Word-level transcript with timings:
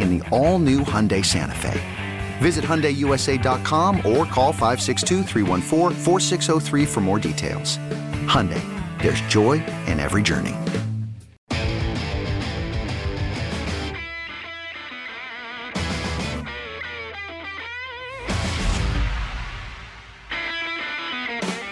in 0.00 0.18
the 0.18 0.28
all 0.30 0.58
new 0.58 0.80
Hyundai 0.80 1.24
Santa 1.24 1.54
Fe. 1.54 1.80
Visit 2.38 2.64
HyundaiUSA.com 2.64 3.96
or 3.98 4.24
call 4.24 4.52
562 4.52 5.24
for 6.86 7.00
more 7.00 7.18
details. 7.18 7.78
Hyundai, 8.26 8.62
there's 9.02 9.20
joy 9.22 9.64
in 9.86 9.98
every 10.00 10.22
journey. 10.22 10.54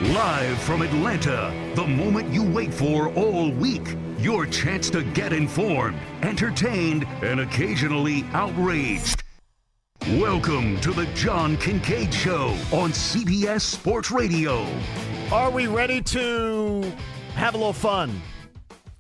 Live 0.00 0.58
from 0.62 0.83
Atlanta, 0.83 1.52
the 1.75 1.86
moment 1.86 2.33
you 2.33 2.42
wait 2.42 2.72
for 2.72 3.08
all 3.14 3.50
week. 3.52 3.97
Your 4.25 4.47
chance 4.47 4.89
to 4.89 5.03
get 5.03 5.34
informed, 5.34 5.98
entertained, 6.22 7.06
and 7.20 7.41
occasionally 7.41 8.25
outraged. 8.33 9.22
Welcome 10.12 10.80
to 10.80 10.92
the 10.92 11.05
John 11.14 11.58
Kincade 11.58 12.11
Show 12.11 12.47
on 12.75 12.91
CBS 12.92 13.61
Sports 13.61 14.11
Radio. 14.11 14.67
Are 15.30 15.50
we 15.50 15.67
ready 15.67 16.00
to 16.00 16.91
have 17.34 17.52
a 17.52 17.58
little 17.58 17.75
fun? 17.75 18.19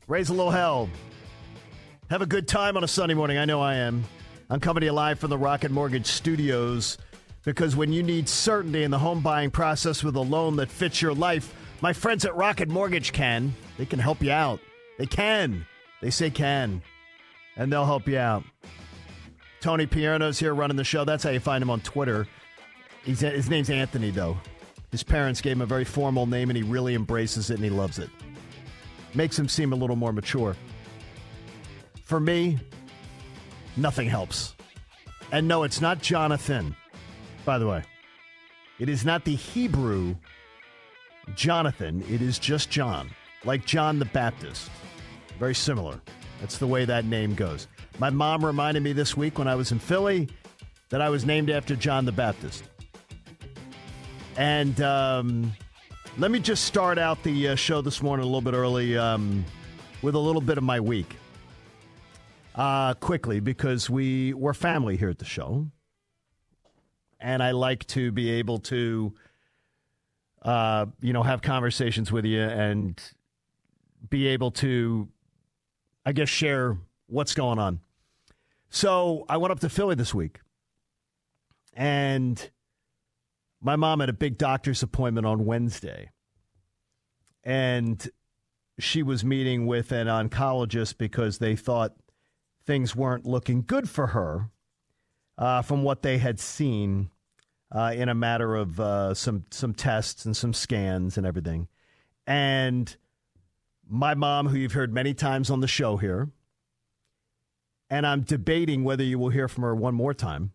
Raise 0.08 0.28
a 0.28 0.34
little 0.34 0.50
hell. 0.50 0.90
Have 2.10 2.20
a 2.20 2.26
good 2.26 2.46
time 2.46 2.76
on 2.76 2.84
a 2.84 2.88
Sunday 2.88 3.14
morning. 3.14 3.38
I 3.38 3.46
know 3.46 3.62
I 3.62 3.76
am. 3.76 4.04
I'm 4.50 4.60
coming 4.60 4.82
to 4.82 4.88
you 4.88 4.92
live 4.92 5.18
from 5.18 5.30
the 5.30 5.38
Rocket 5.38 5.70
Mortgage 5.70 6.04
Studios 6.04 6.98
because 7.46 7.74
when 7.74 7.94
you 7.94 8.02
need 8.02 8.28
certainty 8.28 8.82
in 8.82 8.90
the 8.90 8.98
home 8.98 9.22
buying 9.22 9.50
process 9.50 10.04
with 10.04 10.16
a 10.16 10.20
loan 10.20 10.56
that 10.56 10.68
fits 10.68 11.00
your 11.00 11.14
life, 11.14 11.54
my 11.80 11.94
friends 11.94 12.26
at 12.26 12.36
Rocket 12.36 12.68
Mortgage 12.68 13.14
can. 13.14 13.54
They 13.78 13.86
can 13.86 13.98
help 13.98 14.22
you 14.22 14.30
out. 14.30 14.60
They 14.98 15.06
can. 15.06 15.66
They 16.00 16.10
say 16.10 16.30
can. 16.30 16.82
And 17.56 17.72
they'll 17.72 17.86
help 17.86 18.08
you 18.08 18.18
out. 18.18 18.44
Tony 19.60 19.86
Pierno's 19.86 20.38
here 20.38 20.54
running 20.54 20.76
the 20.76 20.84
show. 20.84 21.04
That's 21.04 21.24
how 21.24 21.30
you 21.30 21.40
find 21.40 21.62
him 21.62 21.70
on 21.70 21.80
Twitter. 21.80 22.26
He's, 23.04 23.20
his 23.20 23.48
name's 23.48 23.70
Anthony, 23.70 24.10
though. 24.10 24.36
His 24.90 25.02
parents 25.02 25.40
gave 25.40 25.52
him 25.52 25.62
a 25.62 25.66
very 25.66 25.84
formal 25.84 26.26
name, 26.26 26.50
and 26.50 26.56
he 26.56 26.62
really 26.62 26.94
embraces 26.94 27.50
it 27.50 27.54
and 27.54 27.64
he 27.64 27.70
loves 27.70 27.98
it. 27.98 28.10
Makes 29.14 29.38
him 29.38 29.48
seem 29.48 29.72
a 29.72 29.76
little 29.76 29.96
more 29.96 30.12
mature. 30.12 30.56
For 32.04 32.20
me, 32.20 32.58
nothing 33.76 34.08
helps. 34.08 34.54
And 35.32 35.48
no, 35.48 35.62
it's 35.62 35.80
not 35.80 36.02
Jonathan 36.02 36.76
by 37.44 37.58
the 37.58 37.66
way. 37.66 37.82
It 38.78 38.88
is 38.88 39.04
not 39.04 39.24
the 39.24 39.34
Hebrew 39.34 40.16
Jonathan, 41.34 42.04
it 42.10 42.20
is 42.20 42.38
just 42.38 42.70
John, 42.70 43.10
like 43.44 43.64
John 43.64 43.98
the 43.98 44.04
Baptist. 44.06 44.70
Very 45.38 45.54
similar. 45.54 46.00
That's 46.40 46.58
the 46.58 46.66
way 46.66 46.84
that 46.84 47.04
name 47.04 47.34
goes. 47.34 47.68
My 47.98 48.10
mom 48.10 48.44
reminded 48.44 48.82
me 48.82 48.92
this 48.92 49.16
week 49.16 49.38
when 49.38 49.48
I 49.48 49.54
was 49.54 49.72
in 49.72 49.78
Philly 49.78 50.28
that 50.90 51.00
I 51.00 51.08
was 51.08 51.24
named 51.24 51.50
after 51.50 51.76
John 51.76 52.04
the 52.04 52.12
Baptist. 52.12 52.64
And 54.36 54.80
um, 54.80 55.52
let 56.18 56.30
me 56.30 56.40
just 56.40 56.64
start 56.64 56.98
out 56.98 57.22
the 57.22 57.48
uh, 57.48 57.54
show 57.54 57.80
this 57.80 58.02
morning 58.02 58.24
a 58.24 58.26
little 58.26 58.40
bit 58.40 58.54
early 58.54 58.96
um, 58.96 59.44
with 60.02 60.14
a 60.14 60.18
little 60.18 60.42
bit 60.42 60.58
of 60.58 60.64
my 60.64 60.80
week. 60.80 61.16
Uh, 62.54 62.94
quickly, 62.94 63.40
because 63.40 63.90
we, 63.90 64.32
we're 64.34 64.54
family 64.54 64.96
here 64.96 65.08
at 65.08 65.18
the 65.18 65.24
show 65.24 65.66
and 67.24 67.42
I 67.42 67.52
like 67.52 67.86
to 67.88 68.12
be 68.12 68.30
able 68.32 68.58
to, 68.60 69.14
uh, 70.42 70.86
you 71.00 71.12
know, 71.12 71.22
have 71.22 71.40
conversations 71.40 72.12
with 72.12 72.26
you 72.26 72.42
and 72.42 73.00
be 74.08 74.28
able 74.28 74.50
to, 74.52 75.08
I 76.04 76.12
guess, 76.12 76.28
share 76.28 76.78
what's 77.06 77.34
going 77.34 77.58
on. 77.58 77.80
So 78.68 79.24
I 79.28 79.36
went 79.36 79.52
up 79.52 79.60
to 79.60 79.68
Philly 79.68 79.94
this 79.94 80.14
week, 80.14 80.40
and 81.72 82.50
my 83.60 83.76
mom 83.76 84.00
had 84.00 84.08
a 84.08 84.14
big 84.14 84.36
doctor's 84.36 84.82
appointment 84.82 85.26
on 85.26 85.44
Wednesday, 85.44 86.10
and 87.44 88.08
she 88.78 89.02
was 89.02 89.24
meeting 89.24 89.66
with 89.66 89.92
an 89.92 90.08
oncologist 90.08 90.98
because 90.98 91.38
they 91.38 91.54
thought 91.54 91.94
things 92.66 92.96
weren't 92.96 93.26
looking 93.26 93.62
good 93.66 93.88
for 93.88 94.08
her 94.08 94.50
uh, 95.38 95.62
from 95.62 95.82
what 95.82 96.02
they 96.02 96.18
had 96.18 96.40
seen 96.40 97.10
uh, 97.70 97.92
in 97.94 98.08
a 98.08 98.14
matter 98.14 98.54
of 98.54 98.78
uh, 98.80 99.14
some 99.14 99.44
some 99.50 99.74
tests 99.74 100.24
and 100.24 100.36
some 100.36 100.52
scans 100.52 101.16
and 101.16 101.26
everything. 101.26 101.68
And 102.26 102.96
my 103.94 104.14
mom, 104.14 104.48
who 104.48 104.56
you've 104.56 104.72
heard 104.72 104.92
many 104.92 105.14
times 105.14 105.50
on 105.50 105.60
the 105.60 105.68
show 105.68 105.96
here, 105.96 106.28
and 107.88 108.06
I'm 108.06 108.22
debating 108.22 108.82
whether 108.82 109.04
you 109.04 109.18
will 109.18 109.28
hear 109.28 109.46
from 109.46 109.62
her 109.62 109.74
one 109.74 109.94
more 109.94 110.12
time, 110.12 110.52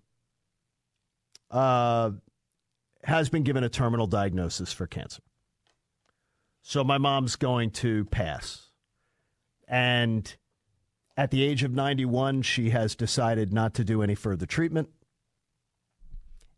uh, 1.50 2.12
has 3.04 3.30
been 3.30 3.44
given 3.44 3.64
a 3.64 3.70
terminal 3.70 4.08
diagnosis 4.08 4.74
for 4.74 4.88
cancer. 4.88 5.22
So 6.62 6.84
my 6.84 6.98
mom's 6.98 7.38
going 7.38 7.72
to 7.72 8.06
pass. 8.06 8.68
And 9.68 10.36
at 11.16 11.32
the 11.32 11.42
age 11.44 11.64
of 11.64 11.72
91, 11.72 12.42
she 12.42 12.72
has 12.72 12.94
decided 12.94 13.54
not 13.54 13.74
to 13.76 13.86
do 13.86 14.02
any 14.02 14.16
further 14.16 14.46
treatment. 14.46 14.90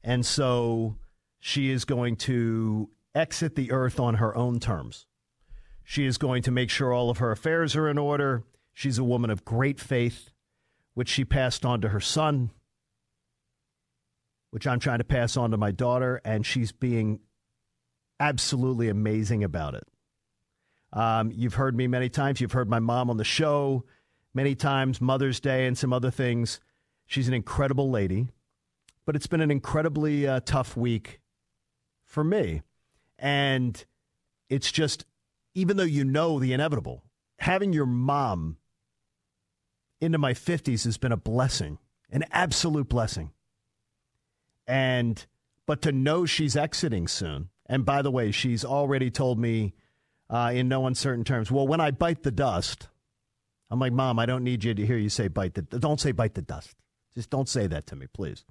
And 0.03 0.25
so 0.25 0.95
she 1.39 1.69
is 1.69 1.85
going 1.85 2.15
to 2.17 2.89
exit 3.13 3.55
the 3.55 3.71
earth 3.71 3.99
on 3.99 4.15
her 4.15 4.35
own 4.35 4.59
terms. 4.59 5.05
She 5.83 6.05
is 6.05 6.17
going 6.17 6.43
to 6.43 6.51
make 6.51 6.69
sure 6.69 6.93
all 6.93 7.09
of 7.09 7.17
her 7.17 7.31
affairs 7.31 7.75
are 7.75 7.89
in 7.89 7.97
order. 7.97 8.43
She's 8.73 8.97
a 8.97 9.03
woman 9.03 9.29
of 9.29 9.45
great 9.45 9.79
faith, 9.79 10.31
which 10.93 11.09
she 11.09 11.25
passed 11.25 11.65
on 11.65 11.81
to 11.81 11.89
her 11.89 11.99
son, 11.99 12.51
which 14.51 14.67
I'm 14.67 14.79
trying 14.79 14.99
to 14.99 15.03
pass 15.03 15.35
on 15.37 15.51
to 15.51 15.57
my 15.57 15.71
daughter, 15.71 16.21
and 16.23 16.45
she's 16.45 16.71
being 16.71 17.19
absolutely 18.19 18.87
amazing 18.89 19.43
about 19.43 19.75
it. 19.75 19.87
Um, 20.93 21.31
you've 21.33 21.55
heard 21.55 21.75
me 21.75 21.87
many 21.87 22.09
times. 22.09 22.41
You've 22.41 22.51
heard 22.51 22.69
my 22.69 22.79
mom 22.79 23.09
on 23.09 23.17
the 23.17 23.23
show 23.23 23.85
many 24.33 24.55
times, 24.55 25.01
Mother's 25.01 25.39
Day, 25.39 25.65
and 25.65 25.77
some 25.77 25.93
other 25.93 26.11
things. 26.11 26.59
She's 27.05 27.27
an 27.27 27.33
incredible 27.33 27.89
lady 27.89 28.27
but 29.05 29.15
it's 29.15 29.27
been 29.27 29.41
an 29.41 29.51
incredibly 29.51 30.27
uh, 30.27 30.39
tough 30.45 30.77
week 30.77 31.19
for 32.05 32.23
me. 32.23 32.61
And 33.17 33.83
it's 34.49 34.71
just, 34.71 35.05
even 35.53 35.77
though 35.77 35.83
you 35.83 36.03
know 36.03 36.39
the 36.39 36.53
inevitable, 36.53 37.03
having 37.39 37.73
your 37.73 37.85
mom 37.85 38.57
into 39.99 40.17
my 40.17 40.33
50s 40.33 40.83
has 40.85 40.97
been 40.97 41.11
a 41.11 41.17
blessing, 41.17 41.77
an 42.09 42.25
absolute 42.31 42.89
blessing. 42.89 43.31
And 44.67 45.25
but 45.65 45.81
to 45.83 45.91
know 45.91 46.25
she's 46.25 46.55
exiting 46.57 47.07
soon. 47.07 47.49
And 47.67 47.85
by 47.85 48.01
the 48.01 48.11
way, 48.11 48.31
she's 48.31 48.65
already 48.65 49.09
told 49.09 49.39
me 49.39 49.73
uh, 50.29 50.51
in 50.53 50.67
no 50.67 50.85
uncertain 50.85 51.23
terms, 51.23 51.51
well, 51.51 51.67
when 51.67 51.79
I 51.79 51.91
bite 51.91 52.23
the 52.23 52.31
dust, 52.31 52.89
I'm 53.69 53.79
like, 53.79 53.93
Mom, 53.93 54.19
I 54.19 54.25
don't 54.25 54.43
need 54.43 54.63
you 54.63 54.73
to 54.73 54.85
hear 54.85 54.97
you 54.97 55.09
say 55.09 55.27
bite 55.29 55.53
the 55.53 55.61
don't 55.61 55.99
say 55.99 56.11
bite 56.11 56.33
the 56.33 56.41
dust. 56.41 56.75
Just 57.13 57.29
don't 57.29 57.47
say 57.47 57.67
that 57.67 57.87
to 57.87 57.95
me, 57.95 58.07
please. 58.07 58.43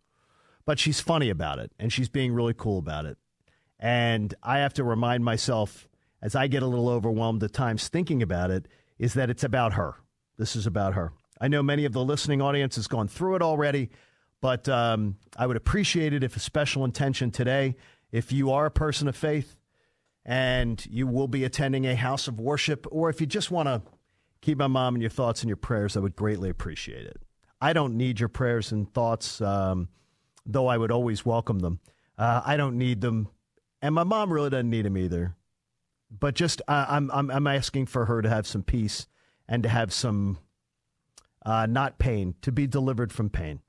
But 0.65 0.79
she's 0.79 1.01
funny 1.01 1.31
about 1.31 1.59
it 1.59 1.73
and 1.79 1.93
she's 1.93 2.09
being 2.09 2.33
really 2.33 2.55
cool 2.57 2.79
about 2.79 3.07
it. 3.07 3.19
And 3.79 4.35
I 4.43 4.59
have 4.59 4.75
to 4.75 4.85
remind 4.85 5.25
myself 5.25 5.89
as 6.23 6.35
I 6.35 6.47
get 6.47 6.63
a 6.63 6.67
little 6.67 6.89
overwhelmed 6.89 7.43
at 7.43 7.53
times 7.53 7.89
thinking 7.89 8.23
about 8.23 8.51
it 8.51 8.69
is 8.99 9.15
that 9.15 9.31
it's 9.31 9.45
about 9.45 9.75
her. 9.75 9.95
This 10.37 10.57
is 10.57 10.67
about 10.67 10.95
her. 10.95 11.13
I 11.41 11.49
know 11.49 11.63
many 11.63 11.85
of 11.85 11.93
the 11.93 12.05
listening 12.05 12.43
audience 12.43 12.77
has 12.77 12.87
gone 12.87 13.09
through 13.09 13.37
it 13.37 13.43
already, 13.43 13.91
but 14.41 14.69
um, 14.69 15.17
I 15.37 15.47
would 15.47 15.57
appreciate 15.57 16.13
it 16.13 16.23
if 16.23 16.37
a 16.37 16.41
special 16.41 16.85
intention 16.85 17.31
today, 17.31 17.77
if 18.13 18.33
you 18.33 18.51
are 18.51 18.67
a 18.67 18.71
person 18.71 19.09
of 19.09 19.17
faith 19.17 19.57
and 20.25 20.85
you 20.87 21.07
will 21.07 21.29
be 21.29 21.45
attending 21.45 21.87
a 21.87 21.97
house 21.97 22.29
of 22.29 22.39
worship, 22.39 22.87
or 22.91 23.09
if 23.09 23.21
you 23.21 23.27
just 23.27 23.51
want 23.51 23.69
to 23.69 23.83
keep 24.43 24.59
my 24.59 24.67
mom 24.67 24.95
in 24.95 25.01
your 25.01 25.11
thoughts 25.11 25.43
and 25.43 25.49
your 25.49 25.57
prayers, 25.57 25.97
I 25.97 26.01
would 26.01 26.17
greatly 26.17 26.51
appreciate 26.51 27.07
it. 27.07 27.23
I 27.61 27.73
don't 27.73 27.97
need 27.97 28.21
your 28.21 28.29
prayers 28.29 28.73
and 28.73 28.93
thoughts, 28.93 29.41
um, 29.41 29.89
though 30.47 30.67
I 30.67 30.79
would 30.79 30.91
always 30.91 31.25
welcome 31.25 31.59
them. 31.61 31.81
Uh, 32.17 32.43
I 32.45 32.57
don't 32.57 32.77
need 32.77 33.01
them, 33.01 33.29
and 33.81 33.95
my 33.95 34.05
mom 34.05 34.33
really 34.33 34.51
doesn't 34.51 34.71
need 34.71 34.85
them 34.85 34.99
either. 34.99 35.37
But 36.11 36.35
just 36.35 36.61
uh, 36.67 36.87
I'm, 36.89 37.11
I'm 37.13 37.31
I'm 37.31 37.47
asking 37.47 37.87
for 37.87 38.07
her 38.07 38.21
to 38.21 38.29
have 38.29 38.47
some 38.47 38.63
peace 38.63 39.07
and 39.49 39.63
to 39.63 39.69
have 39.69 39.93
some 39.93 40.39
uh, 41.45 41.67
not 41.67 41.99
pain, 41.99 42.35
to 42.43 42.53
be 42.53 42.67
delivered 42.67 43.13
from 43.13 43.31
pain. 43.31 43.61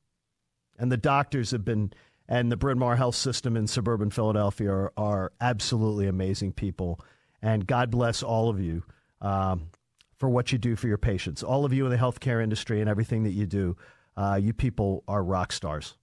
And 0.78 0.92
the 0.92 0.98
doctors 0.98 1.52
have 1.52 1.64
been, 1.64 1.94
and 2.28 2.52
the 2.52 2.58
Bryn 2.58 2.80
Mawr 2.80 2.96
Health 2.96 3.16
System 3.16 3.56
in 3.56 3.68
suburban 3.68 4.10
Philadelphia 4.10 4.72
are, 4.72 4.94
are 4.98 5.32
absolutely 5.40 6.08
amazing 6.08 6.54
people. 6.54 7.00
And 7.42 7.68
God 7.68 7.92
bless 7.92 8.24
all 8.24 8.50
of 8.50 8.60
you 8.60 8.84
um, 9.22 9.70
for 10.18 10.30
what 10.30 10.52
you 10.52 10.58
do 10.58 10.76
for 10.76 10.88
your 10.88 10.98
patients. 10.98 11.44
All 11.44 11.66
of 11.66 11.74
you 11.74 11.86
in 11.86 11.92
the 11.92 11.98
healthcare 11.98 12.44
industry 12.44 12.82
and 12.82 12.90
everything 12.90 13.24
that 13.24 13.32
you 13.32 13.46
do, 13.46 13.78
uh, 14.18 14.40
you 14.42 14.54
people 14.54 15.04
are 15.08 15.24
rock 15.24 15.52
stars, 15.52 15.98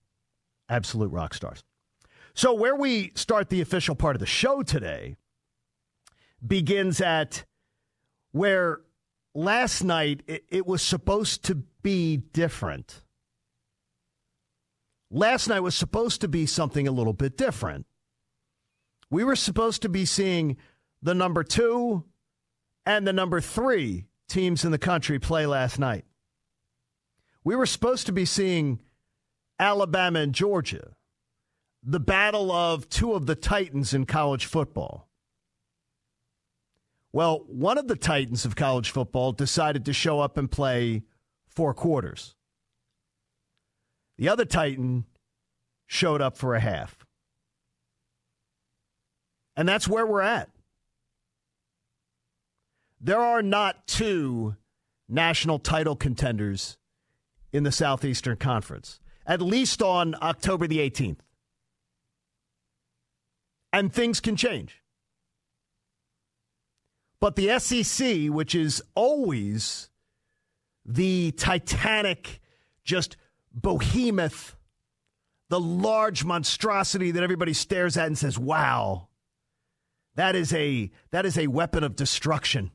absolute 0.69 1.12
rock 1.12 1.35
stars. 1.35 1.62
So, 2.35 2.55
where 2.55 2.76
we 2.76 3.12
start 3.14 3.49
the 3.49 3.61
official 3.61 3.94
part 3.94 4.17
of 4.17 4.20
the 4.20 4.26
show 4.26 4.62
today 4.62 5.17
begins 6.46 7.00
at 7.00 7.44
where 8.32 8.81
last 9.35 9.82
night 9.82 10.23
it, 10.26 10.44
it 10.49 10.67
was 10.67 10.82
supposed 10.82 11.44
to 11.44 11.56
be 11.82 12.17
different. 12.17 13.02
Last 15.11 15.49
night 15.49 15.61
was 15.61 15.75
supposed 15.75 16.20
to 16.20 16.29
be 16.29 16.44
something 16.44 16.87
a 16.87 16.93
little 16.93 17.14
bit 17.14 17.37
different. 17.37 17.87
We 19.11 19.25
were 19.25 19.37
supposed 19.37 19.82
to 19.82 19.88
be 19.88 20.05
seeing 20.05 20.58
the 21.00 21.14
number 21.14 21.43
two 21.43 22.05
and 22.85 23.06
the 23.06 23.12
number 23.12 23.40
three 23.40 24.06
teams 24.29 24.64
in 24.64 24.70
the 24.70 24.79
country 24.79 25.19
play 25.19 25.46
last 25.46 25.79
night. 25.79 26.05
We 27.43 27.56
were 27.56 27.67
supposed 27.67 28.06
to 28.06 28.12
be 28.12 28.26
seeing 28.26 28.82
Alabama 29.58 30.20
and 30.20 30.35
Georgia, 30.35 30.96
the 31.82 32.00
battle 32.00 32.52
of 32.52 32.88
two 32.90 33.14
of 33.14 33.26
the 33.26 33.35
titans 33.35 33.94
in 33.94 34.05
college 34.05 34.44
football. 34.44 35.08
Well, 37.13 37.45
one 37.47 37.79
of 37.79 37.89
the 37.89 37.97
titans 37.97 38.45
of 38.45 38.57
college 38.57 38.91
football 38.91 39.33
decided 39.33 39.85
to 39.87 39.93
show 39.93 40.21
up 40.21 40.37
and 40.37 40.51
play 40.51 41.03
four 41.49 41.73
quarters. 41.73 42.35
The 44.19 44.29
other 44.29 44.45
titan 44.45 45.05
showed 45.87 46.21
up 46.21 46.37
for 46.37 46.55
a 46.55 46.61
half. 46.61 46.99
And 49.57 49.69
that's 49.69 49.89
where 49.89 50.07
we're 50.07 50.21
at. 50.21 50.51
There 53.01 53.21
are 53.21 53.43
not 53.43 53.87
two 53.87 54.57
national 55.09 55.61
title 55.61 55.97
contenders 55.97 56.79
in 57.53 57.63
the 57.63 57.73
Southeastern 57.73 58.37
Conference, 58.37 59.01
at 59.27 59.41
least 59.41 59.81
on 59.81 60.15
October 60.21 60.67
the 60.67 60.79
18th. 60.79 61.21
And 63.73 63.93
things 63.93 64.21
can 64.21 64.37
change. 64.37 64.83
But 67.20 67.37
the 67.37 67.59
SEC, 67.59 68.29
which 68.29 68.55
is 68.55 68.82
always 68.94 69.91
the 70.85 71.32
titanic, 71.32 72.41
just 72.85 73.17
behemoth, 73.53 74.56
the 75.49 75.61
large 75.61 76.25
monstrosity 76.25 77.11
that 77.11 77.23
everybody 77.23 77.53
stares 77.53 77.97
at 77.97 78.06
and 78.06 78.17
says, 78.17 78.38
wow, 78.38 79.09
that 80.15 80.37
is 80.37 80.53
a, 80.53 80.91
that 81.11 81.26
is 81.26 81.38
a 81.38 81.47
weapon 81.49 81.82
of 81.82 81.97
destruction. 81.97 82.70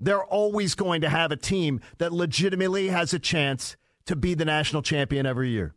They're 0.00 0.24
always 0.24 0.74
going 0.74 1.02
to 1.02 1.08
have 1.08 1.30
a 1.30 1.36
team 1.36 1.80
that 1.98 2.12
legitimately 2.12 2.88
has 2.88 3.14
a 3.14 3.18
chance 3.18 3.76
to 4.06 4.16
be 4.16 4.34
the 4.34 4.44
national 4.44 4.82
champion 4.82 5.26
every 5.26 5.50
year. 5.50 5.74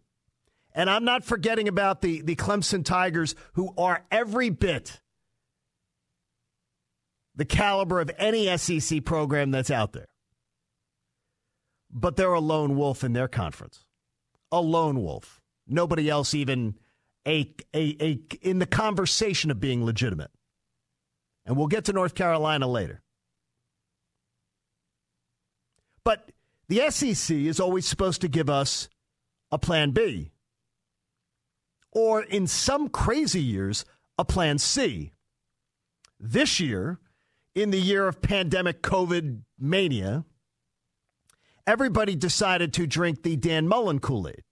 And 0.73 0.89
I'm 0.89 1.05
not 1.05 1.23
forgetting 1.23 1.67
about 1.67 2.01
the, 2.01 2.21
the 2.21 2.35
Clemson 2.35 2.85
Tigers, 2.85 3.35
who 3.53 3.73
are 3.77 4.05
every 4.11 4.49
bit 4.49 5.01
the 7.37 7.45
caliber 7.45 8.01
of 8.01 8.11
any 8.17 8.55
SEC 8.57 9.05
program 9.05 9.51
that's 9.51 9.71
out 9.71 9.93
there. 9.93 10.07
But 11.89 12.17
they're 12.17 12.33
a 12.33 12.41
lone 12.41 12.75
wolf 12.75 13.03
in 13.03 13.13
their 13.13 13.27
conference. 13.27 13.85
A 14.51 14.59
lone 14.59 15.01
wolf. 15.01 15.39
Nobody 15.67 16.09
else 16.09 16.33
even 16.33 16.75
a, 17.25 17.53
a, 17.73 17.95
a 18.01 18.19
in 18.41 18.59
the 18.59 18.65
conversation 18.65 19.51
of 19.51 19.59
being 19.59 19.85
legitimate. 19.85 20.31
And 21.45 21.55
we'll 21.55 21.67
get 21.67 21.85
to 21.85 21.93
North 21.93 22.15
Carolina 22.15 22.67
later. 22.67 23.01
But 26.03 26.31
the 26.67 26.89
SEC 26.89 27.35
is 27.35 27.59
always 27.59 27.85
supposed 27.85 28.21
to 28.21 28.27
give 28.27 28.49
us 28.49 28.89
a 29.51 29.57
plan 29.57 29.91
B. 29.91 30.31
Or 31.91 32.21
in 32.21 32.47
some 32.47 32.89
crazy 32.89 33.41
years, 33.41 33.85
a 34.17 34.25
plan 34.25 34.57
C. 34.57 35.13
This 36.19 36.59
year, 36.59 36.99
in 37.57 37.71
the 37.71 37.79
year 37.79 38.07
of 38.07 38.21
pandemic 38.21 38.83
COVID 38.83 39.41
mania, 39.57 40.25
everybody 41.65 42.15
decided 42.15 42.71
to 42.73 42.85
drink 42.85 43.23
the 43.23 43.35
Dan 43.35 43.67
Mullen 43.67 43.97
Kool 43.97 44.27
Aid, 44.27 44.43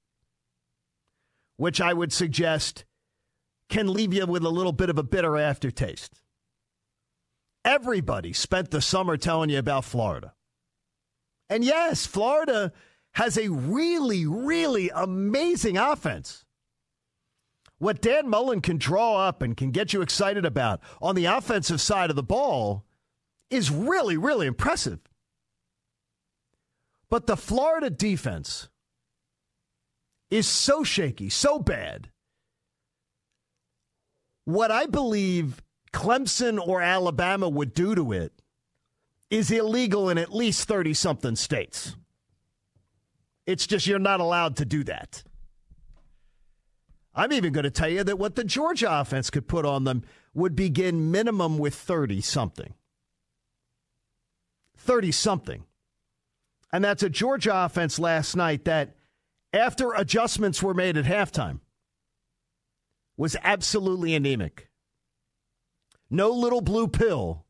which 1.56 1.80
I 1.80 1.94
would 1.94 2.12
suggest 2.12 2.84
can 3.70 3.94
leave 3.94 4.12
you 4.12 4.26
with 4.26 4.44
a 4.44 4.50
little 4.50 4.72
bit 4.72 4.90
of 4.90 4.98
a 4.98 5.04
bitter 5.04 5.38
aftertaste. 5.38 6.20
Everybody 7.64 8.34
spent 8.34 8.72
the 8.72 8.82
summer 8.82 9.18
telling 9.18 9.52
you 9.52 9.60
about 9.60 9.86
Florida. 9.86 10.34
And 11.48 11.64
yes, 11.64 12.08
Florida 12.08 12.74
has 13.14 13.38
a 13.38 13.50
really, 13.50 14.26
really 14.26 14.90
amazing 14.90 15.78
offense. 15.78 16.44
What 17.78 18.02
Dan 18.02 18.28
Mullen 18.28 18.62
can 18.62 18.78
draw 18.78 19.18
up 19.28 19.44
and 19.44 19.56
can 19.56 19.70
get 19.70 19.94
you 19.94 20.02
excited 20.02 20.44
about 20.44 20.82
on 21.04 21.14
the 21.14 21.26
offensive 21.26 21.80
side 21.80 22.10
of 22.10 22.16
the 22.16 22.24
ball 22.24 22.84
is 23.50 23.72
really, 23.72 24.18
really 24.18 24.48
impressive. 24.48 25.00
But 27.10 27.28
the 27.28 27.38
Florida 27.38 27.90
defense 27.90 28.68
is 30.30 30.48
so 30.48 30.84
shaky, 30.84 31.30
so 31.30 31.60
bad. 31.60 32.10
What 34.46 34.72
I 34.72 34.86
believe 34.86 35.62
Clemson 35.94 36.60
or 36.60 36.82
Alabama 36.82 37.48
would 37.48 37.74
do 37.74 37.96
to 37.96 38.12
it 38.12 38.34
is 39.30 39.50
illegal 39.52 40.10
in 40.10 40.18
at 40.18 40.34
least 40.34 40.68
30 40.68 40.94
something 40.94 41.36
states. 41.36 41.96
It's 43.46 43.68
just 43.68 43.88
you're 43.88 44.00
not 44.00 44.20
allowed 44.20 44.58
to 44.58 44.66
do 44.66 44.84
that. 44.86 45.24
I'm 47.14 47.32
even 47.32 47.54
going 47.54 47.64
to 47.64 47.72
tell 47.72 47.88
you 47.88 48.04
that 48.04 48.20
what 48.20 48.36
the 48.36 48.44
Georgia 48.44 49.00
offense 49.00 49.30
could 49.30 49.48
put 49.48 49.66
on 49.66 49.86
them 49.86 50.04
would 50.34 50.56
begin 50.56 51.12
minimum 51.12 51.58
with 51.58 51.74
30 51.74 52.22
something. 52.22 52.74
30 54.86 55.12
something. 55.12 55.66
And 56.72 56.84
that's 56.84 57.04
a 57.04 57.10
Georgia 57.10 57.52
offense 57.54 58.00
last 58.00 58.36
night 58.36 58.66
that, 58.66 58.96
after 59.54 59.94
adjustments 59.94 60.62
were 60.62 60.74
made 60.74 60.98
at 60.98 61.06
halftime, 61.06 61.60
was 63.18 63.38
absolutely 63.44 64.14
anemic. 64.14 64.70
No 66.10 66.30
little 66.32 66.62
blue 66.62 66.88
pill 66.88 67.46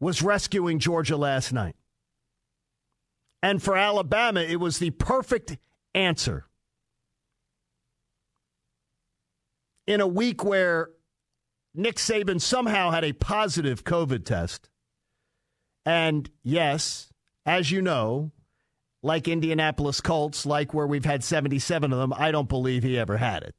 was 0.00 0.22
rescuing 0.22 0.80
Georgia 0.80 1.16
last 1.16 1.52
night. 1.52 1.76
And 3.42 3.62
for 3.62 3.76
Alabama, 3.76 4.40
it 4.40 4.60
was 4.60 4.78
the 4.78 4.90
perfect 4.90 5.56
answer. 5.94 6.46
In 9.86 10.00
a 10.00 10.06
week 10.06 10.44
where 10.44 10.90
Nick 11.74 11.96
Saban 11.96 12.40
somehow 12.40 12.90
had 12.90 13.04
a 13.04 13.12
positive 13.12 13.84
COVID 13.84 14.24
test 14.24 14.68
and 15.84 16.30
yes, 16.42 17.12
as 17.44 17.70
you 17.70 17.82
know, 17.82 18.32
like 19.02 19.26
Indianapolis 19.26 20.00
Colts, 20.00 20.46
like 20.46 20.72
where 20.72 20.86
we've 20.86 21.04
had 21.04 21.24
77 21.24 21.92
of 21.92 21.98
them, 21.98 22.12
I 22.16 22.30
don't 22.30 22.48
believe 22.48 22.82
he 22.82 22.98
ever 22.98 23.16
had 23.16 23.42
it. 23.42 23.54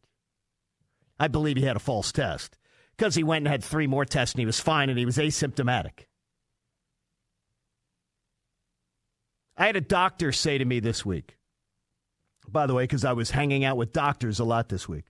I 1.20 1.28
believe 1.28 1.58
he 1.58 1.64
had 1.64 1.76
a 1.76 1.80
false 1.80 2.12
test 2.12 2.58
because 2.98 3.16
he 3.16 3.24
went 3.24 3.46
and 3.46 3.52
had 3.52 3.64
three 3.64 3.88
more 3.88 4.06
tests 4.06 4.34
and 4.34 4.40
he 4.40 4.46
was 4.46 4.60
fine 4.60 4.90
and 4.90 4.98
he 4.98 5.06
was 5.06 5.18
asymptomatic. 5.18 6.06
I 9.56 9.68
had 9.68 9.76
a 9.76 9.82
doctor 9.82 10.32
say 10.32 10.58
to 10.58 10.66
me 10.66 10.80
this 10.80 11.06
week, 11.06 11.38
by 12.48 12.66
the 12.66 12.74
way, 12.74 12.84
because 12.84 13.06
I 13.06 13.14
was 13.14 13.32
hanging 13.32 13.64
out 13.64 13.78
with 13.78 13.94
doctors 13.94 14.40
a 14.40 14.44
lot 14.44 14.70
this 14.70 14.90
week. 14.90 15.06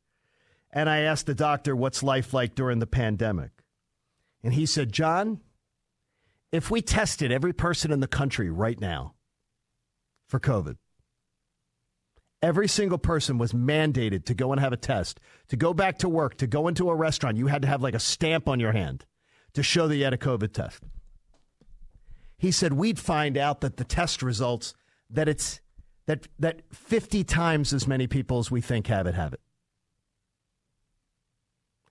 And 0.72 0.90
I 0.90 1.00
asked 1.00 1.28
the 1.28 1.36
doctor, 1.36 1.76
what's 1.76 2.04
life 2.04 2.34
like 2.34 2.56
during 2.56 2.80
the 2.80 2.88
pandemic? 2.88 3.52
And 4.44 4.54
he 4.54 4.66
said, 4.66 4.92
John, 4.92 5.40
if 6.54 6.70
we 6.70 6.84
tested 6.84 7.32
every 7.32 7.52
person 7.52 7.92
in 7.92 8.00
the 8.00 8.08
country 8.08 8.50
right 8.50 8.80
now 8.80 9.16
for 10.28 10.40
COVID, 10.40 10.78
every 12.44 12.68
single 12.68 13.00
person 13.00 13.40
was 13.40 13.54
mandated 13.54 14.26
to 14.26 14.36
go 14.36 14.52
and 14.52 14.62
have 14.62 14.72
a 14.72 14.78
test, 14.78 15.20
to 15.50 15.58
go 15.58 15.74
back 15.74 15.98
to 15.98 16.08
work, 16.08 16.38
to 16.38 16.46
go 16.46 16.68
into 16.68 16.92
a 16.92 16.96
restaurant, 16.96 17.38
you 17.38 17.48
had 17.48 17.64
to 17.64 17.68
have 17.68 17.82
like 17.82 17.96
a 17.96 18.00
stamp 18.00 18.48
on 18.48 18.60
your 18.60 18.72
hand 18.72 19.06
to 19.56 19.64
show 19.64 19.88
that 19.88 19.96
you 19.96 20.04
had 20.04 20.14
a 20.14 20.18
COVID 20.18 20.54
test. 20.54 20.84
He 22.38 22.52
said 22.52 22.74
we'd 22.74 23.00
find 23.00 23.36
out 23.36 23.62
that 23.62 23.78
the 23.78 23.84
test 23.84 24.22
results 24.22 24.76
that 25.10 25.28
it's 25.28 25.60
that 26.06 26.28
that 26.38 26.62
50 26.72 27.24
times 27.24 27.74
as 27.74 27.88
many 27.88 28.06
people 28.06 28.38
as 28.38 28.52
we 28.52 28.62
think 28.62 28.86
have 28.88 29.08
it 29.08 29.16
have 29.16 29.34
it. 29.34 29.42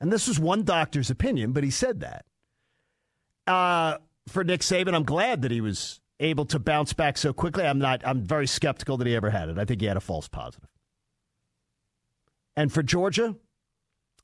And 0.00 0.12
this 0.12 0.28
was 0.28 0.38
one 0.38 0.62
doctor's 0.62 1.11
opinion, 1.11 1.50
but 1.50 1.64
he 1.64 1.71
said 1.71 2.00
that. 2.00 2.26
Uh, 3.47 3.99
for 4.29 4.45
Nick 4.45 4.61
Saban, 4.61 4.95
I'm 4.95 5.05
glad 5.05 5.43
that 5.43 5.50
he 5.50 5.61
was 5.61 6.00
able 6.21 6.45
to 6.47 6.59
bounce 6.59 6.93
back 6.93 7.19
so 7.19 7.33
quickly. 7.33 7.64
I'm 7.64 7.79
not. 7.79 8.02
I'm 8.05 8.23
very 8.23 8.47
skeptical 8.47 8.97
that 8.99 9.07
he 9.07 9.17
ever 9.17 9.31
had 9.31 9.49
it. 9.49 9.59
I 9.59 9.64
think 9.64 9.81
he 9.81 9.87
had 9.87 9.97
a 9.97 10.00
false 10.00 10.29
positive. 10.29 10.71
And 12.57 12.73
for 12.73 12.83
Georgia, 12.83 13.37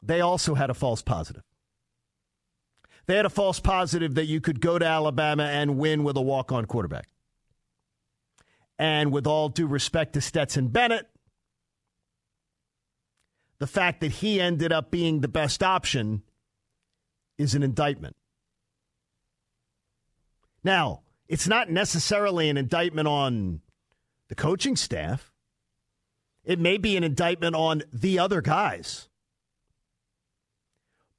they 0.03 0.21
also 0.21 0.55
had 0.55 0.71
a 0.71 0.75
false 0.75 1.03
positive. 1.03 1.43
They 3.07 3.17
had 3.17 3.27
a 3.27 3.31
false 3.31 3.59
positive 3.59 4.15
that 4.17 4.27
you 4.27 4.41
could 4.41 4.61
go 4.61 4.79
to 4.79 4.85
Alabama 4.85 5.45
and 5.45 5.79
win 5.79 6.05
with 6.05 6.17
a 6.17 6.21
walk 6.21 6.53
on 6.53 6.67
quarterback. 6.67 7.09
And 8.79 9.11
with 9.11 9.27
all 9.27 9.49
due 9.49 9.67
respect 9.67 10.13
to 10.13 10.21
Stetson 10.21 10.69
Bennett, 10.69 11.09
the 13.59 13.67
fact 13.67 14.01
that 14.03 14.13
he 14.13 14.41
ended 14.41 14.73
up 14.73 14.91
being 14.91 15.21
the 15.21 15.29
best 15.29 15.63
option 15.63 16.23
is 17.39 17.55
an 17.55 17.63
indictment. 17.63 18.15
Now, 20.69 21.01
it's 21.29 21.49
not 21.49 21.71
necessarily 21.71 22.51
an 22.51 22.59
indictment 22.59 23.09
on 23.09 23.63
the 24.29 24.35
coaching 24.35 24.77
staff. 24.77 25.33
It 26.45 26.59
may 26.59 26.77
be 26.77 26.95
an 26.99 27.05
indictment 27.05 27.57
on 27.57 27.85
the 27.91 28.19
other 28.19 28.43
guys. 28.43 29.09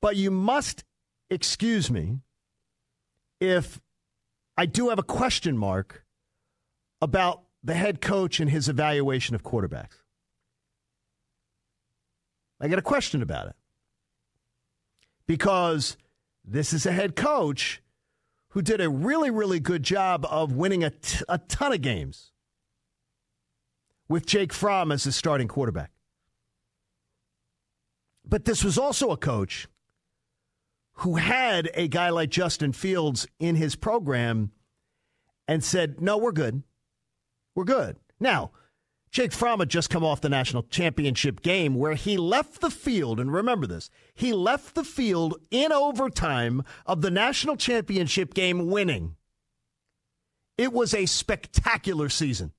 But 0.02 0.16
you 0.16 0.30
must 0.30 0.84
excuse 1.32 1.90
me 1.90 2.20
if 3.40 3.82
I 4.56 4.68
do 4.68 4.90
have 4.90 5.00
a 5.00 5.04
question 5.04 5.58
mark 5.58 6.06
about 7.02 7.42
the 7.64 7.74
head 7.74 8.02
coach 8.02 8.40
and 8.40 8.52
his 8.52 8.70
evaluation 8.70 9.34
of 9.34 9.42
quarterbacks. 9.42 10.04
I 12.62 12.68
got 12.68 12.78
a 12.78 12.84
question 12.84 13.24
about 13.24 13.48
it. 13.48 13.56
Because 15.26 15.98
this 16.46 16.72
is 16.72 16.86
a 16.86 16.92
head 16.92 17.16
coach 17.16 17.82
who 18.50 18.62
did 18.62 18.82
a 18.82 18.90
really, 18.90 19.30
really 19.30 19.60
good 19.60 19.84
job 19.84 20.26
of 20.30 20.54
winning 20.54 20.84
a, 20.84 20.90
t- 20.90 21.24
a 21.30 21.38
ton 21.38 21.74
of 21.74 21.82
games 21.82 22.32
with 24.08 24.26
Jake 24.26 24.52
Fromm 24.52 24.92
as 24.92 25.04
his 25.04 25.16
starting 25.16 25.48
quarterback. 25.48 25.92
But 28.26 28.46
this 28.46 28.64
was 28.64 28.78
also 28.78 29.12
a 29.12 29.18
coach 29.18 29.68
who 30.94 31.16
had 31.16 31.70
a 31.74 31.88
guy 31.88 32.10
like 32.10 32.30
Justin 32.30 32.74
Fields 32.74 33.28
in 33.40 33.56
his 33.56 33.76
program 33.76 34.52
and 35.48 35.64
said, 35.64 36.02
No, 36.02 36.18
we're 36.18 36.32
good. 36.32 36.64
We're 37.56 37.64
good. 37.64 37.98
Now, 38.20 38.52
Jake 39.12 39.34
Fromm 39.34 39.60
had 39.60 39.70
just 39.70 39.90
come 39.90 40.04
off 40.04 40.22
the 40.22 40.30
national 40.30 40.64
championship 40.64 41.42
game 41.42 41.74
where 41.74 41.96
he 41.96 42.16
left 42.18 42.62
the 42.62 42.70
field, 42.70 43.20
and 43.20 43.34
remember 43.34 43.66
this, 43.66 43.90
he 44.14 44.34
left 44.34 44.76
the 44.76 44.84
field 44.84 45.40
in 45.50 45.72
overtime 45.72 46.64
of 46.86 47.02
the 47.02 47.10
national 47.10 47.58
championship 47.58 48.34
game 48.34 48.70
winning. 48.70 49.16
It 50.58 50.74
was 50.74 50.94
a 50.94 51.08
spectacular 51.08 52.10
season. 52.10 52.52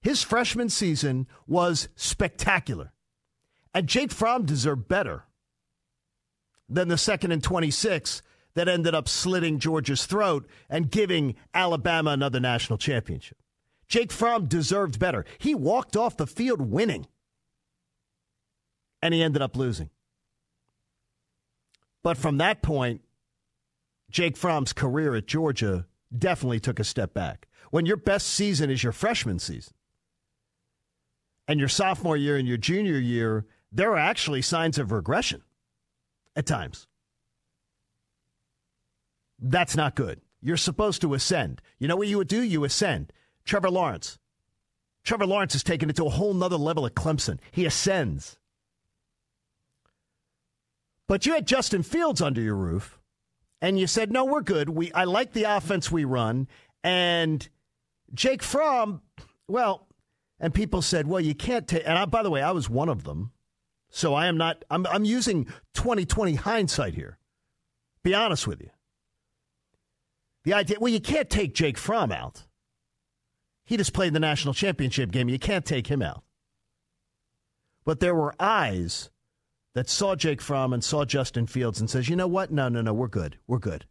His 0.00 0.22
freshman 0.22 0.70
season 0.70 1.26
was 1.46 1.88
spectacular. 1.96 2.92
And 3.74 3.86
Jake 3.86 4.12
Fromm 4.12 4.46
deserved 4.46 4.88
better 4.88 5.24
than 6.68 6.88
the 6.88 6.96
second 6.98 7.32
and 7.32 7.42
26 7.42 8.22
that 8.54 8.68
ended 8.68 8.94
up 8.94 9.08
slitting 9.08 9.58
Georgia's 9.58 10.06
throat 10.06 10.48
and 10.70 10.90
giving 10.90 11.34
Alabama 11.52 12.10
another 12.10 12.40
national 12.40 12.78
championship. 12.78 13.38
Jake 13.94 14.10
Fromm 14.10 14.46
deserved 14.46 14.98
better. 14.98 15.24
He 15.38 15.54
walked 15.54 15.96
off 15.96 16.16
the 16.16 16.26
field 16.26 16.60
winning, 16.60 17.06
and 19.00 19.14
he 19.14 19.22
ended 19.22 19.40
up 19.40 19.56
losing. 19.56 19.88
But 22.02 22.16
from 22.16 22.38
that 22.38 22.60
point, 22.60 23.02
Jake 24.10 24.36
Fromm's 24.36 24.72
career 24.72 25.14
at 25.14 25.28
Georgia 25.28 25.86
definitely 26.18 26.58
took 26.58 26.80
a 26.80 26.84
step 26.84 27.14
back. 27.14 27.46
When 27.70 27.86
your 27.86 27.96
best 27.96 28.26
season 28.26 28.68
is 28.68 28.82
your 28.82 28.90
freshman 28.90 29.38
season, 29.38 29.74
and 31.46 31.60
your 31.60 31.68
sophomore 31.68 32.16
year 32.16 32.36
and 32.36 32.48
your 32.48 32.56
junior 32.56 32.98
year, 32.98 33.46
there 33.70 33.92
are 33.92 33.96
actually 33.96 34.42
signs 34.42 34.76
of 34.76 34.90
regression 34.90 35.42
at 36.34 36.46
times. 36.46 36.88
That's 39.38 39.76
not 39.76 39.94
good. 39.94 40.20
You're 40.42 40.56
supposed 40.56 41.00
to 41.02 41.14
ascend. 41.14 41.62
You 41.78 41.86
know 41.86 41.94
what 41.94 42.08
you 42.08 42.18
would 42.18 42.26
do? 42.26 42.42
You 42.42 42.64
ascend. 42.64 43.12
Trevor 43.44 43.70
Lawrence. 43.70 44.18
Trevor 45.04 45.26
Lawrence 45.26 45.52
has 45.52 45.62
taken 45.62 45.90
it 45.90 45.96
to 45.96 46.06
a 46.06 46.10
whole 46.10 46.34
nother 46.34 46.56
level 46.56 46.86
at 46.86 46.94
Clemson. 46.94 47.38
He 47.50 47.66
ascends. 47.66 48.38
But 51.06 51.26
you 51.26 51.34
had 51.34 51.46
Justin 51.46 51.82
Fields 51.82 52.22
under 52.22 52.40
your 52.40 52.54
roof, 52.54 52.98
and 53.60 53.78
you 53.78 53.86
said, 53.86 54.10
no, 54.10 54.24
we're 54.24 54.40
good. 54.40 54.70
We 54.70 54.92
I 54.92 55.04
like 55.04 55.32
the 55.32 55.44
offense 55.44 55.92
we 55.92 56.04
run. 56.04 56.48
And 56.82 57.46
Jake 58.14 58.42
Fromm, 58.42 59.02
well, 59.46 59.86
and 60.40 60.54
people 60.54 60.82
said, 60.82 61.06
well, 61.06 61.20
you 61.20 61.34
can't 61.34 61.68
take, 61.68 61.82
and 61.86 61.98
I, 61.98 62.04
by 62.06 62.22
the 62.22 62.30
way, 62.30 62.42
I 62.42 62.52
was 62.52 62.70
one 62.70 62.88
of 62.88 63.04
them. 63.04 63.32
So 63.90 64.14
I 64.14 64.26
am 64.26 64.36
not, 64.36 64.64
I'm, 64.70 64.86
I'm 64.86 65.04
using 65.04 65.44
2020 65.74 66.34
hindsight 66.34 66.94
here. 66.94 67.18
Be 68.02 68.14
honest 68.14 68.46
with 68.46 68.60
you. 68.60 68.70
The 70.44 70.54
idea, 70.54 70.78
well, 70.80 70.92
you 70.92 71.00
can't 71.00 71.30
take 71.30 71.54
Jake 71.54 71.78
Fromm 71.78 72.10
out. 72.10 72.44
He 73.64 73.76
just 73.76 73.92
played 73.92 74.12
the 74.12 74.20
national 74.20 74.54
championship 74.54 75.10
game. 75.10 75.28
You 75.28 75.38
can't 75.38 75.64
take 75.64 75.86
him 75.86 76.02
out. 76.02 76.22
But 77.84 78.00
there 78.00 78.14
were 78.14 78.34
eyes 78.38 79.10
that 79.74 79.88
saw 79.88 80.14
Jake 80.14 80.40
Fromm 80.40 80.72
and 80.72 80.84
saw 80.84 81.04
Justin 81.04 81.46
Fields 81.46 81.80
and 81.80 81.88
says, 81.88 82.08
you 82.08 82.16
know 82.16 82.26
what? 82.26 82.50
No, 82.50 82.68
no, 82.68 82.80
no, 82.80 82.92
we're 82.92 83.08
good. 83.08 83.38
We're 83.46 83.58
good. 83.58 83.86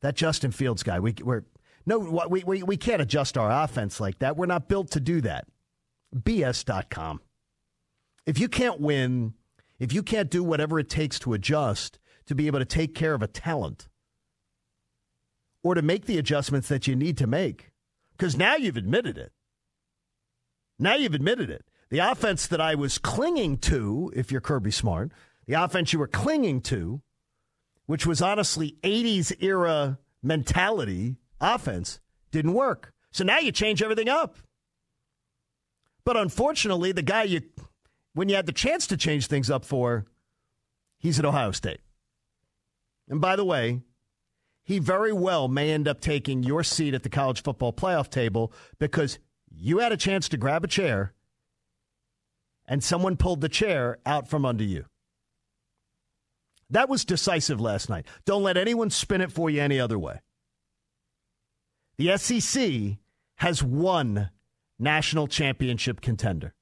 That 0.00 0.16
Justin 0.16 0.52
Fields 0.52 0.82
guy, 0.82 1.00
we, 1.00 1.14
we're, 1.22 1.44
no, 1.86 1.98
we, 2.28 2.44
we, 2.44 2.62
we 2.62 2.76
can't 2.76 3.02
adjust 3.02 3.36
our 3.36 3.50
offense 3.64 4.00
like 4.00 4.18
that. 4.20 4.36
We're 4.36 4.46
not 4.46 4.68
built 4.68 4.90
to 4.92 5.00
do 5.00 5.20
that. 5.22 5.46
BS.com. 6.14 7.20
If 8.26 8.38
you 8.38 8.48
can't 8.48 8.80
win 8.80 9.34
if 9.78 9.92
you 9.92 10.02
can't 10.02 10.30
do 10.30 10.42
whatever 10.42 10.78
it 10.78 10.88
takes 10.88 11.18
to 11.20 11.34
adjust 11.34 11.98
to 12.26 12.34
be 12.34 12.46
able 12.46 12.58
to 12.58 12.64
take 12.64 12.94
care 12.94 13.14
of 13.14 13.22
a 13.22 13.26
talent 13.26 13.88
or 15.62 15.74
to 15.74 15.82
make 15.82 16.06
the 16.06 16.18
adjustments 16.18 16.68
that 16.68 16.86
you 16.86 16.94
need 16.94 17.18
to 17.18 17.26
make, 17.26 17.70
because 18.16 18.36
now 18.36 18.56
you've 18.56 18.76
admitted 18.76 19.18
it. 19.18 19.32
Now 20.78 20.94
you've 20.94 21.14
admitted 21.14 21.50
it. 21.50 21.64
The 21.90 21.98
offense 21.98 22.46
that 22.46 22.60
I 22.60 22.74
was 22.74 22.98
clinging 22.98 23.58
to, 23.58 24.12
if 24.16 24.32
you're 24.32 24.40
Kirby 24.40 24.70
Smart, 24.70 25.12
the 25.46 25.54
offense 25.54 25.92
you 25.92 25.98
were 25.98 26.08
clinging 26.08 26.60
to, 26.62 27.02
which 27.86 28.06
was 28.06 28.22
honestly 28.22 28.76
80s 28.82 29.32
era 29.40 29.98
mentality 30.22 31.16
offense, 31.40 32.00
didn't 32.30 32.54
work. 32.54 32.92
So 33.12 33.22
now 33.22 33.38
you 33.38 33.52
change 33.52 33.82
everything 33.82 34.08
up. 34.08 34.38
But 36.04 36.16
unfortunately, 36.16 36.92
the 36.92 37.02
guy 37.02 37.24
you 37.24 37.42
when 38.14 38.28
you 38.28 38.36
had 38.36 38.46
the 38.46 38.52
chance 38.52 38.86
to 38.86 38.96
change 38.96 39.26
things 39.26 39.50
up 39.50 39.64
for, 39.64 40.06
he's 40.98 41.18
at 41.18 41.24
Ohio 41.24 41.50
State. 41.50 41.80
And 43.08 43.20
by 43.20 43.36
the 43.36 43.44
way, 43.44 43.80
he 44.64 44.78
very 44.78 45.12
well 45.12 45.46
may 45.46 45.70
end 45.70 45.86
up 45.86 46.00
taking 46.00 46.42
your 46.42 46.64
seat 46.64 46.94
at 46.94 47.02
the 47.02 47.08
college 47.08 47.42
football 47.42 47.72
playoff 47.72 48.08
table 48.08 48.52
because 48.78 49.18
you 49.50 49.78
had 49.78 49.92
a 49.92 49.96
chance 49.96 50.28
to 50.30 50.36
grab 50.36 50.64
a 50.64 50.68
chair 50.68 51.12
and 52.66 52.82
someone 52.82 53.16
pulled 53.16 53.42
the 53.42 53.48
chair 53.48 53.98
out 54.06 54.28
from 54.28 54.44
under 54.44 54.64
you. 54.64 54.86
That 56.70 56.88
was 56.88 57.04
decisive 57.04 57.60
last 57.60 57.88
night. 57.88 58.06
Don't 58.24 58.42
let 58.42 58.56
anyone 58.56 58.90
spin 58.90 59.20
it 59.20 59.30
for 59.30 59.50
you 59.50 59.60
any 59.60 59.78
other 59.78 59.98
way. 59.98 60.20
The 61.98 62.16
SEC 62.16 62.96
has 63.36 63.62
one 63.62 64.30
national 64.78 65.28
championship 65.28 66.00
contender 66.00 66.54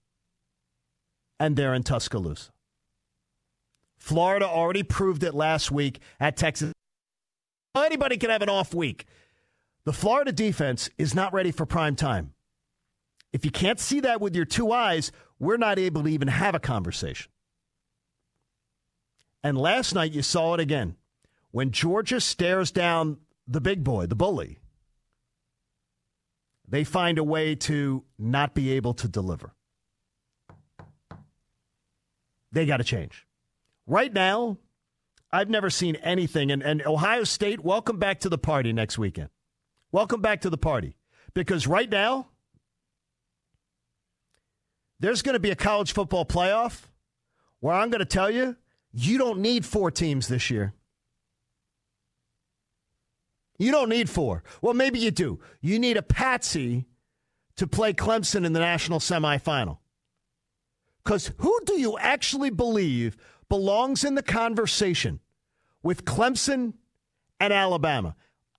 and 1.39 1.57
they're 1.57 1.75
in 1.75 1.83
Tuscaloosa. 1.83 2.51
Florida 3.97 4.47
already 4.47 4.83
proved 4.83 5.23
it 5.23 5.35
last 5.35 5.71
week 5.71 6.01
at 6.19 6.37
Texas. 6.37 6.73
Anybody 7.75 8.17
can 8.17 8.31
have 8.31 8.43
an 8.43 8.49
off 8.49 8.75
week. 8.75 9.07
The 9.85 9.93
Florida 9.93 10.33
defense 10.33 10.91
is 10.99 11.15
not 11.15 11.33
ready 11.33 11.51
for 11.51 11.67
prime 11.67 11.97
time. 11.97 12.35
If 13.33 13.45
you 13.45 13.51
can't 13.51 13.81
see 13.81 14.01
that 14.01 14.21
with 14.21 14.37
your 14.37 14.45
two 14.45 14.73
eyes, 14.73 15.11
we're 15.39 15.57
not 15.57 15.79
able 15.79 16.03
to 16.03 16.09
even 16.09 16.29
have 16.29 16.55
a 16.55 16.61
conversation. 16.61 17.31
And 19.43 19.59
last 19.59 19.95
night 19.95 20.13
you 20.13 20.23
saw 20.23 20.55
it 20.55 20.61
again. 20.61 20.97
When 21.51 21.71
Georgia 21.71 22.21
stares 22.21 22.71
down 22.71 23.19
the 23.49 23.61
big 23.61 23.83
boy, 23.83 24.07
the 24.07 24.15
bully, 24.15 24.59
they 26.69 26.85
find 26.85 27.19
a 27.19 27.25
way 27.25 27.55
to 27.55 28.05
not 28.19 28.55
be 28.55 28.73
able 28.73 28.95
to 28.95 29.09
deliver. 29.09 29.55
They 32.53 32.67
got 32.67 32.79
to 32.79 32.85
change. 32.85 33.27
Right 33.87 34.13
now, 34.13 34.59
I've 35.33 35.49
never 35.49 35.71
seen 35.71 35.97
anything. 35.97 36.51
And, 36.51 36.63
and 36.63 36.85
Ohio 36.87 37.25
State, 37.25 37.61
welcome 37.61 37.99
back 37.99 38.21
to 38.21 38.29
the 38.29 38.39
party 38.39 38.73
next 38.73 38.99
weekend. 38.99 39.31
Welcome 39.91 40.21
back 40.21 40.43
to 40.43 40.51
the 40.51 40.59
party. 40.59 40.97
Because 41.35 41.67
right 41.67 41.89
now, 41.89 42.29
there's 45.01 45.23
going 45.23 45.35
to 45.35 45.41
be 45.41 45.51
a 45.51 45.57
college 45.57 45.93
football 45.93 46.27
playoff 46.27 46.83
where 47.61 47.75
I'm 47.75 47.91
going 47.91 48.01
to 48.01 48.05
tell 48.05 48.31
you, 48.31 48.57
you 48.93 49.17
don't 49.17 49.41
need 49.41 49.65
four 49.65 49.91
teams 49.91 50.29
this 50.29 50.51
year. 50.51 50.75
You 53.59 53.71
don't 53.71 53.89
need 53.89 54.11
four. 54.11 54.43
Well, 54.61 54.75
maybe 54.75 54.99
you 54.99 55.11
do. 55.11 55.41
You 55.61 55.79
need 55.79 55.97
a 55.97 56.03
patsy 56.03 56.87
to 57.57 57.67
play 57.67 57.93
Clemson 57.93 58.45
in 58.45 58.53
the 58.53 58.61
national 58.61 58.99
semifinal. 58.99 59.79
Because 61.05 61.33
who 61.39 61.59
do 61.65 61.81
you 61.81 61.99
actually 61.99 62.51
believe 62.51 63.17
belongs 63.53 64.03
in 64.03 64.15
the 64.15 64.23
conversation 64.23 65.21
with 65.83 66.07
Clemson 66.07 66.73
and 67.39 67.53
Alabama? 67.53 68.17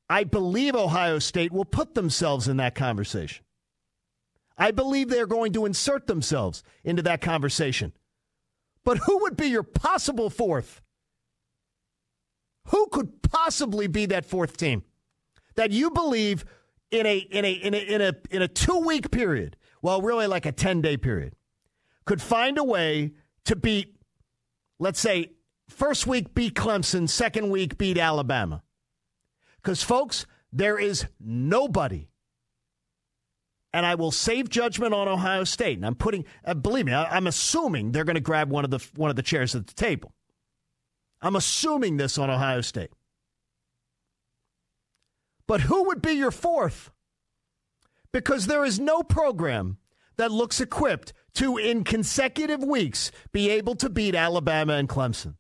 I 0.07 0.23
believe 0.23 0.75
Ohio 0.75 1.17
State 1.17 1.51
will 1.51 1.65
put 1.65 1.95
themselves 1.95 2.47
in 2.47 2.57
that 2.57 2.75
conversation. 2.75 3.43
I 4.55 4.69
believe 4.69 5.09
they're 5.09 5.25
going 5.25 5.51
to 5.53 5.65
insert 5.65 6.05
themselves 6.05 6.61
into 6.83 7.01
that 7.01 7.21
conversation. 7.21 7.93
But 8.83 8.99
who 8.99 9.23
would 9.23 9.35
be 9.35 9.47
your 9.47 9.63
possible 9.63 10.29
fourth? 10.29 10.79
Who 12.67 12.85
could 12.91 13.23
possibly 13.23 13.87
be 13.87 14.05
that 14.05 14.27
fourth 14.27 14.57
team 14.57 14.83
that 15.55 15.71
you 15.71 15.89
believe 15.89 16.45
in 16.91 17.07
a 17.07 17.17
in 17.17 17.45
a 17.45 17.51
in 17.51 17.73
a 17.73 17.77
in 17.77 18.01
a 18.01 18.13
in 18.29 18.41
a 18.43 18.47
two 18.47 18.77
week 18.77 19.09
period, 19.09 19.57
well, 19.81 20.03
really 20.03 20.27
like 20.27 20.45
a 20.45 20.51
ten 20.51 20.81
day 20.81 20.97
period, 20.97 21.33
could 22.05 22.21
find 22.21 22.59
a 22.59 22.63
way 22.63 23.13
to 23.45 23.55
beat, 23.55 23.92
let's 24.83 24.99
say, 24.99 25.31
first 25.69 26.05
week 26.05 26.35
beat 26.35 26.55
Clemson, 26.55 27.07
second 27.07 27.49
week 27.49 27.77
beat 27.77 27.97
Alabama. 27.97 28.63
Because 29.61 29.81
folks, 29.81 30.25
there 30.51 30.77
is 30.77 31.05
nobody 31.19 32.09
and 33.73 33.85
I 33.85 33.95
will 33.95 34.11
save 34.11 34.49
judgment 34.49 34.93
on 34.93 35.07
Ohio 35.07 35.43
State. 35.45 35.77
And 35.77 35.85
I'm 35.85 35.95
putting, 35.95 36.25
uh, 36.45 36.53
believe 36.53 36.85
me, 36.85 36.93
I, 36.93 37.17
am 37.17 37.25
assuming 37.25 37.91
they're 37.91 38.03
going 38.03 38.15
to 38.15 38.21
grab 38.21 38.49
one 38.49 38.63
of 38.63 38.69
the 38.69 38.87
one 38.95 39.09
of 39.09 39.15
the 39.15 39.23
chairs 39.23 39.55
at 39.55 39.65
the 39.65 39.73
table. 39.73 40.13
I'm 41.21 41.35
assuming 41.35 41.97
this 41.97 42.17
on 42.17 42.29
Ohio 42.29 42.61
State. 42.61 42.91
But 45.47 45.61
who 45.61 45.85
would 45.85 46.01
be 46.01 46.13
your 46.13 46.31
fourth? 46.31 46.91
Because 48.11 48.45
there 48.45 48.63
is 48.63 48.79
no 48.79 49.01
program 49.01 49.77
that 50.17 50.31
looks 50.31 50.61
equipped 50.61 51.13
to, 51.35 51.57
in 51.57 51.83
consecutive 51.83 52.63
weeks, 52.63 53.11
be 53.31 53.49
able 53.49 53.75
to 53.75 53.89
beat 53.89 54.15
Alabama 54.15 54.73
and 54.73 54.87
Clemson. 54.87 55.35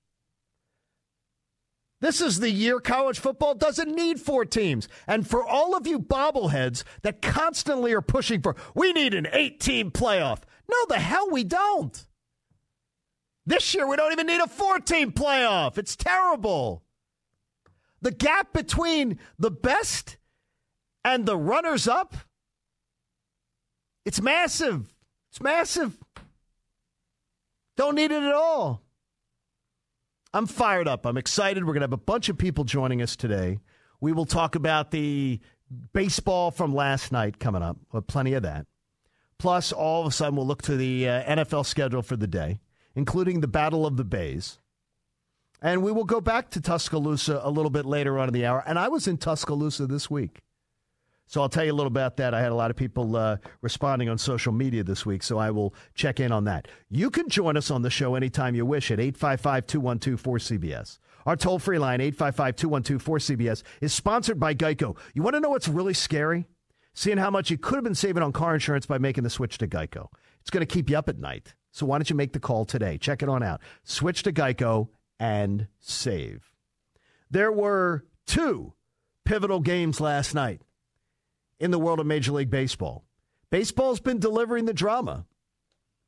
This 2.03 2.19
is 2.19 2.41
the 2.41 2.51
year 2.51 2.81
college 2.81 3.17
football 3.19 3.55
doesn't 3.55 3.95
need 3.95 4.19
four 4.19 4.43
teams. 4.43 4.89
And 5.07 5.25
for 5.25 5.41
all 5.41 5.73
of 5.73 5.87
you 5.87 5.99
bobbleheads 5.99 6.83
that 7.01 7.21
constantly 7.21 7.93
are 7.93 8.01
pushing 8.01 8.41
for, 8.41 8.57
we 8.75 8.91
need 8.91 9.13
an 9.13 9.27
eight 9.31 9.61
team 9.61 9.89
playoff. 9.89 10.39
No, 10.69 10.77
the 10.89 10.99
hell 10.99 11.29
we 11.31 11.45
don't. 11.45 12.05
This 13.45 13.73
year, 13.73 13.87
we 13.87 13.95
don't 13.95 14.11
even 14.11 14.27
need 14.27 14.41
a 14.41 14.47
four 14.47 14.79
team 14.79 15.13
playoff. 15.13 15.77
It's 15.77 15.95
terrible. 15.95 16.83
The 18.01 18.11
gap 18.11 18.51
between 18.51 19.19
the 19.39 19.51
best 19.51 20.17
and 21.05 21.25
the 21.25 21.37
runners 21.37 21.87
up, 21.87 22.15
it's 24.05 24.21
massive. 24.21 24.92
It's 25.33 25.41
massive. 25.41 25.97
Don't 27.75 27.95
need 27.95 28.11
it 28.11 28.21
at 28.21 28.35
all. 28.35 28.83
I'm 30.31 30.45
fired 30.45 30.87
up. 30.87 31.07
I'm 31.07 31.17
excited. 31.17 31.63
We're 31.63 31.73
going 31.73 31.81
to 31.81 31.85
have 31.85 31.91
a 31.93 31.97
bunch 31.97 32.29
of 32.29 32.37
people 32.37 32.65
joining 32.65 33.01
us 33.01 33.15
today. 33.15 33.57
We 33.99 34.11
will 34.11 34.27
talk 34.27 34.53
about 34.53 34.91
the 34.91 35.39
baseball 35.91 36.51
from 36.51 36.75
last 36.75 37.11
night 37.11 37.39
coming 37.39 37.63
up. 37.63 37.77
Plenty 38.05 38.35
of 38.35 38.43
that. 38.43 38.67
Plus, 39.39 39.71
all 39.71 40.01
of 40.01 40.07
a 40.07 40.11
sudden, 40.11 40.35
we'll 40.35 40.45
look 40.45 40.61
to 40.61 40.77
the 40.77 41.09
uh, 41.09 41.23
NFL 41.23 41.65
schedule 41.65 42.03
for 42.03 42.15
the 42.15 42.27
day, 42.27 42.59
including 42.93 43.41
the 43.41 43.47
Battle 43.47 43.87
of 43.87 43.97
the 43.97 44.03
Bays. 44.03 44.59
And 45.63 45.81
we 45.81 45.91
will 45.91 46.03
go 46.03 46.21
back 46.21 46.51
to 46.51 46.61
Tuscaloosa 46.61 47.41
a 47.43 47.49
little 47.49 47.71
bit 47.71 47.87
later 47.87 48.19
on 48.19 48.27
in 48.27 48.35
the 48.35 48.45
hour. 48.45 48.63
And 48.67 48.77
I 48.77 48.87
was 48.87 49.07
in 49.07 49.17
Tuscaloosa 49.17 49.87
this 49.87 50.11
week. 50.11 50.43
So 51.25 51.41
I'll 51.41 51.49
tell 51.49 51.65
you 51.65 51.71
a 51.71 51.73
little 51.73 51.91
about 51.91 52.17
that. 52.17 52.33
I 52.33 52.41
had 52.41 52.51
a 52.51 52.55
lot 52.55 52.69
of 52.69 52.77
people 52.77 53.15
uh, 53.15 53.37
responding 53.61 54.09
on 54.09 54.17
social 54.17 54.51
media 54.51 54.83
this 54.83 55.05
week, 55.05 55.23
so 55.23 55.37
I 55.37 55.51
will 55.51 55.73
check 55.95 56.19
in 56.19 56.31
on 56.31 56.43
that. 56.45 56.67
You 56.89 57.09
can 57.09 57.29
join 57.29 57.57
us 57.57 57.71
on 57.71 57.81
the 57.81 57.89
show 57.89 58.15
anytime 58.15 58.55
you 58.55 58.65
wish 58.65 58.91
at 58.91 58.99
855 58.99 59.67
212 59.67 60.21
4CBS. 60.21 60.99
Our 61.25 61.35
toll 61.35 61.59
free 61.59 61.79
line, 61.79 62.01
855 62.01 62.55
212 62.55 63.03
4CBS, 63.03 63.63
is 63.81 63.93
sponsored 63.93 64.39
by 64.39 64.53
Geico. 64.53 64.97
You 65.13 65.23
want 65.23 65.35
to 65.35 65.39
know 65.39 65.49
what's 65.49 65.67
really 65.67 65.93
scary? 65.93 66.45
Seeing 66.93 67.17
how 67.17 67.31
much 67.31 67.49
you 67.49 67.57
could 67.57 67.75
have 67.75 67.83
been 67.83 67.95
saving 67.95 68.21
on 68.21 68.31
car 68.31 68.53
insurance 68.53 68.85
by 68.85 68.97
making 68.97 69.23
the 69.23 69.29
switch 69.29 69.57
to 69.59 69.67
Geico. 69.67 70.07
It's 70.41 70.49
going 70.49 70.65
to 70.65 70.71
keep 70.71 70.89
you 70.89 70.97
up 70.97 71.09
at 71.09 71.17
night. 71.17 71.55
So 71.71 71.87
why 71.87 71.97
don't 71.97 72.09
you 72.09 72.15
make 72.15 72.33
the 72.33 72.39
call 72.39 72.65
today? 72.65 72.97
Check 72.99 73.23
it 73.23 73.29
on 73.29 73.41
out. 73.41 73.61
Switch 73.83 74.21
to 74.23 74.31
Geico 74.31 74.89
and 75.19 75.67
save. 75.79 76.51
There 77.31 77.51
were 77.51 78.05
two 78.27 78.73
pivotal 79.25 79.59
games 79.59 79.99
last 79.99 80.35
night 80.35 80.61
in 81.59 81.71
the 81.71 81.79
world 81.79 81.99
of 81.99 82.05
Major 82.05 82.31
League 82.31 82.49
Baseball. 82.49 83.03
Baseball's 83.49 83.99
been 83.99 84.19
delivering 84.19 84.65
the 84.65 84.73
drama, 84.73 85.25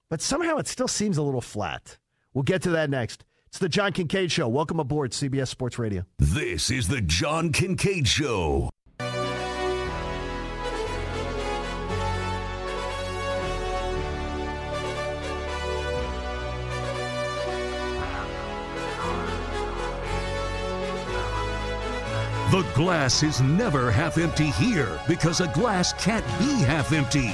but 0.09 0.21
somehow 0.21 0.57
it 0.57 0.67
still 0.67 0.87
seems 0.87 1.17
a 1.17 1.23
little 1.23 1.41
flat. 1.41 1.97
We'll 2.33 2.43
get 2.43 2.61
to 2.63 2.71
that 2.71 2.89
next. 2.89 3.23
It's 3.47 3.59
the 3.59 3.69
John 3.69 3.93
Kincade 3.93 4.31
Show. 4.31 4.47
Welcome 4.47 4.79
aboard 4.79 5.11
CBS 5.11 5.47
Sports 5.47 5.79
Radio. 5.79 6.05
This 6.19 6.69
is 6.69 6.87
the 6.87 7.01
John 7.01 7.51
Kincade 7.51 8.07
Show. 8.07 8.69
The 22.55 22.61
glass 22.73 23.21
is 23.21 23.41
never 23.41 23.91
half 23.91 24.17
empty 24.17 24.49
here 24.49 24.97
because 25.09 25.41
a 25.41 25.49
glass 25.49 25.91
can't 25.91 26.25
be 26.39 26.63
half 26.63 26.93
empty. 26.93 27.33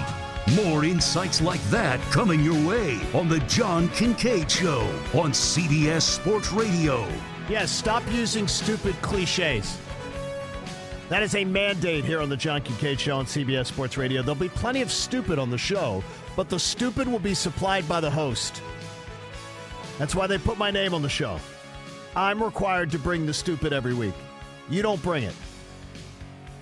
More 0.56 0.84
insights 0.84 1.42
like 1.42 1.62
that 1.66 2.02
coming 2.10 2.40
your 2.40 2.56
way 2.68 3.00
on 3.14 3.30
The 3.30 3.38
John 3.42 3.88
Kincade 3.90 4.50
Show 4.50 4.82
on 5.14 5.32
CBS 5.32 6.02
Sports 6.02 6.52
Radio. 6.52 7.08
Yes, 7.48 7.70
stop 7.70 8.02
using 8.12 8.48
stupid 8.48 9.00
cliches. 9.04 9.78
That 11.10 11.22
is 11.22 11.36
a 11.36 11.46
mandate 11.46 12.04
here 12.04 12.20
on 12.20 12.30
The 12.30 12.36
John 12.36 12.62
Kincade 12.62 12.98
Show 12.98 13.18
on 13.18 13.26
CBS 13.26 13.68
Sports 13.68 13.98
Radio. 13.98 14.24
There'll 14.24 14.34
be 14.34 14.50
plenty 14.50 14.82
of 14.82 14.92
stupid 14.92 15.38
on 15.38 15.52
the 15.52 15.58
show, 15.60 16.04
but 16.36 16.50
the 16.50 16.58
stupid 16.58 17.08
will 17.08 17.20
be 17.20 17.36
supplied 17.36 17.88
by 17.88 18.02
the 18.02 18.10
host. 18.10 18.60
That's 20.00 20.16
why 20.16 20.26
they 20.26 20.40
put 20.40 20.58
my 20.58 20.72
name 20.72 20.96
on 20.96 21.04
the 21.04 21.10
show. 21.10 21.40
I'm 22.16 22.42
required 22.42 22.90
to 22.90 22.98
bring 22.98 23.28
the 23.28 23.36
stupid 23.36 23.72
every 23.72 23.94
week. 23.94 24.16
You 24.72 24.82
don't 24.82 25.04
bring 25.04 25.24
it. 25.24 25.36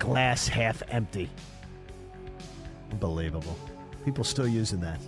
Glass 0.00 0.48
half 0.48 0.82
empty. 0.88 1.30
Unbelievable. 2.90 3.56
People 4.04 4.24
still 4.24 4.48
using 4.48 4.80
that. 4.80 5.00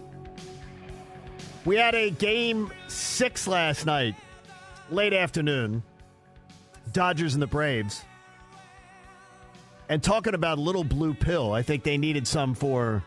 We 1.64 1.74
had 1.76 1.96
a 1.96 2.10
game 2.10 2.72
six 2.86 3.48
last 3.48 3.86
night, 3.86 4.14
late 4.88 5.12
afternoon. 5.12 5.82
Dodgers 6.92 7.34
and 7.34 7.42
the 7.42 7.48
Braves. 7.48 8.02
And 9.88 10.00
talking 10.00 10.34
about 10.34 10.60
little 10.60 10.84
blue 10.84 11.12
pill, 11.12 11.52
I 11.52 11.62
think 11.62 11.82
they 11.82 11.98
needed 11.98 12.26
some 12.26 12.54
for 12.54 13.02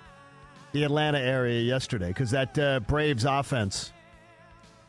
the 0.74 0.84
Atlanta 0.84 1.20
area 1.20 1.62
yesterday 1.62 2.10
because 2.10 2.32
that 2.32 2.60
uh, 2.60 2.82
Braves 2.82 3.24
offense 3.24 3.94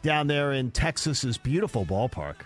down 0.02 0.26
there 0.26 0.52
in 0.52 0.72
Texas's 0.72 1.38
beautiful 1.38 1.86
ballpark 1.86 2.38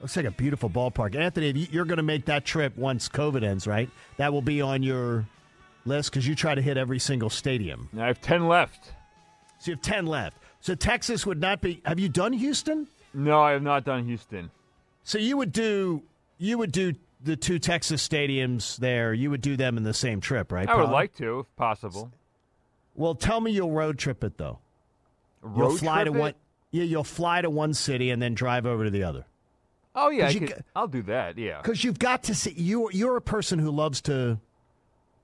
Looks 0.00 0.16
like 0.16 0.24
a 0.26 0.30
beautiful 0.30 0.70
ballpark. 0.70 1.14
Anthony, 1.14 1.68
you're 1.70 1.84
going 1.84 1.98
to 1.98 2.02
make 2.02 2.24
that 2.24 2.44
trip 2.44 2.76
once 2.76 3.08
COVID 3.08 3.42
ends, 3.44 3.66
right? 3.66 3.90
That 4.16 4.32
will 4.32 4.42
be 4.42 4.62
on 4.62 4.82
your 4.82 5.26
list 5.84 6.10
because 6.10 6.26
you 6.26 6.34
try 6.34 6.54
to 6.54 6.62
hit 6.62 6.76
every 6.78 6.98
single 6.98 7.28
stadium. 7.28 7.88
I 7.98 8.06
have 8.06 8.20
10 8.20 8.48
left. 8.48 8.92
So 9.58 9.70
you 9.70 9.74
have 9.74 9.82
10 9.82 10.06
left. 10.06 10.38
So 10.60 10.74
Texas 10.74 11.26
would 11.26 11.40
not 11.40 11.60
be. 11.60 11.82
Have 11.84 11.98
you 11.98 12.08
done 12.08 12.32
Houston? 12.32 12.86
No, 13.12 13.42
I 13.42 13.52
have 13.52 13.62
not 13.62 13.84
done 13.84 14.06
Houston. 14.06 14.50
So 15.04 15.18
you 15.18 15.36
would 15.36 15.52
do 15.52 16.02
you 16.38 16.56
would 16.58 16.72
do 16.72 16.94
the 17.22 17.36
two 17.36 17.58
Texas 17.58 18.06
stadiums 18.06 18.76
there. 18.78 19.12
You 19.12 19.30
would 19.30 19.40
do 19.42 19.56
them 19.56 19.76
in 19.76 19.82
the 19.82 19.92
same 19.94 20.20
trip, 20.20 20.52
right? 20.52 20.68
I 20.68 20.76
would 20.76 20.90
like 20.90 21.14
to, 21.16 21.40
if 21.40 21.56
possible. 21.56 22.10
Well, 22.94 23.14
tell 23.14 23.40
me 23.40 23.50
you'll 23.52 23.72
road 23.72 23.98
trip 23.98 24.24
it 24.24 24.38
though. 24.38 24.58
Road 25.42 25.58
You'll 25.58 25.76
fly 25.78 26.02
trip 26.04 26.14
to 26.14 26.18
it? 26.18 26.20
one. 26.20 26.34
Yeah, 26.70 26.84
you'll 26.84 27.04
fly 27.04 27.42
to 27.42 27.50
one 27.50 27.74
city 27.74 28.10
and 28.10 28.22
then 28.22 28.34
drive 28.34 28.64
over 28.66 28.84
to 28.84 28.90
the 28.90 29.02
other. 29.02 29.24
Oh 30.02 30.10
yeah, 30.10 30.26
I 30.26 30.30
you 30.30 30.40
could, 30.40 30.64
I'll 30.74 30.88
do 30.88 31.02
that. 31.02 31.36
Yeah. 31.38 31.60
Because 31.62 31.84
you've 31.84 31.98
got 31.98 32.22
to 32.24 32.34
see 32.34 32.52
you. 32.52 32.88
You're 32.92 33.16
a 33.16 33.20
person 33.22 33.58
who 33.58 33.70
loves 33.70 34.00
to 34.02 34.38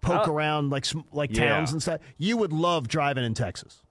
poke 0.00 0.28
Uh, 0.28 0.32
around 0.32 0.70
like 0.70 0.84
like 1.12 1.36
yeah. 1.36 1.48
towns 1.48 1.72
and 1.72 1.82
stuff. 1.82 2.00
You 2.18 2.36
would 2.36 2.52
love 2.52 2.88
driving 2.88 3.24
in 3.24 3.34
Texas. 3.34 3.82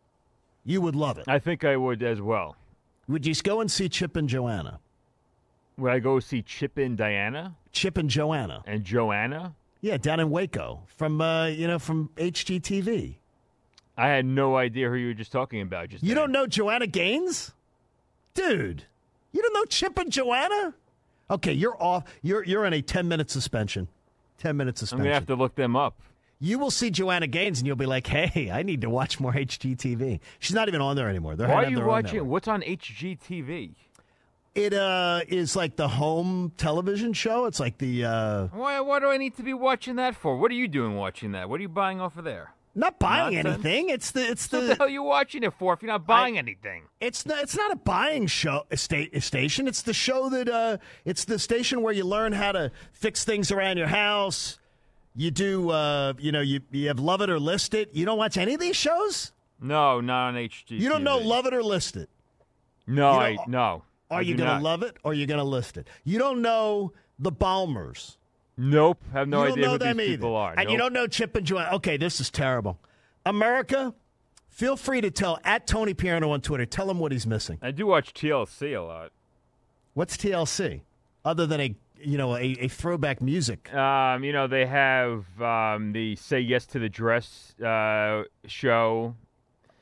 You 0.63 0.81
would 0.81 0.95
love 0.95 1.17
it. 1.17 1.25
I 1.27 1.39
think 1.39 1.63
I 1.63 1.75
would 1.77 2.01
as 2.03 2.21
well. 2.21 2.55
Would 3.07 3.25
you 3.25 3.31
just 3.33 3.43
go 3.43 3.61
and 3.61 3.69
see 3.71 3.87
Chip 3.89 4.15
and 4.15 4.27
Joanna? 4.27 4.79
Would 5.77 5.91
I 5.91 5.99
go 5.99 6.19
see 6.19 6.41
Chip 6.41 6.77
and 6.77 6.97
Diana 6.97 7.55
Chip 7.71 7.97
and 7.97 8.09
Joanna. 8.09 8.63
and 8.65 8.83
Joanna? 8.83 9.53
Yeah, 9.81 9.97
down 9.97 10.19
in 10.19 10.29
Waco 10.31 10.81
from 10.97 11.21
uh, 11.21 11.47
you 11.47 11.67
know 11.67 11.77
from 11.79 12.09
HGTV. 12.15 13.15
I 13.97 14.07
had 14.09 14.25
no 14.25 14.57
idea 14.57 14.89
who 14.89 14.95
you 14.95 15.07
were 15.07 15.13
just 15.13 15.31
talking 15.31 15.61
about. 15.61 15.89
Just 15.89 16.03
You 16.03 16.09
then. 16.15 16.23
don't 16.23 16.31
know 16.31 16.47
Joanna 16.47 16.87
Gaines, 16.87 17.51
dude. 18.33 18.83
You 19.35 19.41
don't 19.41 19.53
know 19.53 19.65
Chip 19.65 19.97
and 19.97 20.09
Joanna? 20.09 20.73
Okay, 21.29 21.51
you're 21.51 21.75
off. 21.83 22.05
You're 22.21 22.45
you're 22.45 22.63
in 22.65 22.71
a 22.71 22.81
ten 22.81 23.09
minute 23.09 23.29
suspension. 23.29 23.89
Ten 24.37 24.55
minute 24.55 24.75
I'm 24.75 24.77
suspension. 24.77 25.03
gonna 25.03 25.13
have 25.13 25.25
to 25.27 25.35
look 25.35 25.55
them 25.55 25.75
up. 25.75 25.99
You 26.39 26.57
will 26.57 26.71
see 26.71 26.89
Joanna 26.89 27.27
Gaines 27.27 27.59
and 27.59 27.67
you'll 27.67 27.75
be 27.75 27.85
like, 27.85 28.07
"Hey, 28.07 28.49
I 28.49 28.63
need 28.63 28.79
to 28.81 28.89
watch 28.89 29.19
more 29.19 29.33
HGTV." 29.33 30.21
She's 30.39 30.55
not 30.55 30.69
even 30.69 30.79
on 30.79 30.95
there 30.95 31.09
anymore. 31.09 31.35
They're 31.35 31.49
Why 31.49 31.65
are 31.65 31.69
you 31.69 31.85
watching? 31.85 32.25
What's 32.29 32.47
on 32.47 32.61
HGTV? 32.61 33.71
It 34.53 34.73
uh 34.73 35.19
is 35.27 35.53
like 35.53 35.75
the 35.75 35.89
home 35.89 36.53
television 36.55 37.11
show. 37.11 37.43
It's 37.45 37.59
like 37.59 37.77
the 37.77 38.05
uh 38.05 38.47
Why? 38.53 38.79
What 38.79 38.99
do 38.99 39.09
I 39.09 39.17
need 39.17 39.35
to 39.35 39.43
be 39.43 39.53
watching 39.53 39.97
that 39.97 40.15
for? 40.15 40.37
What 40.37 40.49
are 40.49 40.55
you 40.55 40.69
doing 40.69 40.95
watching 40.95 41.33
that? 41.33 41.49
What 41.49 41.59
are 41.59 41.63
you 41.63 41.67
buying 41.69 41.99
off 41.99 42.17
of 42.17 42.23
there? 42.23 42.53
Not 42.75 42.99
buying 42.99 43.35
Nonsense. 43.35 43.55
anything. 43.65 43.89
It's 43.89 44.11
the 44.11 44.29
it's 44.29 44.51
What 44.51 44.59
the 44.61 44.67
the 44.67 44.75
hell 44.75 44.85
are 44.87 44.89
you 44.89 45.03
watching 45.03 45.43
it 45.43 45.53
for 45.53 45.73
if 45.73 45.81
you're 45.81 45.91
not 45.91 46.05
buying 46.05 46.37
anything? 46.37 46.83
It's 46.99 47.25
not. 47.25 47.41
It's 47.43 47.55
not 47.55 47.71
a 47.71 47.75
buying 47.77 48.27
show. 48.27 48.65
A 48.69 48.77
station. 48.77 49.67
It's 49.67 49.81
the 49.81 49.93
show 49.93 50.29
that. 50.29 50.49
Uh, 50.49 50.77
it's 51.05 51.25
the 51.25 51.39
station 51.39 51.81
where 51.81 51.93
you 51.93 52.03
learn 52.03 52.33
how 52.33 52.51
to 52.51 52.71
fix 52.91 53.23
things 53.23 53.51
around 53.51 53.77
your 53.77 53.87
house. 53.87 54.59
You 55.15 55.31
do. 55.31 55.69
Uh, 55.71 56.13
you 56.19 56.31
know. 56.31 56.41
You 56.41 56.59
you 56.71 56.87
have 56.89 56.99
love 56.99 57.21
it 57.21 57.29
or 57.29 57.39
list 57.39 57.73
it. 57.73 57.89
You 57.93 58.05
don't 58.05 58.17
watch 58.17 58.37
any 58.37 58.53
of 58.53 58.59
these 58.59 58.75
shows. 58.75 59.31
No, 59.59 60.01
not 60.01 60.27
on 60.29 60.35
HGTV. 60.35 60.79
You 60.79 60.89
don't 60.89 61.03
know 61.03 61.17
love 61.17 61.45
it 61.45 61.53
or 61.53 61.63
list 61.63 61.95
it. 61.95 62.09
No, 62.87 63.11
I 63.11 63.37
no. 63.47 63.83
Are 64.11 64.19
I 64.19 64.21
you 64.21 64.35
going 64.35 64.47
to 64.47 64.55
not. 64.55 64.61
love 64.61 64.83
it 64.83 64.97
or 65.03 65.11
are 65.11 65.13
you 65.15 65.25
to 65.25 65.43
list 65.43 65.77
it? 65.77 65.87
You 66.03 66.19
don't 66.19 66.41
know 66.41 66.93
the 67.17 67.31
Balmers. 67.31 68.17
Nope. 68.57 69.03
Have 69.11 69.27
no 69.27 69.43
idea 69.43 69.69
who 69.69 69.77
these 69.77 69.87
either. 69.87 70.03
people 70.03 70.35
are. 70.35 70.53
And 70.57 70.69
you 70.69 70.77
don't 70.77 70.93
know 70.93 71.07
Chip 71.07 71.35
and 71.35 71.45
Joanna. 71.45 71.75
Okay, 71.75 71.97
this 71.97 72.19
is 72.21 72.29
terrible. 72.29 72.79
America, 73.25 73.93
feel 74.49 74.77
free 74.77 75.01
to 75.01 75.11
tell 75.11 75.39
at 75.43 75.67
Tony 75.67 75.93
Pierno 75.93 76.29
on 76.29 76.41
Twitter. 76.41 76.65
Tell 76.65 76.89
him 76.89 76.99
what 76.99 77.11
he's 77.11 77.27
missing. 77.27 77.59
I 77.61 77.71
do 77.71 77.87
watch 77.87 78.13
TLC 78.13 78.77
a 78.77 78.81
lot. 78.81 79.11
What's 79.93 80.17
TLC? 80.17 80.81
Other 81.23 81.45
than 81.45 81.59
a 81.59 81.75
you 81.99 82.17
know 82.17 82.35
a, 82.35 82.55
a 82.59 82.67
throwback 82.67 83.21
music. 83.21 83.73
Um, 83.73 84.23
you 84.23 84.31
know, 84.33 84.47
they 84.47 84.65
have 84.65 85.25
um, 85.41 85.91
the 85.91 86.15
Say 86.15 86.39
Yes 86.39 86.65
to 86.67 86.79
the 86.79 86.89
Dress 86.89 87.55
uh, 87.59 88.23
show. 88.45 89.15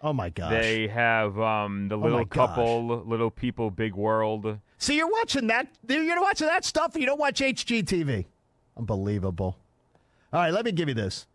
Oh 0.02 0.14
my 0.14 0.30
gosh! 0.30 0.52
They 0.52 0.88
have 0.88 1.40
um, 1.40 1.88
the 1.88 1.98
little 1.98 2.26
gosh. 2.26 2.50
couple, 2.50 3.04
little 3.06 3.32
people, 3.32 3.72
big 3.72 3.96
world. 3.96 4.58
So 4.78 4.94
you're 4.94 5.10
watching 5.10 5.48
that? 5.48 5.68
You're 5.88 6.22
watching 6.22 6.48
that 6.48 6.66
stuff, 6.66 6.94
and 6.94 7.02
you 7.02 7.08
don't 7.08 7.20
watch 7.20 7.40
HGTV. 7.40 8.26
Unbelievable. 8.78 9.58
All 10.32 10.40
right, 10.40 10.54
let 10.54 10.66
me 10.66 10.72
give 10.72 10.90
you 10.90 10.96
this. 10.96 11.28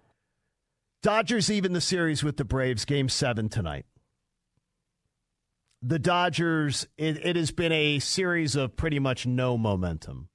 Dodgers 1.02 1.50
even 1.50 1.72
the 1.72 1.80
series 1.80 2.24
with 2.24 2.36
the 2.36 2.44
Braves, 2.44 2.84
Game 2.84 3.08
Seven 3.08 3.48
tonight. 3.48 3.86
The 5.80 6.00
Dodgers. 6.00 6.88
It, 6.96 7.24
it 7.24 7.36
has 7.36 7.52
been 7.52 7.70
a 7.70 8.00
series 8.00 8.56
of 8.56 8.76
pretty 8.76 8.98
much 8.98 9.24
no 9.24 9.56
momentum. 9.56 10.28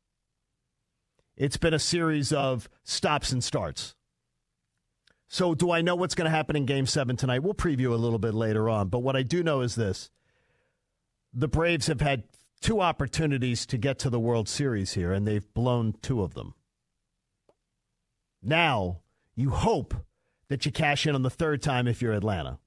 It's 1.36 1.58
been 1.58 1.74
a 1.74 1.80
series 1.80 2.32
of 2.32 2.70
stops 2.84 3.32
and 3.32 3.44
starts. 3.44 3.96
So, 5.28 5.54
do 5.56 5.72
I 5.72 5.82
know 5.82 5.96
what's 5.96 6.16
going 6.16 6.30
to 6.30 6.36
happen 6.36 6.56
in 6.56 6.66
Game 6.66 6.86
Seven 6.86 7.18
tonight? 7.18 7.44
We'll 7.44 7.56
preview 7.56 7.92
a 7.92 7.96
little 7.96 8.20
bit 8.20 8.34
later 8.34 8.70
on. 8.70 8.88
But 8.88 9.00
what 9.00 9.18
I 9.18 9.24
do 9.24 9.44
know 9.44 9.62
is 9.62 9.76
this: 9.76 10.10
the 11.34 11.50
Braves 11.50 11.88
have 11.88 12.02
had 12.02 12.24
two 12.62 12.80
opportunities 12.80 13.66
to 13.66 13.78
get 13.78 14.00
to 14.00 14.10
the 14.10 14.20
World 14.20 14.48
Series 14.48 14.94
here, 14.94 15.12
and 15.12 15.28
they've 15.28 15.54
blown 15.54 15.96
two 16.02 16.22
of 16.22 16.36
them. 16.36 16.54
Now, 18.44 19.00
you 19.36 19.50
hope 19.50 19.94
that 20.50 20.66
you 20.66 20.72
cash 20.72 21.08
in 21.08 21.16
on 21.16 21.24
the 21.24 21.30
third 21.30 21.62
time 21.62 21.88
if 21.88 22.02
you're 22.02 22.14
Atlanta. 22.14 22.60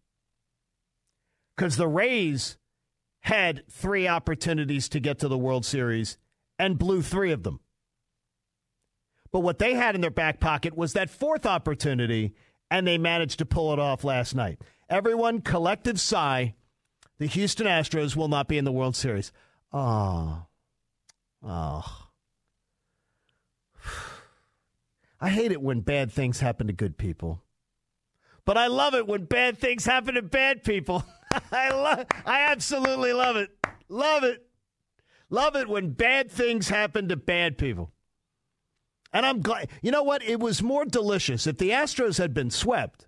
Because 1.55 1.77
the 1.77 1.89
Rays 1.89 2.57
had 3.21 3.63
three 3.71 4.09
opportunities 4.09 4.89
to 4.89 5.01
get 5.01 5.19
to 5.19 5.29
the 5.29 5.39
World 5.39 5.65
Series 5.65 6.17
and 6.59 6.79
blew 6.79 7.03
three 7.03 7.33
of 7.33 7.43
them. 7.43 7.61
But 9.33 9.41
what 9.41 9.59
they 9.59 9.75
had 9.75 9.95
in 9.95 10.01
their 10.01 10.11
back 10.11 10.41
pocket 10.41 10.77
was 10.77 10.95
that 10.95 11.11
fourth 11.11 11.45
opportunity, 11.45 12.35
and 12.71 12.87
they 12.87 12.99
managed 12.99 13.39
to 13.41 13.47
pull 13.47 13.73
it 13.73 13.79
off 13.79 14.05
last 14.05 14.35
night. 14.35 14.61
Everyone, 14.89 15.41
collective 15.41 16.01
sigh. 16.01 16.55
The 17.19 17.27
Houston 17.27 17.67
Astros 17.67 18.17
will 18.17 18.29
not 18.29 18.49
be 18.49 18.59
in 18.59 18.65
the 18.65 18.73
World 18.73 18.97
Series. 18.97 19.33
Oh. 19.73 20.47
Oh. 21.43 22.06
I 25.21 25.31
hate 25.31 25.53
it 25.53 25.63
when 25.63 25.81
bad 25.81 26.13
things 26.13 26.41
happen 26.41 26.67
to 26.67 26.73
good 26.73 26.99
people. 26.99 27.43
But 28.45 28.57
I 28.57 28.69
love 28.69 28.95
it 28.95 29.07
when 29.07 29.25
bad 29.25 29.59
things 29.59 29.85
happen 29.85 30.15
to 30.15 30.23
bad 30.23 30.63
people. 30.63 31.05
I 31.53 31.71
love 31.71 32.07
I 32.25 32.43
absolutely 32.51 33.13
love 33.13 33.37
it. 33.37 33.51
Love 33.89 34.25
it. 34.25 34.47
Love 35.29 35.57
it 35.57 35.69
when 35.69 35.91
bad 35.91 36.31
things 36.31 36.69
happen 36.69 37.09
to 37.09 37.17
bad 37.17 37.59
people. 37.59 37.91
And 39.13 39.27
I'm 39.27 39.41
glad. 39.41 39.71
You 39.83 39.91
know 39.91 40.03
what? 40.03 40.23
It 40.23 40.39
was 40.39 40.63
more 40.63 40.85
delicious 40.85 41.47
if 41.47 41.59
the 41.59 41.71
Astros 41.71 42.19
had 42.19 42.35
been 42.35 42.51
swept. 42.51 43.07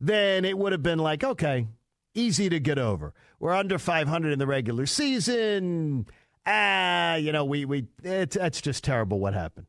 Then 0.00 0.44
it 0.44 0.58
would 0.58 0.72
have 0.72 0.82
been 0.82 0.98
like, 0.98 1.24
okay, 1.24 1.66
easy 2.14 2.48
to 2.48 2.60
get 2.60 2.78
over. 2.78 3.14
We're 3.40 3.54
under 3.54 3.78
500 3.78 4.32
in 4.32 4.38
the 4.38 4.46
regular 4.46 4.86
season. 4.86 6.06
Ah, 6.44 7.16
you 7.16 7.32
know, 7.32 7.44
we 7.44 7.64
we 7.64 7.86
it's 8.02 8.36
that's 8.36 8.60
just 8.60 8.84
terrible 8.84 9.18
what 9.18 9.34
happened. 9.34 9.66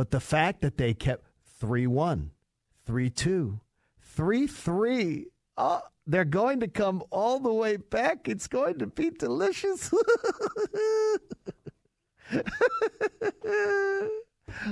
But 0.00 0.12
the 0.12 0.18
fact 0.18 0.62
that 0.62 0.78
they 0.78 0.94
kept 0.94 1.26
3-1, 1.62 2.30
3-2, 2.88 3.60
3-3, 4.16 5.24
uh, 5.58 5.80
they're 6.06 6.24
going 6.24 6.60
to 6.60 6.68
come 6.68 7.02
all 7.10 7.38
the 7.38 7.52
way 7.52 7.76
back. 7.76 8.26
It's 8.26 8.46
going 8.46 8.78
to 8.78 8.86
be 8.86 9.10
delicious. 9.10 9.92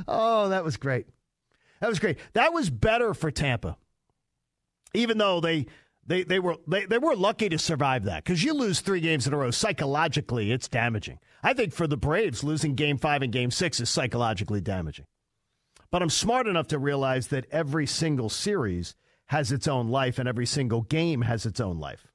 oh, 0.08 0.48
that 0.48 0.64
was 0.64 0.78
great. 0.78 1.06
That 1.82 1.90
was 1.90 1.98
great. 1.98 2.16
That 2.32 2.54
was 2.54 2.70
better 2.70 3.12
for 3.12 3.30
Tampa. 3.30 3.76
Even 4.94 5.18
though 5.18 5.40
they 5.40 5.66
they 6.06 6.24
they 6.24 6.38
were 6.38 6.56
they, 6.66 6.86
they 6.86 6.96
were 6.96 7.14
lucky 7.14 7.50
to 7.50 7.58
survive 7.58 8.04
that 8.04 8.24
because 8.24 8.42
you 8.42 8.54
lose 8.54 8.80
three 8.80 9.00
games 9.00 9.26
in 9.26 9.34
a 9.34 9.36
row 9.36 9.50
psychologically 9.50 10.52
it's 10.52 10.68
damaging. 10.68 11.18
I 11.42 11.52
think 11.52 11.74
for 11.74 11.86
the 11.86 11.98
Braves 11.98 12.42
losing 12.42 12.76
Game 12.76 12.96
Five 12.96 13.20
and 13.20 13.30
Game 13.30 13.50
Six 13.50 13.78
is 13.78 13.90
psychologically 13.90 14.62
damaging. 14.62 15.04
But 15.90 16.02
I'm 16.02 16.10
smart 16.10 16.46
enough 16.46 16.68
to 16.68 16.78
realize 16.78 17.28
that 17.28 17.46
every 17.50 17.86
single 17.86 18.28
series 18.28 18.94
has 19.26 19.52
its 19.52 19.66
own 19.68 19.88
life 19.88 20.18
and 20.18 20.28
every 20.28 20.46
single 20.46 20.82
game 20.82 21.22
has 21.22 21.46
its 21.46 21.60
own 21.60 21.78
life. 21.78 22.06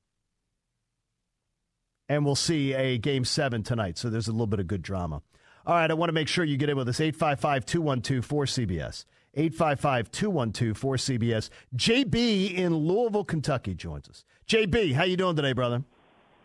And 2.10 2.26
we'll 2.26 2.36
see 2.36 2.74
a 2.74 2.98
Game 2.98 3.26
Seven 3.26 3.64
tonight, 3.64 3.98
so 3.98 4.10
there's 4.10 4.28
a 4.28 4.32
little 4.32 4.48
bit 4.48 4.60
of 4.60 4.68
good 4.68 4.82
drama. 4.82 5.22
All 5.66 5.76
right, 5.76 5.90
I 5.90 5.94
want 5.94 6.10
to 6.10 6.14
make 6.14 6.28
sure 6.28 6.44
you 6.44 6.58
get 6.58 6.70
in 6.70 6.76
with 6.76 6.90
us 6.90 7.00
855 7.00 7.66
212 7.66 8.28
4CBS. 8.28 9.06
855 9.36 10.12
212 10.12 10.80
4CBS. 10.80 11.50
JB 11.76 12.56
in 12.56 12.76
Louisville, 12.76 13.24
Kentucky 13.24 13.74
joins 13.74 14.08
us. 14.10 14.26
JB, 14.48 14.94
how 14.94 15.06
you 15.06 15.18
doing 15.18 15.36
today, 15.36 15.54
brother? 15.54 15.84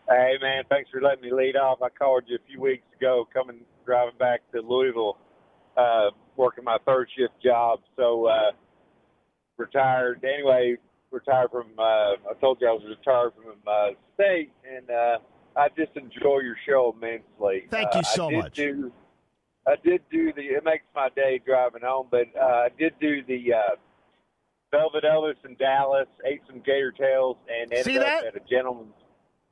Hey 0.07 0.37
man, 0.41 0.63
thanks 0.69 0.89
for 0.89 1.01
letting 1.01 1.21
me 1.21 1.31
lead 1.31 1.55
off. 1.55 1.83
I 1.83 1.89
called 1.89 2.23
you 2.27 2.37
a 2.37 2.47
few 2.47 2.59
weeks 2.59 2.85
ago, 2.97 3.27
coming 3.31 3.59
driving 3.85 4.17
back 4.17 4.41
to 4.53 4.61
Louisville, 4.61 5.17
uh, 5.77 6.09
working 6.39 6.63
my 6.63 6.77
third 6.85 7.07
shift 7.15 7.33
job. 7.43 7.81
So 7.97 8.25
uh, 8.27 8.51
retired 9.57 10.23
anyway. 10.23 10.77
Retired 11.11 11.49
from. 11.51 11.67
Uh, 11.77 11.81
I 11.81 12.33
told 12.39 12.59
you 12.61 12.67
I 12.67 12.71
was 12.71 12.83
retired 12.87 13.33
from 13.35 13.55
uh, 13.67 13.89
state, 14.13 14.51
and 14.63 14.89
uh, 14.89 15.17
I 15.57 15.67
just 15.77 15.95
enjoy 15.97 16.39
your 16.39 16.55
show 16.67 16.95
immensely. 16.95 17.65
Thank 17.71 17.95
Uh, 17.95 17.97
you 17.97 18.03
so 18.03 18.29
I 18.29 18.41
much. 18.41 18.55
Do, 18.55 18.91
I 19.67 19.73
did 19.83 20.01
do 20.11 20.31
the. 20.33 20.41
It 20.43 20.63
makes 20.63 20.83
my 20.95 21.09
day 21.15 21.41
driving 21.43 21.81
home, 21.83 22.07
but 22.11 22.27
uh, 22.39 22.43
I 22.45 22.69
did 22.77 22.93
do 23.01 23.23
the. 23.27 23.53
Uh, 23.53 23.75
Velvet 24.71 25.03
Elvis 25.03 25.33
in 25.45 25.55
Dallas, 25.55 26.05
ate 26.27 26.41
some 26.45 26.59
gator 26.59 26.91
tails, 26.91 27.37
and 27.51 27.71
ended 27.73 27.85
See 27.85 27.97
up 27.97 28.05
that? 28.05 28.25
at 28.25 28.35
a 28.35 28.39
gentleman's 28.47 28.93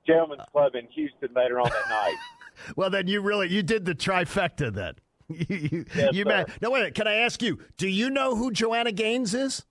gentleman's 0.05 0.43
Club 0.51 0.75
in 0.75 0.85
Houston 0.93 1.29
later 1.35 1.59
on 1.59 1.67
that 1.69 1.89
night. 1.89 2.15
Well, 2.75 2.89
then 2.91 3.07
you 3.07 3.21
really 3.21 3.49
you 3.49 3.61
did 3.63 3.85
the 3.85 3.93
trifecta 3.95 4.73
then. 4.73 4.93
You 5.29 5.45
you, 5.49 5.85
Yes, 5.95 6.13
you 6.13 6.25
man, 6.25 6.45
no 6.61 6.71
wait. 6.71 6.93
Can 6.93 7.07
I 7.07 7.15
ask 7.15 7.41
you? 7.41 7.59
Do 7.77 7.87
you 7.87 8.09
know 8.09 8.35
who 8.35 8.51
Joanna 8.51 8.91
Gaines 8.91 9.33
is? 9.33 9.63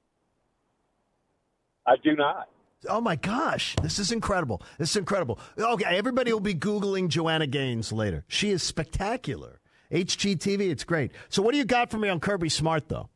I 1.87 1.95
do 2.03 2.17
not. 2.17 2.49
Oh 2.89 3.01
my 3.01 3.17
gosh, 3.17 3.75
this 3.83 3.99
is 3.99 4.13
incredible. 4.13 4.63
This 4.79 4.91
is 4.91 4.97
incredible. 4.97 5.39
Okay, 5.59 5.97
everybody 5.97 6.33
will 6.33 6.41
be 6.41 6.55
Googling 6.55 7.09
Joanna 7.09 7.47
Gaines 7.47 7.93
later. 7.93 8.25
She 8.29 8.51
is 8.51 8.63
spectacular. 8.63 9.61
HGTV, 9.91 10.71
it's 10.71 10.85
great. 10.85 11.13
So, 11.29 11.43
what 11.43 11.53
do 11.53 11.59
you 11.59 11.65
got 11.65 11.91
for 11.91 11.99
me 11.99 12.09
on 12.09 12.21
Kirby 12.21 12.49
Smart, 12.49 12.89
though? 12.89 13.09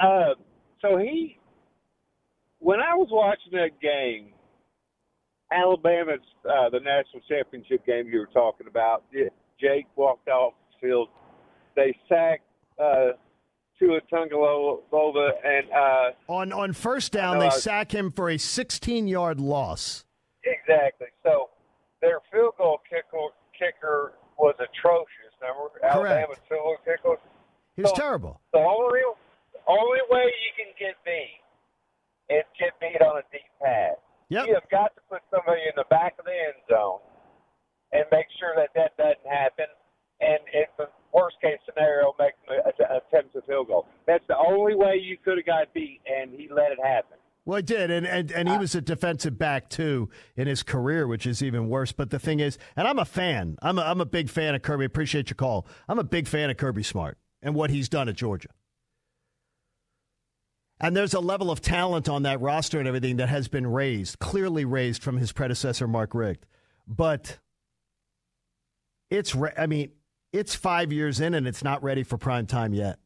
Uh, 0.00 0.34
so 0.80 0.96
he, 0.96 1.38
when 2.58 2.80
I 2.80 2.94
was 2.94 3.08
watching 3.10 3.52
that 3.52 3.80
game, 3.80 4.32
Alabama's 5.52 6.20
uh, 6.44 6.70
the 6.70 6.80
national 6.80 7.22
championship 7.28 7.86
game 7.86 8.08
you 8.08 8.18
were 8.18 8.30
talking 8.32 8.66
about. 8.66 9.04
Jake 9.60 9.86
walked 9.96 10.28
off 10.28 10.54
the 10.72 10.88
field. 10.88 11.08
They 11.76 11.96
sacked 12.08 12.44
uh, 12.78 13.12
Tua 13.78 14.00
Tagovailoa 14.12 15.30
and 15.44 15.66
uh, 15.72 16.10
On 16.32 16.52
on 16.52 16.72
first 16.72 17.12
down, 17.12 17.38
they 17.38 17.46
I- 17.46 17.50
sack 17.50 17.92
him 17.92 18.10
for 18.12 18.30
a 18.30 18.38
16 18.38 19.08
yard 19.08 19.40
loss. 19.40 20.04
exactly. 20.44 21.08
So 21.22 21.50
their 22.00 22.18
field 22.32 22.54
goal 22.58 22.80
kicker 22.88 23.28
kicker 23.58 24.12
was 24.38 24.54
atrocious. 24.58 25.32
Remember 25.40 25.70
Alabama's 25.84 26.38
field 26.48 26.60
goal 26.62 26.76
kicker. 26.84 27.16
He 27.76 27.82
was 27.82 27.90
So- 27.90 27.96
terrible. 27.96 28.40
The 28.52 28.58
only 28.58 29.00
only 29.66 30.00
way 30.10 30.24
you 30.26 30.52
can 30.64 30.72
get 30.78 30.94
beat 31.04 31.40
is 32.34 32.44
get 32.58 32.78
beat 32.80 33.00
on 33.02 33.18
a 33.18 33.22
deep 33.32 33.46
pass. 33.62 33.96
Yep. 34.28 34.46
You 34.48 34.54
have 34.54 34.68
got 34.70 34.94
to 34.96 35.00
put 35.10 35.20
somebody 35.30 35.60
in 35.62 35.72
the 35.76 35.84
back 35.90 36.14
of 36.18 36.24
the 36.24 36.32
end 36.32 36.54
zone 36.68 37.00
and 37.92 38.04
make 38.10 38.26
sure 38.40 38.54
that 38.56 38.70
that 38.74 38.96
doesn't 38.96 39.26
happen. 39.28 39.66
And 40.20 40.38
it's 40.54 40.70
the 40.78 40.88
worst 41.12 41.36
case 41.42 41.58
scenario, 41.66 42.14
make 42.18 42.32
them 42.46 42.58
a- 42.64 42.96
attempt 42.96 43.34
a 43.36 43.42
field 43.42 43.66
goal. 43.68 43.86
That's 44.06 44.24
the 44.28 44.38
only 44.38 44.74
way 44.74 44.96
you 44.96 45.18
could 45.18 45.36
have 45.36 45.44
got 45.46 45.72
beat, 45.74 46.00
and 46.06 46.32
he 46.32 46.48
let 46.48 46.72
it 46.72 46.78
happen. 46.82 47.18
Well, 47.44 47.51
he 47.51 47.51
did, 47.62 47.90
and, 47.90 48.06
and 48.06 48.30
and 48.30 48.48
he 48.48 48.54
uh, 48.54 48.60
was 48.60 48.74
a 48.74 48.80
defensive 48.80 49.38
back 49.38 49.70
too 49.70 50.10
in 50.36 50.46
his 50.46 50.62
career, 50.62 51.06
which 51.06 51.26
is 51.26 51.42
even 51.42 51.68
worse. 51.68 51.92
But 51.92 52.10
the 52.10 52.18
thing 52.18 52.40
is, 52.40 52.58
and 52.76 52.86
I'm 52.86 52.98
a 52.98 53.04
fan. 53.04 53.56
I'm 53.62 53.78
a, 53.78 53.82
I'm 53.82 54.00
a 54.00 54.06
big 54.06 54.28
fan 54.28 54.54
of 54.54 54.62
Kirby. 54.62 54.84
Appreciate 54.84 55.30
your 55.30 55.36
call. 55.36 55.66
I'm 55.88 55.98
a 55.98 56.04
big 56.04 56.28
fan 56.28 56.50
of 56.50 56.56
Kirby 56.56 56.82
Smart 56.82 57.18
and 57.42 57.54
what 57.54 57.70
he's 57.70 57.88
done 57.88 58.08
at 58.08 58.16
Georgia. 58.16 58.48
And 60.80 60.96
there's 60.96 61.14
a 61.14 61.20
level 61.20 61.50
of 61.50 61.60
talent 61.60 62.08
on 62.08 62.24
that 62.24 62.40
roster 62.40 62.80
and 62.80 62.88
everything 62.88 63.16
that 63.18 63.28
has 63.28 63.46
been 63.46 63.68
raised, 63.68 64.18
clearly 64.18 64.64
raised 64.64 65.02
from 65.02 65.16
his 65.16 65.30
predecessor, 65.30 65.86
Mark 65.86 66.12
Richt. 66.12 66.44
But 66.88 67.38
it's, 69.08 69.32
re- 69.32 69.52
I 69.56 69.66
mean, 69.66 69.92
it's 70.32 70.56
five 70.56 70.92
years 70.92 71.20
in 71.20 71.34
and 71.34 71.46
it's 71.46 71.62
not 71.62 71.84
ready 71.84 72.02
for 72.02 72.18
prime 72.18 72.46
time 72.46 72.74
yet. 72.74 72.98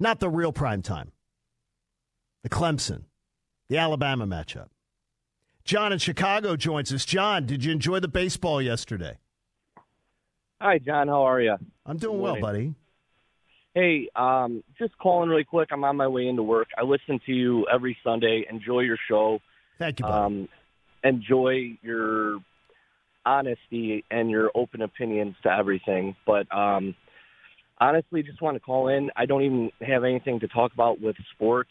Not 0.00 0.18
the 0.18 0.28
real 0.28 0.52
prime 0.52 0.82
time. 0.82 1.12
The 2.42 2.48
Clemson, 2.48 3.04
the 3.68 3.78
Alabama 3.78 4.26
matchup. 4.26 4.68
John 5.64 5.92
in 5.92 5.98
Chicago 5.98 6.56
joins 6.56 6.92
us. 6.92 7.04
John, 7.04 7.46
did 7.46 7.64
you 7.64 7.72
enjoy 7.72 8.00
the 8.00 8.08
baseball 8.08 8.60
yesterday? 8.60 9.18
Hi, 10.60 10.78
John. 10.78 11.08
How 11.08 11.22
are 11.22 11.40
you? 11.40 11.56
I'm 11.86 11.96
doing 11.96 12.20
well, 12.20 12.38
buddy. 12.40 12.74
Hey, 13.74 14.08
um, 14.14 14.62
just 14.78 14.96
calling 14.98 15.28
really 15.28 15.44
quick. 15.44 15.70
I'm 15.72 15.82
on 15.84 15.96
my 15.96 16.06
way 16.06 16.28
into 16.28 16.42
work. 16.42 16.68
I 16.78 16.82
listen 16.82 17.18
to 17.26 17.32
you 17.32 17.66
every 17.72 17.96
Sunday. 18.04 18.46
Enjoy 18.48 18.80
your 18.80 18.98
show. 19.08 19.40
Thank 19.78 19.98
you, 19.98 20.04
buddy. 20.04 20.14
Um, 20.14 20.48
enjoy 21.02 21.78
your 21.82 22.38
honesty 23.26 24.04
and 24.10 24.30
your 24.30 24.50
open 24.54 24.82
opinions 24.82 25.34
to 25.42 25.50
everything. 25.50 26.14
But 26.26 26.46
um, 26.54 26.94
honestly, 27.78 28.22
just 28.22 28.40
want 28.40 28.56
to 28.56 28.60
call 28.60 28.88
in. 28.88 29.10
I 29.16 29.26
don't 29.26 29.42
even 29.42 29.70
have 29.80 30.04
anything 30.04 30.40
to 30.40 30.48
talk 30.48 30.72
about 30.72 31.00
with 31.00 31.16
sports. 31.34 31.70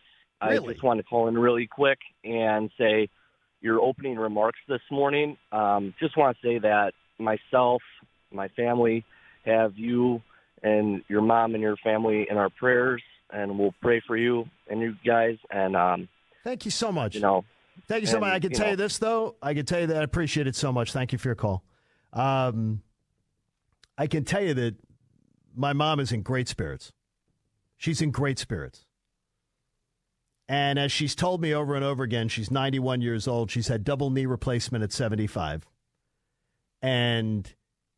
Really? 0.50 0.70
I 0.70 0.72
just 0.74 0.84
want 0.84 1.00
to 1.00 1.04
call 1.04 1.28
in 1.28 1.38
really 1.38 1.68
quick 1.68 2.00
and 2.24 2.70
say 2.78 3.10
your 3.62 3.80
opening 3.82 4.18
remarks 4.18 4.60
this 4.68 4.82
morning. 4.92 5.38
Um, 5.52 5.94
just 6.00 6.18
want 6.18 6.36
to 6.42 6.48
say 6.48 6.60
that 6.60 6.94
myself, 7.20 7.82
my 8.32 8.48
family, 8.50 9.06
have 9.46 9.74
you 9.78 10.22
and 10.62 11.02
your 11.08 11.22
mom 11.22 11.54
and 11.54 11.62
your 11.62 11.78
family 11.78 12.28
in 12.30 12.38
our 12.38 12.50
prayers, 12.50 13.02
and 13.32 13.58
we'll 13.60 13.74
pray 13.82 14.02
for 14.06 14.18
you 14.18 14.46
and 14.70 14.82
you 14.82 14.96
guys. 15.06 15.38
And 15.52 15.76
um, 15.76 16.08
Thank 16.44 16.66
you 16.66 16.72
so 16.72 16.92
much. 16.92 17.16
you 17.16 17.22
know, 17.22 17.46
Thank 17.88 18.02
you 18.02 18.08
so 18.08 18.20
much. 18.20 18.32
I 18.34 18.40
can 18.40 18.52
you 18.52 18.56
tell 18.58 18.66
know- 18.68 18.72
you 18.72 18.78
this, 18.78 18.98
though. 18.98 19.36
I 19.42 19.54
can 19.54 19.66
tell 19.66 19.82
you 19.82 19.88
that 19.88 19.98
I 19.98 20.04
appreciate 20.04 20.48
it 20.48 20.56
so 20.56 20.72
much. 20.72 20.92
Thank 20.94 21.12
you 21.12 21.18
for 21.18 21.30
your 21.30 21.36
call. 21.36 21.64
Um, 22.12 22.82
I 23.98 24.08
can 24.08 24.24
tell 24.24 24.42
you 24.44 24.54
that 24.54 24.76
my 25.56 25.74
mom 25.74 26.00
is 26.00 26.12
in 26.12 26.22
great 26.22 26.48
spirits. 26.48 26.92
She's 27.78 28.02
in 28.02 28.12
great 28.12 28.40
spirits. 28.40 28.86
And 30.48 30.78
as 30.78 30.92
she's 30.92 31.16
told 31.16 31.42
me 31.42 31.54
over 31.54 31.76
and 31.76 31.86
over 31.86 32.04
again, 32.04 32.28
she's 32.28 32.52
91 32.52 33.02
years 33.02 33.28
old. 33.28 33.50
She's 33.50 33.70
had 33.70 33.84
double 33.84 34.10
knee 34.10 34.26
replacement 34.26 34.84
at 34.84 34.92
75. 34.92 35.66
And 36.82 37.54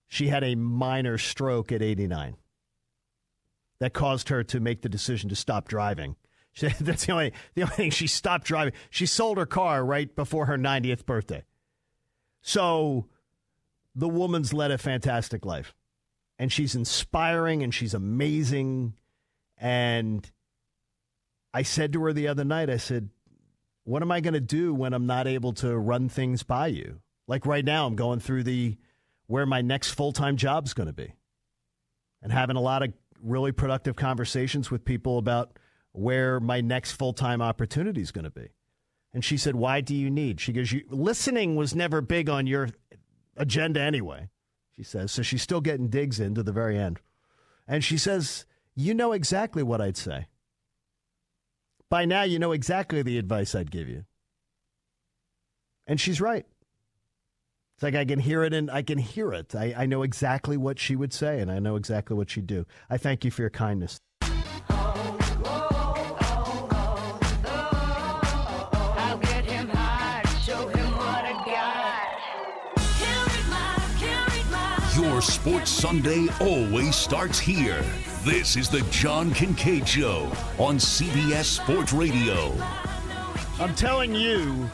she 0.08 0.28
had 0.28 0.44
a 0.44 0.56
minor 0.56 1.18
stroke 1.18 1.72
at 1.72 1.82
89 1.82 2.36
that 3.80 3.94
caused 3.94 4.30
her 4.30 4.44
to 4.44 4.60
make 4.60 4.82
the 4.82 4.90
decision 4.90 5.30
to 5.30 5.36
stop 5.36 5.68
driving. 5.68 6.16
She, 6.54 6.68
that's 6.80 7.06
the 7.06 7.12
only 7.12 7.34
the 7.56 7.64
only 7.64 7.76
thing 7.76 7.92
she 7.92 8.08
stopped 8.08 8.46
driving. 8.46 8.74
She 8.90 9.06
sold 9.06 9.38
her 9.38 9.46
car 9.46 9.84
right 9.84 10.16
before 10.16 10.46
her 10.46 10.58
90th 10.58 11.06
birthday. 11.06 11.44
So 12.42 13.08
the 13.96 14.08
woman's 14.08 14.54
led 14.54 14.72
a 14.72 14.78
fantastic 14.78 15.46
life. 15.46 15.74
And 16.38 16.52
she's 16.52 16.76
inspiring 16.76 17.64
and 17.64 17.74
she's 17.74 17.94
amazing. 17.94 18.94
And 19.58 20.30
I 21.56 21.62
said 21.62 21.94
to 21.94 22.04
her 22.04 22.12
the 22.12 22.28
other 22.28 22.44
night, 22.44 22.70
I 22.70 22.76
said, 22.76 23.08
What 23.86 24.02
am 24.02 24.12
I 24.12 24.20
going 24.20 24.34
to 24.34 24.42
do 24.42 24.74
when 24.74 24.94
I'm 24.94 25.08
not 25.08 25.26
able 25.26 25.54
to 25.54 25.78
run 25.78 26.10
things 26.10 26.44
by 26.44 26.68
you? 26.68 27.00
Like 27.30 27.46
right 27.46 27.64
now, 27.64 27.88
I'm 27.88 27.96
going 27.96 28.20
through 28.20 28.44
the 28.44 28.76
where 29.28 29.46
my 29.46 29.62
next 29.62 29.92
full 29.92 30.12
time 30.12 30.36
job's 30.36 30.74
going 30.74 30.88
to 30.88 30.94
be 30.94 31.14
and 32.22 32.34
having 32.34 32.58
a 32.58 32.62
lot 32.62 32.84
of 32.84 32.92
really 33.24 33.54
productive 33.54 33.96
conversations 33.96 34.70
with 34.70 34.84
people 34.84 35.18
about 35.18 35.58
where 35.94 36.42
my 36.42 36.60
next 36.60 36.92
full 36.92 37.14
time 37.14 37.42
opportunity 37.42 38.02
is 38.02 38.12
going 38.12 38.26
to 38.26 38.30
be. 38.30 38.50
And 39.14 39.24
she 39.24 39.38
said, 39.38 39.56
Why 39.56 39.80
do 39.80 39.96
you 39.96 40.10
need? 40.10 40.42
She 40.42 40.52
goes, 40.52 40.76
Listening 40.90 41.56
was 41.56 41.74
never 41.74 42.02
big 42.02 42.28
on 42.28 42.48
your 42.48 42.68
agenda 43.38 43.80
anyway, 43.80 44.28
she 44.76 44.84
says. 44.84 45.10
So 45.14 45.22
she's 45.22 45.42
still 45.42 45.62
getting 45.62 45.88
digs 45.88 46.20
in 46.20 46.36
to 46.36 46.44
the 46.44 46.52
very 46.52 46.78
end. 46.78 47.00
And 47.66 47.82
she 47.82 47.98
says, 47.98 48.46
You 48.76 48.94
know 48.94 49.14
exactly 49.14 49.64
what 49.64 49.80
I'd 49.80 49.96
say. 49.96 50.28
By 51.96 52.04
now, 52.04 52.24
you 52.24 52.40
know 52.40 52.52
exactly 52.52 53.04
the 53.04 53.18
advice 53.18 53.56
I'd 53.56 53.72
give 53.72 53.88
you. 53.88 54.04
And 55.88 55.98
she's 55.98 56.20
right. 56.20 56.46
It's 57.78 57.84
like 57.84 57.96
I 57.96 58.04
can 58.04 58.20
hear 58.20 58.44
it 58.44 58.54
and 58.54 58.70
I 58.70 58.82
can 58.82 58.98
hear 58.98 59.32
it. 59.32 59.56
I, 59.56 59.74
I 59.78 59.86
know 59.86 60.04
exactly 60.04 60.58
what 60.58 60.78
she 60.78 60.98
would 60.98 61.14
say 61.14 61.40
and 61.40 61.50
I 61.50 61.60
know 61.60 61.78
exactly 61.78 62.18
what 62.18 62.30
she'd 62.30 62.48
do. 62.48 62.66
I 62.90 62.98
thank 62.98 63.24
you 63.24 63.32
for 63.32 63.44
your 63.44 63.50
kindness. 63.50 64.02
Sports 75.26 75.72
Sunday 75.72 76.28
always 76.40 76.96
starts 76.96 77.40
here. 77.40 77.84
This 78.24 78.56
is 78.56 78.70
the 78.70 78.82
John 78.92 79.32
Kincade 79.32 79.88
Show 79.88 80.32
on 80.60 80.78
CBS 80.78 81.46
Sports 81.46 81.94
Radio. 81.94 82.54
I'm 83.60 83.74
telling 83.74 84.14
you, 84.14 84.70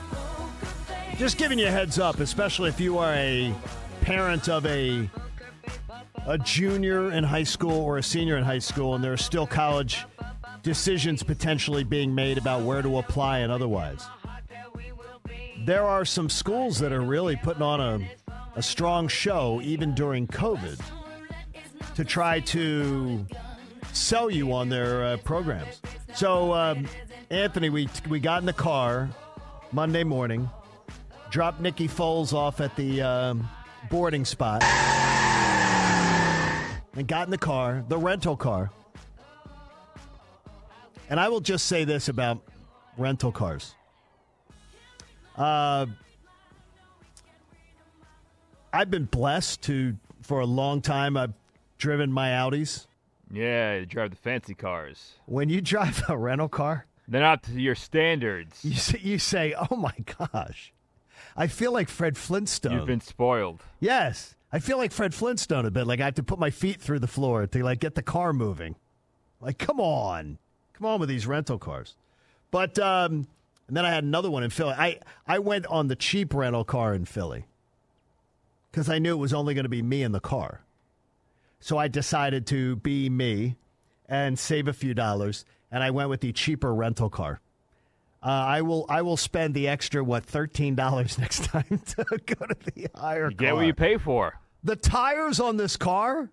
just 1.18 1.38
giving 1.38 1.58
you 1.58 1.68
a 1.68 1.72
heads 1.72 2.00
up, 2.00 2.20
especially 2.20 2.68
if 2.68 2.80
you 2.82 2.98
are 2.98 3.14
a 3.14 3.54
parent 4.02 4.50
of 4.50 4.66
a 4.66 5.10
a 6.28 6.38
junior 6.38 7.12
in 7.12 7.24
high 7.24 7.44
school 7.44 7.80
or 7.80 7.98
a 7.98 8.04
senior 8.04 8.38
in 8.38 8.44
high 8.44 8.60
school, 8.60 8.96
and 8.96 9.04
there 9.04 9.14
are 9.14 9.18
still 9.18 9.48
college 9.48 10.06
decisions 10.64 11.24
potentially 11.24 11.84
being 11.84 12.14
made 12.14 12.38
about 12.38 12.62
where 12.64 12.82
to 12.82 12.98
apply 12.98 13.40
and 13.40 13.52
otherwise. 13.52 14.06
There 15.66 15.86
are 15.86 16.06
some 16.06 16.30
schools 16.30 16.80
that 16.80 16.92
are 16.92 17.02
really 17.02 17.36
putting 17.38 17.64
on 17.64 17.80
a, 17.80 18.00
a 18.56 18.64
strong 18.64 19.08
show, 19.08 19.62
even 19.64 19.94
during 19.96 20.28
COVID, 20.28 20.80
to 21.96 22.06
try 22.06 22.40
to 22.42 23.26
sell 23.94 24.30
you 24.30 24.54
on 24.54 24.70
their 24.70 25.04
uh, 25.04 25.18
programs. 25.18 25.82
So, 26.14 26.54
um, 26.54 26.88
Anthony, 27.30 27.70
we 27.70 27.88
we 28.10 28.20
got 28.20 28.42
in 28.42 28.46
the 28.46 28.54
car 28.54 29.10
Monday 29.72 30.04
morning, 30.04 30.50
dropped 31.30 31.62
Nikki 31.62 31.88
Foles 31.88 32.34
off 32.34 32.60
at 32.60 32.76
the 32.76 33.02
um, 33.02 33.50
boarding 33.90 34.26
spot, 34.26 34.64
and 36.96 37.08
got 37.08 37.28
in 37.28 37.32
the 37.32 37.38
car, 37.38 37.84
the 37.88 37.98
rental 37.98 38.36
car. 38.36 38.70
And 41.10 41.20
I 41.20 41.30
will 41.30 41.42
just 41.42 41.68
say 41.68 41.84
this 41.84 42.08
about 42.08 42.40
rental 42.98 43.32
cars. 43.32 43.76
Uh, 45.36 45.88
I've 48.73 48.89
been 48.91 49.05
blessed 49.05 49.62
to 49.63 49.97
for 50.21 50.39
a 50.39 50.45
long 50.45 50.81
time. 50.81 51.17
I've 51.17 51.34
driven 51.77 52.12
my 52.12 52.29
Audis. 52.29 52.88
Yeah, 53.31 53.75
you 53.77 53.86
drive 53.86 54.12
the 54.12 54.15
fancy 54.17 54.53
cars. 54.53 55.13
When 55.25 55.49
you 55.49 55.62
drive 55.73 56.03
a 56.10 56.17
rental 56.17 56.49
car, 56.49 56.86
They're 57.07 57.21
not 57.21 57.43
to 57.43 57.60
your 57.60 57.75
standards. 57.75 58.63
you 58.63 58.75
say, 58.75 58.99
you 59.01 59.19
say, 59.19 59.53
"Oh 59.69 59.75
my 59.75 59.93
gosh, 60.34 60.73
I 61.36 61.47
feel 61.47 61.71
like 61.71 61.89
Fred 61.89 62.17
Flintstone." 62.17 62.73
You've 62.73 62.86
been 62.88 63.01
spoiled. 63.01 63.63
Yes, 63.79 64.36
I 64.51 64.60
feel 64.60 64.77
like 64.77 64.91
Fred 64.91 65.13
Flintstone 65.13 65.65
a 65.65 65.71
bit. 65.71 65.88
Like 65.88 65.99
I 66.01 66.05
have 66.05 66.15
to 66.15 66.23
put 66.23 66.39
my 66.39 66.49
feet 66.49 66.81
through 66.81 66.99
the 66.99 67.07
floor 67.07 67.47
to 67.47 67.63
like 67.63 67.79
get 67.79 67.95
the 67.95 68.01
car 68.03 68.34
moving. 68.34 68.75
Like, 69.39 69.57
come 69.57 69.79
on, 69.79 70.38
come 70.73 70.86
on 70.86 70.99
with 70.99 71.10
these 71.10 71.25
rental 71.25 71.57
cars. 71.57 71.95
But 72.51 72.77
um, 72.79 73.27
and 73.67 73.77
then 73.77 73.86
I 73.86 73.91
had 73.91 74.03
another 74.03 74.29
one 74.29 74.43
in 74.43 74.49
Philly. 74.49 74.73
I 74.77 74.99
I 75.25 75.39
went 75.39 75.65
on 75.67 75.88
the 75.88 75.95
cheap 75.95 76.34
rental 76.34 76.63
car 76.65 76.93
in 76.93 77.05
Philly 77.05 77.45
because 78.71 78.89
I 78.89 78.99
knew 78.99 79.13
it 79.13 79.19
was 79.19 79.34
only 79.34 79.53
going 79.53 79.65
to 79.65 79.69
be 79.69 79.81
me 79.81 80.01
in 80.03 80.12
the 80.12 80.19
car. 80.19 80.62
So 81.60 81.77
I 81.77 81.88
decided 81.88 82.47
to 82.47 82.77
be 82.77 83.10
me 83.10 83.55
and 84.07 84.38
save 84.39 84.67
a 84.67 84.73
few 84.73 84.93
dollars, 84.93 85.45
and 85.71 85.84
I 85.84 85.91
went 85.91 86.10
with 86.10 86.21
the 86.21 86.31
cheaper 86.34 86.73
rental 86.73 87.10
car. 87.10 87.39
Uh, 88.23 88.29
I 88.29 88.62
will 88.62 88.86
I 88.88 89.01
will 89.01 89.17
spend 89.17 89.53
the 89.55 89.67
extra 89.67 90.03
what 90.03 90.23
thirteen 90.25 90.75
dollars 90.75 91.17
next 91.19 91.43
time 91.45 91.65
to 91.88 92.05
go 92.25 92.45
to 92.45 92.55
the 92.73 92.88
higher 92.95 93.29
You 93.29 93.36
get 93.36 93.47
car. 93.47 93.55
what 93.55 93.65
you 93.65 93.73
pay 93.73 93.97
for. 93.97 94.39
The 94.63 94.75
tires 94.75 95.39
on 95.39 95.57
this 95.57 95.75
car 95.77 96.29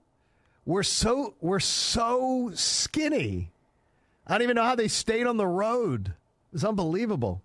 were 0.66 0.82
so 0.82 1.34
were 1.40 1.60
so 1.60 2.50
skinny. 2.54 3.52
I 4.26 4.32
don't 4.34 4.42
even 4.42 4.56
know 4.56 4.64
how 4.64 4.74
they 4.74 4.88
stayed 4.88 5.26
on 5.26 5.38
the 5.38 5.46
road. 5.46 6.08
It 6.08 6.52
was 6.52 6.64
unbelievable. 6.64 7.42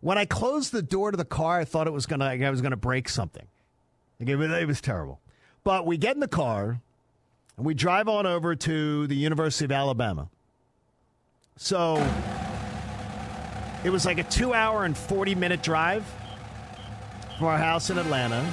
When 0.00 0.18
I 0.18 0.24
closed 0.24 0.72
the 0.72 0.82
door 0.82 1.12
to 1.12 1.16
the 1.16 1.24
car, 1.24 1.60
I 1.60 1.64
thought 1.64 1.86
it 1.86 1.92
was 1.92 2.06
gonna 2.06 2.24
I 2.24 2.50
was 2.50 2.60
gonna 2.62 2.76
break 2.76 3.08
something. 3.08 3.46
It 4.20 4.34
was, 4.34 4.66
was 4.66 4.80
terrible. 4.80 5.20
But 5.62 5.86
we 5.86 5.96
get 5.96 6.14
in 6.14 6.20
the 6.20 6.28
car 6.28 6.80
and 7.56 7.66
we 7.66 7.74
drive 7.74 8.08
on 8.08 8.26
over 8.26 8.54
to 8.56 9.06
the 9.06 9.14
University 9.14 9.64
of 9.64 9.72
Alabama. 9.72 10.28
So 11.56 11.96
it 13.84 13.90
was 13.90 14.06
like 14.06 14.18
a 14.18 14.24
two 14.24 14.54
hour 14.54 14.84
and 14.84 14.96
40 14.96 15.34
minute 15.34 15.62
drive 15.62 16.04
from 17.36 17.46
our 17.46 17.58
house 17.58 17.90
in 17.90 17.98
Atlanta. 17.98 18.48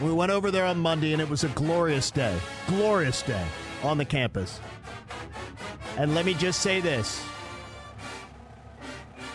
We 0.00 0.12
went 0.12 0.30
over 0.30 0.52
there 0.52 0.64
on 0.64 0.78
Monday, 0.78 1.12
and 1.12 1.20
it 1.20 1.28
was 1.28 1.42
a 1.42 1.48
glorious 1.48 2.12
day. 2.12 2.38
Glorious 2.68 3.22
day 3.22 3.44
on 3.82 3.98
the 3.98 4.04
campus. 4.04 4.60
And 5.96 6.14
let 6.14 6.24
me 6.24 6.34
just 6.34 6.60
say 6.60 6.80
this 6.80 7.20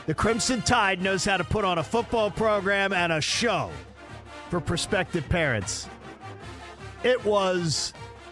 the 0.05 0.13
Crimson 0.13 0.61
Tide 0.61 1.01
knows 1.01 1.25
how 1.25 1.37
to 1.37 1.43
put 1.43 1.65
on 1.65 1.77
a 1.77 1.83
football 1.83 2.31
program 2.31 2.93
and 2.93 3.11
a 3.11 3.19
show 3.19 3.71
for 4.53 4.61
prospective 4.61 5.27
parents. 5.29 5.89
It 7.01 7.25
was 7.25 7.91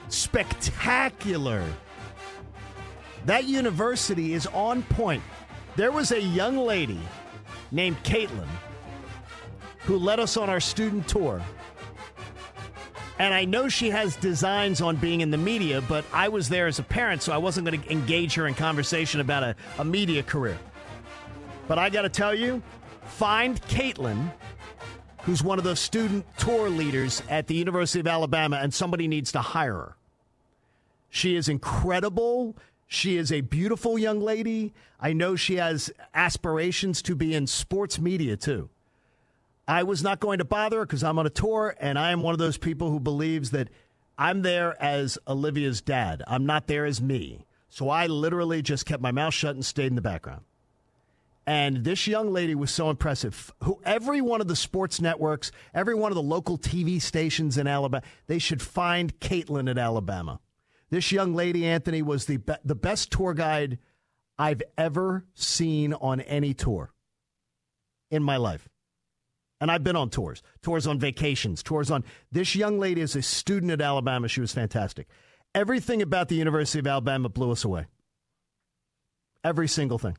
spectacular. 0.09 1.65
That 3.25 3.45
university 3.45 4.35
is 4.35 4.45
on 4.45 4.83
point. 4.83 5.23
There 5.75 5.91
was 5.91 6.11
a 6.11 6.21
young 6.21 6.59
lady 6.59 6.99
named 7.71 7.97
Caitlin 8.03 8.47
who 9.79 9.97
led 9.97 10.19
us 10.19 10.37
on 10.37 10.47
our 10.47 10.59
student 10.59 11.07
tour. 11.07 11.41
And 13.17 13.33
I 13.33 13.45
know 13.45 13.67
she 13.67 13.89
has 13.89 14.15
designs 14.15 14.79
on 14.79 14.97
being 14.97 15.21
in 15.21 15.31
the 15.31 15.39
media, 15.39 15.81
but 15.81 16.05
I 16.13 16.29
was 16.29 16.47
there 16.47 16.67
as 16.67 16.77
a 16.77 16.83
parent, 16.83 17.23
so 17.23 17.33
I 17.33 17.37
wasn't 17.37 17.65
going 17.65 17.81
to 17.81 17.91
engage 17.91 18.35
her 18.35 18.45
in 18.45 18.53
conversation 18.53 19.21
about 19.21 19.41
a, 19.41 19.55
a 19.79 19.83
media 19.83 20.21
career. 20.21 20.59
But 21.67 21.79
I 21.79 21.89
got 21.89 22.03
to 22.03 22.09
tell 22.09 22.35
you, 22.35 22.61
find 23.05 23.59
Caitlin, 23.63 24.31
who's 25.23 25.43
one 25.43 25.57
of 25.57 25.63
the 25.63 25.75
student 25.75 26.25
tour 26.37 26.69
leaders 26.69 27.21
at 27.29 27.47
the 27.47 27.55
University 27.55 27.99
of 27.99 28.07
Alabama, 28.07 28.59
and 28.61 28.73
somebody 28.73 29.07
needs 29.07 29.31
to 29.33 29.39
hire 29.39 29.73
her. 29.73 29.95
She 31.09 31.35
is 31.35 31.49
incredible. 31.49 32.55
She 32.87 33.17
is 33.17 33.31
a 33.31 33.41
beautiful 33.41 33.99
young 33.99 34.19
lady. 34.19 34.73
I 34.99 35.13
know 35.13 35.35
she 35.35 35.55
has 35.55 35.91
aspirations 36.13 37.01
to 37.03 37.15
be 37.15 37.33
in 37.33 37.47
sports 37.47 37.99
media, 37.99 38.37
too. 38.37 38.69
I 39.67 39.83
was 39.83 40.03
not 40.03 40.19
going 40.19 40.39
to 40.39 40.45
bother 40.45 40.79
her 40.79 40.85
because 40.85 41.03
I'm 41.03 41.19
on 41.19 41.25
a 41.25 41.29
tour, 41.29 41.75
and 41.79 41.97
I 41.97 42.11
am 42.11 42.21
one 42.21 42.33
of 42.33 42.39
those 42.39 42.57
people 42.57 42.89
who 42.89 42.99
believes 42.99 43.51
that 43.51 43.69
I'm 44.17 44.41
there 44.41 44.81
as 44.81 45.17
Olivia's 45.27 45.81
dad. 45.81 46.23
I'm 46.27 46.45
not 46.45 46.67
there 46.67 46.85
as 46.85 47.01
me. 47.01 47.45
So 47.69 47.89
I 47.89 48.07
literally 48.07 48.61
just 48.61 48.85
kept 48.85 49.01
my 49.01 49.11
mouth 49.11 49.33
shut 49.33 49.55
and 49.55 49.65
stayed 49.65 49.87
in 49.87 49.95
the 49.95 50.01
background. 50.01 50.41
And 51.47 51.83
this 51.83 52.05
young 52.05 52.31
lady 52.31 52.53
was 52.53 52.71
so 52.71 52.89
impressive. 52.89 53.51
Who 53.63 53.79
every 53.83 54.21
one 54.21 54.41
of 54.41 54.47
the 54.47 54.55
sports 54.55 55.01
networks, 55.01 55.51
every 55.73 55.95
one 55.95 56.11
of 56.11 56.15
the 56.15 56.21
local 56.21 56.57
TV 56.57 57.01
stations 57.01 57.57
in 57.57 57.67
Alabama, 57.67 58.03
they 58.27 58.37
should 58.37 58.61
find 58.61 59.19
Caitlin 59.19 59.69
at 59.69 59.77
Alabama. 59.77 60.39
This 60.91 61.11
young 61.11 61.33
lady, 61.33 61.65
Anthony, 61.65 62.01
was 62.01 62.25
the 62.25 62.37
be- 62.37 62.53
the 62.63 62.75
best 62.75 63.11
tour 63.11 63.33
guide 63.33 63.79
I've 64.37 64.61
ever 64.77 65.25
seen 65.33 65.93
on 65.93 66.21
any 66.21 66.53
tour 66.53 66.93
in 68.11 68.23
my 68.23 68.37
life. 68.37 68.67
And 69.59 69.71
I've 69.71 69.83
been 69.83 69.95
on 69.95 70.09
tours, 70.09 70.41
tours 70.61 70.87
on 70.87 70.99
vacations, 70.99 71.63
tours 71.63 71.91
on. 71.91 72.03
This 72.31 72.55
young 72.55 72.79
lady 72.79 73.01
is 73.01 73.15
a 73.15 73.21
student 73.21 73.71
at 73.71 73.81
Alabama. 73.81 74.27
She 74.27 74.41
was 74.41 74.53
fantastic. 74.53 75.07
Everything 75.53 76.01
about 76.01 76.27
the 76.29 76.35
University 76.35 76.79
of 76.79 76.87
Alabama 76.87 77.29
blew 77.29 77.51
us 77.51 77.63
away. 77.63 77.85
Every 79.43 79.67
single 79.67 79.99
thing. 79.99 80.17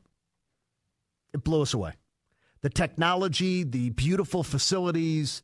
It 1.33 1.45
blew 1.45 1.62
us 1.62 1.75
away. 1.75 1.95
The 2.61 2.71
technology, 2.71 3.64
the 3.64 3.90
beautiful 3.90 4.42
facilities, 4.42 5.42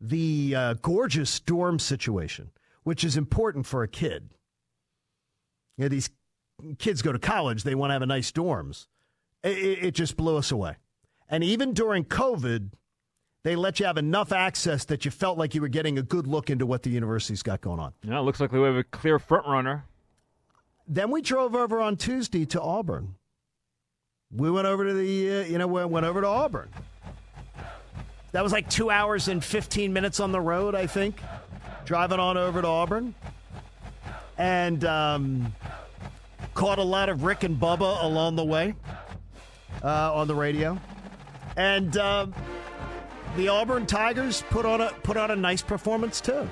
the 0.00 0.54
uh, 0.54 0.74
gorgeous 0.74 1.40
dorm 1.40 1.78
situation, 1.78 2.50
which 2.84 3.04
is 3.04 3.16
important 3.16 3.66
for 3.66 3.82
a 3.82 3.88
kid. 3.88 4.30
You 5.76 5.84
know, 5.84 5.88
these 5.88 6.10
kids 6.78 7.02
go 7.02 7.12
to 7.12 7.18
college, 7.18 7.62
they 7.62 7.74
want 7.74 7.90
to 7.90 7.94
have 7.94 8.02
a 8.02 8.06
nice 8.06 8.30
dorms. 8.30 8.86
It, 9.42 9.84
it, 9.84 9.94
just 9.94 10.16
blew 10.16 10.36
us 10.36 10.50
away. 10.50 10.76
And 11.28 11.42
even 11.42 11.72
during 11.72 12.04
COVID, 12.04 12.72
they 13.42 13.56
let 13.56 13.80
you 13.80 13.86
have 13.86 13.96
enough 13.96 14.32
access 14.32 14.84
that 14.86 15.04
you 15.04 15.10
felt 15.10 15.38
like 15.38 15.54
you 15.54 15.62
were 15.62 15.68
getting 15.68 15.98
a 15.98 16.02
good 16.02 16.26
look 16.26 16.50
into 16.50 16.66
what 16.66 16.82
the 16.82 16.90
university's 16.90 17.42
got 17.42 17.62
going 17.62 17.80
on. 17.80 17.94
Yeah, 18.02 18.18
it 18.18 18.22
looks 18.22 18.40
like 18.40 18.52
we 18.52 18.60
have 18.60 18.76
a 18.76 18.84
clear 18.84 19.18
front 19.18 19.46
runner. 19.46 19.86
Then 20.86 21.10
we 21.10 21.22
drove 21.22 21.54
over 21.54 21.80
on 21.80 21.96
Tuesday 21.96 22.44
to 22.46 22.60
Auburn. 22.60 23.14
We 24.34 24.48
went 24.48 24.66
over 24.66 24.86
to 24.86 24.94
the, 24.94 25.40
uh, 25.40 25.44
you 25.44 25.58
know, 25.58 25.66
we 25.66 25.84
went 25.84 26.06
over 26.06 26.20
to 26.20 26.26
Auburn. 26.26 26.68
That 28.30 28.44
was 28.44 28.52
like 28.52 28.70
two 28.70 28.88
hours 28.88 29.26
and 29.26 29.42
15 29.42 29.92
minutes 29.92 30.20
on 30.20 30.30
the 30.30 30.40
road, 30.40 30.76
I 30.76 30.86
think, 30.86 31.20
driving 31.84 32.20
on 32.20 32.36
over 32.36 32.62
to 32.62 32.68
Auburn. 32.68 33.14
And 34.38 34.84
um, 34.84 35.52
caught 36.54 36.78
a 36.78 36.82
lot 36.82 37.08
of 37.08 37.24
Rick 37.24 37.42
and 37.42 37.58
Bubba 37.58 38.04
along 38.04 38.36
the 38.36 38.44
way 38.44 38.74
uh, 39.82 40.14
on 40.14 40.28
the 40.28 40.34
radio. 40.34 40.78
And 41.56 41.96
um, 41.96 42.32
the 43.36 43.48
Auburn 43.48 43.86
Tigers 43.86 44.44
put 44.48 44.64
on 44.64 44.80
a 44.80 44.90
put 45.02 45.16
on 45.16 45.32
a 45.32 45.36
nice 45.36 45.60
performance 45.60 46.20
too. 46.20 46.48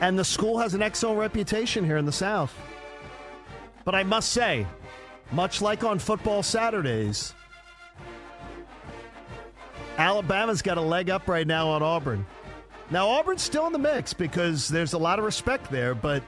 And 0.00 0.18
the 0.18 0.24
school 0.24 0.58
has 0.58 0.74
an 0.74 0.80
excellent 0.80 1.18
reputation 1.18 1.84
here 1.84 1.96
in 1.96 2.06
the 2.06 2.12
South. 2.12 2.56
But 3.84 3.94
I 3.94 4.04
must 4.04 4.30
say, 4.30 4.66
much 5.32 5.62
like 5.62 5.84
on 5.84 5.98
football 5.98 6.42
Saturdays, 6.42 7.34
Alabama's 9.98 10.62
got 10.62 10.78
a 10.78 10.80
leg 10.80 11.10
up 11.10 11.28
right 11.28 11.46
now 11.46 11.68
on 11.68 11.82
Auburn. 11.82 12.24
Now 12.90 13.08
Auburn's 13.08 13.42
still 13.42 13.66
in 13.66 13.72
the 13.72 13.78
mix 13.78 14.12
because 14.12 14.68
there's 14.68 14.94
a 14.94 14.98
lot 14.98 15.18
of 15.18 15.24
respect 15.24 15.70
there, 15.70 15.94
but 15.94 16.22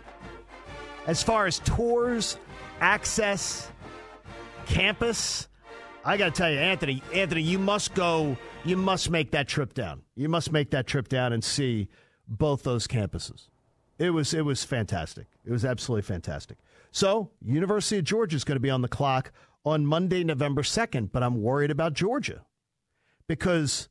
as 1.06 1.22
far 1.22 1.46
as 1.46 1.58
tours, 1.60 2.36
access, 2.80 3.70
campus, 4.66 5.48
I 6.04 6.16
got 6.16 6.26
to 6.26 6.30
tell 6.32 6.50
you, 6.50 6.58
Anthony, 6.58 7.02
Anthony, 7.12 7.42
you 7.42 7.58
must 7.58 7.94
go. 7.94 8.36
You 8.64 8.76
must 8.76 9.10
make 9.10 9.32
that 9.32 9.48
trip 9.48 9.74
down. 9.74 10.02
You 10.16 10.28
must 10.28 10.52
make 10.52 10.70
that 10.70 10.86
trip 10.86 11.08
down 11.08 11.32
and 11.32 11.42
see 11.42 11.88
both 12.28 12.62
those 12.62 12.86
campuses. 12.86 13.48
It 13.98 14.10
was 14.10 14.34
it 14.34 14.44
was 14.44 14.64
fantastic. 14.64 15.26
It 15.44 15.52
was 15.52 15.64
absolutely 15.64 16.02
fantastic. 16.02 16.58
So, 16.92 17.30
University 17.42 17.98
of 17.98 18.04
Georgia 18.04 18.36
is 18.36 18.44
going 18.44 18.56
to 18.56 18.60
be 18.60 18.70
on 18.70 18.82
the 18.82 18.88
clock 18.88 19.32
on 19.64 19.86
Monday, 19.86 20.22
November 20.22 20.62
second. 20.62 21.10
But 21.10 21.22
I'm 21.22 21.42
worried 21.42 21.70
about 21.70 21.94
Georgia 21.94 22.44
because 23.26 23.88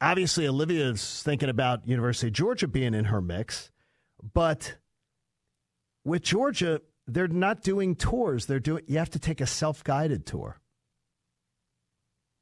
obviously 0.00 0.46
Olivia's 0.46 1.22
thinking 1.22 1.48
about 1.48 1.86
University 1.86 2.26
of 2.26 2.32
Georgia 2.34 2.66
being 2.66 2.92
in 2.92 3.06
her 3.06 3.20
mix, 3.22 3.70
but 4.34 4.76
with 6.04 6.22
Georgia, 6.22 6.80
they're 7.06 7.28
not 7.28 7.62
doing 7.62 7.94
tours. 7.94 8.46
They're 8.46 8.58
doing. 8.58 8.82
You 8.88 8.98
have 8.98 9.10
to 9.10 9.20
take 9.20 9.40
a 9.40 9.46
self-guided 9.46 10.26
tour. 10.26 10.60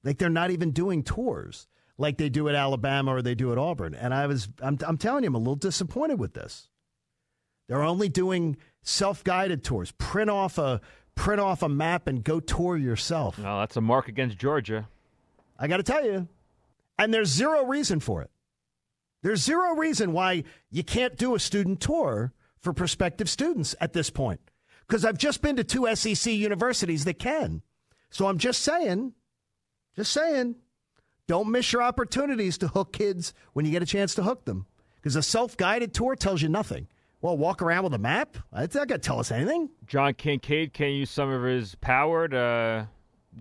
Like 0.03 0.17
they're 0.17 0.31
not 0.31 0.51
even 0.51 0.71
doing 0.71 1.03
tours 1.03 1.69
like 1.99 2.17
they 2.17 2.31
do 2.31 2.49
at 2.49 2.55
Alabama 2.55 3.15
or 3.15 3.21
they 3.21 3.35
do 3.35 3.53
at 3.53 3.59
Auburn. 3.59 3.95
And 3.95 4.15
I 4.15 4.27
was, 4.27 4.49
I'm, 4.63 4.79
I'm 4.87 4.97
telling 4.97 5.23
you, 5.23 5.29
I'm 5.29 5.35
a 5.35 5.39
little 5.39 5.55
disappointed 5.55 6.19
with 6.19 6.33
this. 6.33 6.71
They're 7.69 7.83
only 7.83 8.09
doing 8.09 8.57
self-guided 8.83 9.63
tours. 9.65 9.93
Print 9.93 10.31
off 10.31 10.59
a 10.59 10.81
print 11.15 11.41
off 11.41 11.63
a 11.63 11.69
map 11.69 12.07
and 12.07 12.25
go 12.25 12.41
tour 12.41 12.77
yourself. 12.77 13.39
Well, 13.39 13.61
that's 13.61 13.77
a 13.77 13.81
mark 13.81 14.09
against 14.09 14.39
Georgia. 14.39 14.89
I 15.59 15.69
got 15.69 15.77
to 15.77 15.83
tell 15.83 16.05
you, 16.05 16.29
And 16.99 17.13
there's 17.13 17.29
zero 17.29 17.65
reason 17.65 18.01
for 18.01 18.23
it. 18.23 18.31
There's 19.23 19.43
zero 19.43 19.75
reason 19.75 20.13
why 20.13 20.45
you 20.71 20.83
can't 20.83 21.17
do 21.17 21.35
a 21.35 21.41
student 21.41 21.81
tour 21.81 22.33
for 22.59 22.73
prospective 22.73 23.29
students 23.29 23.75
at 23.81 23.93
this 23.93 24.09
point. 24.09 24.41
Because 24.87 25.05
I've 25.05 25.19
just 25.19 25.43
been 25.43 25.57
to 25.57 25.65
two 25.65 25.95
SEC 25.95 26.33
universities 26.33 27.05
that 27.05 27.19
can. 27.19 27.63
So 28.11 28.27
I'm 28.27 28.39
just 28.39 28.63
saying, 28.63 29.13
just 29.95 30.13
saying, 30.13 30.57
don't 31.27 31.51
miss 31.51 31.73
your 31.73 31.83
opportunities 31.83 32.59
to 32.59 32.69
hook 32.69 32.93
kids 32.93 33.35
when 33.53 33.65
you 33.65 33.71
get 33.71 33.83
a 33.83 33.87
chance 33.87 34.15
to 34.15 34.23
hook 34.23 34.47
them. 34.47 34.67
Because 34.97 35.17
a 35.17 35.23
self 35.23 35.57
guided 35.57 35.95
tour 35.95 36.17
tells 36.17 36.43
you 36.43 36.49
nothing. 36.49 36.89
Well, 37.23 37.37
walk 37.37 37.61
around 37.61 37.85
with 37.85 37.95
a 37.95 37.99
map? 37.99 38.39
That's 38.53 38.75
not 38.75 38.89
going 38.89 39.01
to 39.01 39.07
tell 39.07 39.21
us 39.21 39.31
anything. 39.31 39.69
John 39.87 40.15
Kincade 40.15 40.73
can 40.73 40.91
use 40.91 41.11
some 41.11 41.29
of 41.31 41.43
his 41.43 41.75
power 41.77 42.27
to 42.29 42.89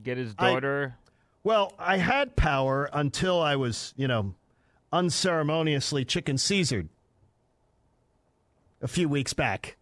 get 0.04 0.18
his 0.18 0.36
I- 0.38 0.52
daughter. 0.52 0.96
Well, 1.44 1.74
I 1.80 1.98
had 1.98 2.36
power 2.36 2.90
until 2.92 3.40
I 3.42 3.56
was, 3.56 3.94
you 3.96 4.08
know, 4.10 4.36
unceremoniously 4.92 6.04
chicken 6.04 6.36
Caesared 6.38 6.90
a 8.82 8.88
few 8.88 9.08
weeks 9.08 9.34
back. 9.34 9.78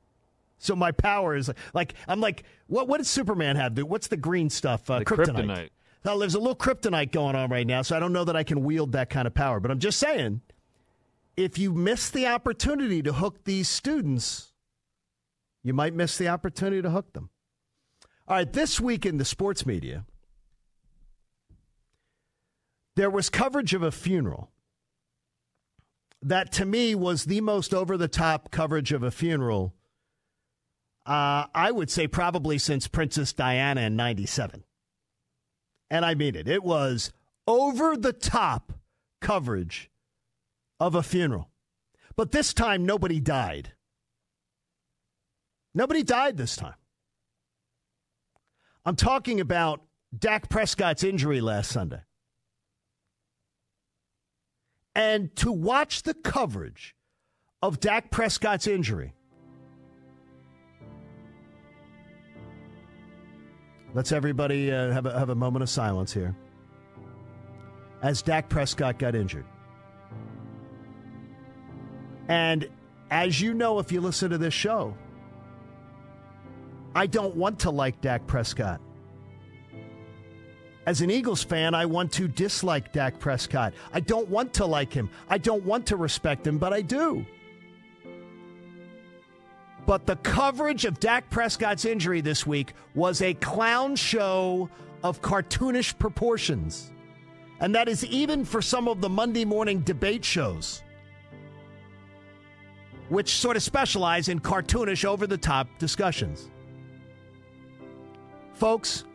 So 0.60 0.76
my 0.76 0.92
power 0.92 1.36
is 1.36 1.52
like 1.74 1.94
I'm 2.08 2.20
like 2.20 2.44
what 2.68 2.88
what 2.88 2.98
did 2.98 3.08
Superman 3.08 3.56
have? 3.56 3.78
What's 3.80 4.08
the 4.08 4.18
green 4.18 4.50
stuff? 4.50 4.90
Uh, 4.90 5.00
The 5.00 5.06
kryptonite. 5.06 5.46
kryptonite. 5.46 5.70
Now 6.06 6.18
there's 6.18 6.36
a 6.36 6.40
little 6.40 6.56
kryptonite 6.56 7.12
going 7.12 7.36
on 7.36 7.50
right 7.50 7.66
now, 7.68 7.82
so 7.82 7.96
I 7.96 8.00
don't 8.00 8.14
know 8.14 8.24
that 8.26 8.36
I 8.36 8.44
can 8.44 8.64
wield 8.64 8.92
that 8.94 9.10
kind 9.10 9.28
of 9.28 9.34
power. 9.34 9.60
But 9.60 9.72
I'm 9.72 9.80
just 9.80 10.00
saying, 10.00 10.42
if 11.38 11.60
you 11.60 11.72
miss 11.72 12.10
the 12.10 12.26
opportunity 12.26 13.04
to 13.04 13.14
hook 13.14 13.46
these 13.46 13.70
students, 13.70 14.54
you 15.64 15.74
might 15.74 15.94
miss 15.94 16.18
the 16.18 16.28
opportunity 16.28 16.82
to 16.82 16.90
hook 16.90 17.14
them. 17.14 17.30
All 18.28 18.36
right, 18.36 18.52
this 18.52 18.80
week 18.80 19.06
in 19.06 19.18
the 19.18 19.24
sports 19.24 19.66
media, 19.66 20.06
there 22.96 23.12
was 23.12 23.30
coverage 23.30 23.76
of 23.76 23.84
a 23.84 23.92
funeral 23.92 24.52
that 26.24 26.52
to 26.54 26.66
me 26.66 26.96
was 26.96 27.26
the 27.26 27.42
most 27.42 27.74
over 27.74 27.96
the 27.96 28.08
top 28.08 28.50
coverage 28.50 28.92
of 28.92 29.04
a 29.04 29.12
funeral. 29.12 29.76
Uh, 31.06 31.46
I 31.54 31.70
would 31.72 31.92
say 31.92 32.08
probably 32.08 32.58
since 32.58 32.88
Princess 32.88 33.32
Diana 33.32 33.82
in 33.82 33.96
97. 33.96 34.64
And 35.90 36.04
I 36.04 36.16
mean 36.16 36.36
it. 36.36 36.48
It 36.48 36.64
was 36.64 37.14
over 37.46 37.96
the 37.96 38.12
top 38.12 38.74
coverage 39.22 39.92
of 40.80 40.96
a 40.96 41.04
funeral. 41.04 41.50
But 42.16 42.32
this 42.32 42.54
time, 42.54 42.86
nobody 42.86 43.20
died. 43.20 43.74
Nobody 45.74 46.04
died 46.04 46.38
this 46.38 46.56
time. 46.56 46.76
I'm 48.86 48.96
talking 48.96 49.40
about 49.40 49.82
Dak 50.18 50.50
Prescott's 50.50 51.04
injury 51.04 51.42
last 51.42 51.72
Sunday. 51.72 52.02
And 54.96 55.36
to 55.36 55.52
watch 55.52 56.04
the 56.04 56.16
coverage 56.16 56.96
of 57.62 57.80
Dak 57.80 58.10
Prescott's 58.10 58.66
injury, 58.66 59.14
let's 63.94 64.12
everybody 64.12 64.72
uh, 64.72 64.92
have, 64.92 65.06
a, 65.06 65.20
have 65.20 65.30
a 65.30 65.36
moment 65.36 65.62
of 65.62 65.70
silence 65.70 66.14
here. 66.14 66.36
As 68.02 68.22
Dak 68.22 68.50
Prescott 68.50 68.98
got 68.98 69.14
injured. 69.14 69.46
And 72.28 72.68
as 73.10 73.40
you 73.40 73.54
know, 73.54 73.80
if 73.80 73.92
you 73.92 74.02
listen 74.02 74.30
to 74.32 74.38
this 74.38 74.54
show, 74.54 74.96
I 76.96 77.08
don't 77.08 77.36
want 77.36 77.60
to 77.60 77.70
like 77.70 78.02
Dak 78.02 78.26
Prescott. 78.28 78.82
As 80.86 81.02
an 81.02 81.12
Eagles 81.12 81.44
fan, 81.44 81.74
I 81.74 81.86
want 81.86 82.14
to 82.14 82.28
dislike 82.28 82.94
Dak 82.94 83.20
Prescott. 83.20 83.74
I 83.94 84.00
don't 84.00 84.30
want 84.30 84.54
to 84.56 84.66
like 84.66 84.94
him. 84.94 85.10
I 85.30 85.38
don't 85.38 85.64
want 85.64 85.86
to 85.88 85.98
respect 85.98 86.48
him, 86.48 86.58
but 86.58 86.72
I 86.74 86.82
do. 86.82 87.26
But 89.86 90.06
the 90.06 90.16
coverage 90.18 90.86
of 90.86 91.00
Dak 91.00 91.30
Prescott's 91.30 91.86
injury 91.86 92.22
this 92.22 92.48
week 92.48 92.74
was 92.96 93.22
a 93.22 93.34
clown 93.36 93.96
show 93.96 94.70
of 95.04 95.22
cartoonish 95.22 95.98
proportions. 95.98 96.92
And 97.60 97.76
that 97.76 97.88
is 97.88 98.06
even 98.06 98.46
for 98.46 98.62
some 98.62 98.88
of 98.88 99.02
the 99.02 99.10
Monday 99.10 99.46
morning 99.46 99.82
debate 99.82 100.24
shows, 100.24 100.84
which 103.10 103.36
sort 103.36 103.56
of 103.56 103.64
specialize 103.64 104.30
in 104.30 104.40
cartoonish, 104.40 105.06
over 105.06 105.28
the 105.28 105.38
top 105.38 105.68
discussions. 105.80 106.50
Folks, 108.54 109.06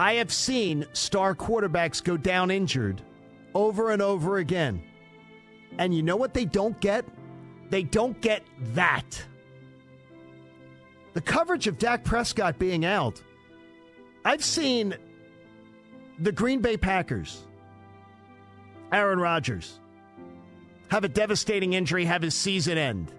I 0.00 0.14
have 0.14 0.32
seen 0.32 0.86
star 0.92 1.34
quarterbacks 1.34 2.02
go 2.02 2.16
down 2.16 2.50
injured 2.50 3.02
over 3.54 3.90
and 3.90 4.00
over 4.00 4.38
again. 4.38 4.82
And 5.78 5.94
you 5.94 6.02
know 6.02 6.16
what 6.16 6.34
they 6.34 6.44
don't 6.44 6.78
get? 6.80 7.04
They 7.70 7.82
don't 7.82 8.20
get 8.20 8.42
that. 8.74 9.24
The 11.12 11.20
coverage 11.20 11.66
of 11.66 11.78
Dak 11.78 12.04
Prescott 12.04 12.58
being 12.58 12.84
out. 12.84 13.22
I've 14.24 14.44
seen 14.44 14.94
the 16.18 16.32
Green 16.32 16.60
Bay 16.60 16.76
Packers, 16.76 17.46
Aaron 18.92 19.18
Rodgers, 19.18 19.80
have 20.88 21.04
a 21.04 21.08
devastating 21.08 21.74
injury, 21.74 22.04
have 22.04 22.22
his 22.22 22.34
season 22.34 22.78
end. 22.78 23.12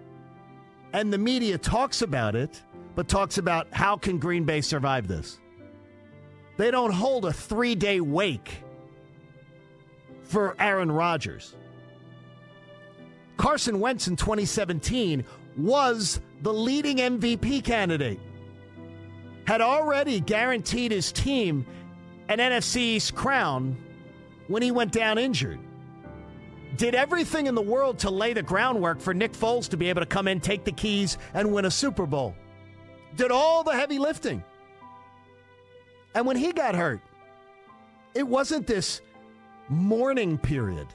And 0.92 1.12
the 1.12 1.18
media 1.18 1.56
talks 1.58 2.02
about 2.02 2.34
it, 2.34 2.62
but 2.94 3.08
talks 3.08 3.38
about 3.38 3.68
how 3.72 3.96
can 3.96 4.18
Green 4.18 4.44
Bay 4.44 4.60
survive 4.60 5.06
this? 5.06 5.38
They 6.56 6.70
don't 6.70 6.92
hold 6.92 7.24
a 7.24 7.32
three 7.32 7.74
day 7.74 8.00
wake 8.00 8.62
for 10.22 10.54
Aaron 10.58 10.90
Rodgers. 10.90 11.56
Carson 13.36 13.80
Wentz 13.80 14.06
in 14.06 14.16
2017 14.16 15.24
was 15.56 16.20
the 16.42 16.52
leading 16.52 16.98
MVP 16.98 17.64
candidate, 17.64 18.20
had 19.46 19.60
already 19.60 20.20
guaranteed 20.20 20.92
his 20.92 21.10
team 21.12 21.64
an 22.28 22.38
NFC 22.38 22.76
East 22.76 23.14
crown 23.14 23.76
when 24.48 24.62
he 24.62 24.70
went 24.70 24.92
down 24.92 25.18
injured. 25.18 25.58
Did 26.80 26.94
everything 26.94 27.46
in 27.46 27.54
the 27.54 27.60
world 27.60 27.98
to 27.98 28.10
lay 28.10 28.32
the 28.32 28.42
groundwork 28.42 29.00
for 29.00 29.12
Nick 29.12 29.34
Foles 29.34 29.68
to 29.68 29.76
be 29.76 29.90
able 29.90 30.00
to 30.00 30.06
come 30.06 30.26
in, 30.26 30.40
take 30.40 30.64
the 30.64 30.72
keys, 30.72 31.18
and 31.34 31.52
win 31.52 31.66
a 31.66 31.70
Super 31.70 32.06
Bowl. 32.06 32.34
Did 33.16 33.30
all 33.30 33.62
the 33.62 33.74
heavy 33.74 33.98
lifting. 33.98 34.42
And 36.14 36.26
when 36.26 36.38
he 36.38 36.54
got 36.54 36.74
hurt, 36.74 37.02
it 38.14 38.26
wasn't 38.26 38.66
this 38.66 39.02
mourning 39.68 40.38
period. 40.38 40.86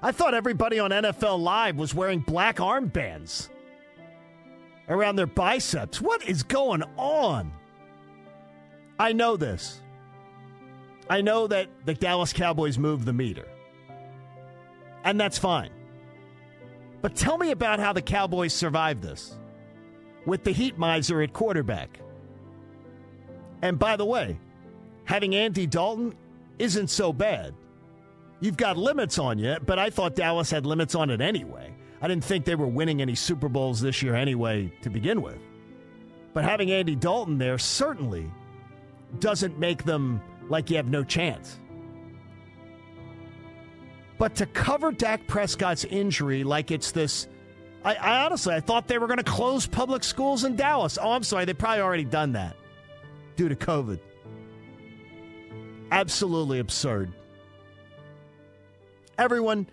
I 0.00 0.12
thought 0.12 0.32
everybody 0.32 0.78
on 0.78 0.92
NFL 0.92 1.40
Live 1.40 1.76
was 1.76 1.94
wearing 1.94 2.20
black 2.20 2.56
armbands 2.56 3.50
around 4.88 5.16
their 5.16 5.26
biceps. 5.26 6.00
What 6.00 6.26
is 6.26 6.42
going 6.42 6.84
on? 6.96 7.52
I 8.98 9.12
know 9.12 9.36
this. 9.36 9.82
I 11.10 11.20
know 11.20 11.48
that 11.48 11.68
the 11.84 11.92
Dallas 11.92 12.32
Cowboys 12.32 12.78
moved 12.78 13.04
the 13.04 13.12
meter. 13.12 13.46
And 15.04 15.20
that's 15.20 15.38
fine. 15.38 15.70
But 17.00 17.14
tell 17.14 17.38
me 17.38 17.50
about 17.50 17.78
how 17.78 17.92
the 17.92 18.02
Cowboys 18.02 18.52
survived 18.52 19.02
this 19.02 19.36
with 20.26 20.44
the 20.44 20.52
Heat 20.52 20.78
miser 20.78 21.22
at 21.22 21.32
quarterback. 21.32 22.00
And 23.62 23.78
by 23.78 23.96
the 23.96 24.04
way, 24.04 24.38
having 25.04 25.34
Andy 25.34 25.66
Dalton 25.66 26.14
isn't 26.58 26.88
so 26.88 27.12
bad. 27.12 27.54
You've 28.40 28.56
got 28.56 28.76
limits 28.76 29.18
on 29.18 29.38
you, 29.38 29.56
but 29.64 29.78
I 29.78 29.90
thought 29.90 30.14
Dallas 30.14 30.50
had 30.50 30.66
limits 30.66 30.94
on 30.94 31.10
it 31.10 31.20
anyway. 31.20 31.74
I 32.00 32.06
didn't 32.06 32.24
think 32.24 32.44
they 32.44 32.54
were 32.54 32.68
winning 32.68 33.02
any 33.02 33.14
Super 33.14 33.48
Bowls 33.48 33.80
this 33.80 34.02
year 34.02 34.14
anyway 34.14 34.72
to 34.82 34.90
begin 34.90 35.22
with. 35.22 35.38
But 36.34 36.44
having 36.44 36.70
Andy 36.70 36.94
Dalton 36.94 37.38
there 37.38 37.58
certainly 37.58 38.30
doesn't 39.18 39.58
make 39.58 39.84
them 39.84 40.20
like 40.48 40.70
you 40.70 40.76
have 40.76 40.86
no 40.86 41.02
chance. 41.02 41.58
But 44.18 44.34
to 44.36 44.46
cover 44.46 44.90
Dak 44.90 45.26
Prescott's 45.26 45.84
injury 45.84 46.42
like 46.42 46.70
it's 46.70 46.90
this, 46.90 47.28
I, 47.84 47.94
I 47.94 48.24
honestly 48.24 48.54
I 48.54 48.60
thought 48.60 48.88
they 48.88 48.98
were 48.98 49.06
going 49.06 49.18
to 49.18 49.24
close 49.24 49.66
public 49.66 50.02
schools 50.02 50.44
in 50.44 50.56
Dallas. 50.56 50.98
Oh, 51.00 51.12
I'm 51.12 51.22
sorry, 51.22 51.44
they 51.44 51.54
probably 51.54 51.80
already 51.80 52.04
done 52.04 52.32
that 52.32 52.56
due 53.36 53.48
to 53.48 53.54
COVID. 53.54 54.00
Absolutely 55.90 56.58
absurd. 56.58 57.12
Everyone, 59.16 59.68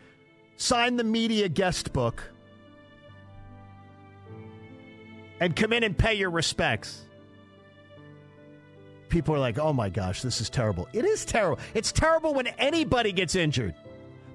sign 0.57 0.95
the 0.95 1.03
media 1.03 1.49
guest 1.49 1.91
book 1.91 2.23
and 5.39 5.55
come 5.55 5.73
in 5.73 5.83
and 5.83 5.97
pay 5.97 6.13
your 6.13 6.29
respects. 6.29 7.01
People 9.09 9.35
are 9.35 9.39
like, 9.39 9.57
oh 9.59 9.73
my 9.73 9.89
gosh, 9.89 10.21
this 10.21 10.39
is 10.41 10.49
terrible. 10.49 10.87
It 10.93 11.05
is 11.05 11.25
terrible. 11.25 11.59
It's 11.73 11.91
terrible 11.91 12.33
when 12.33 12.47
anybody 12.47 13.11
gets 13.11 13.35
injured. 13.35 13.75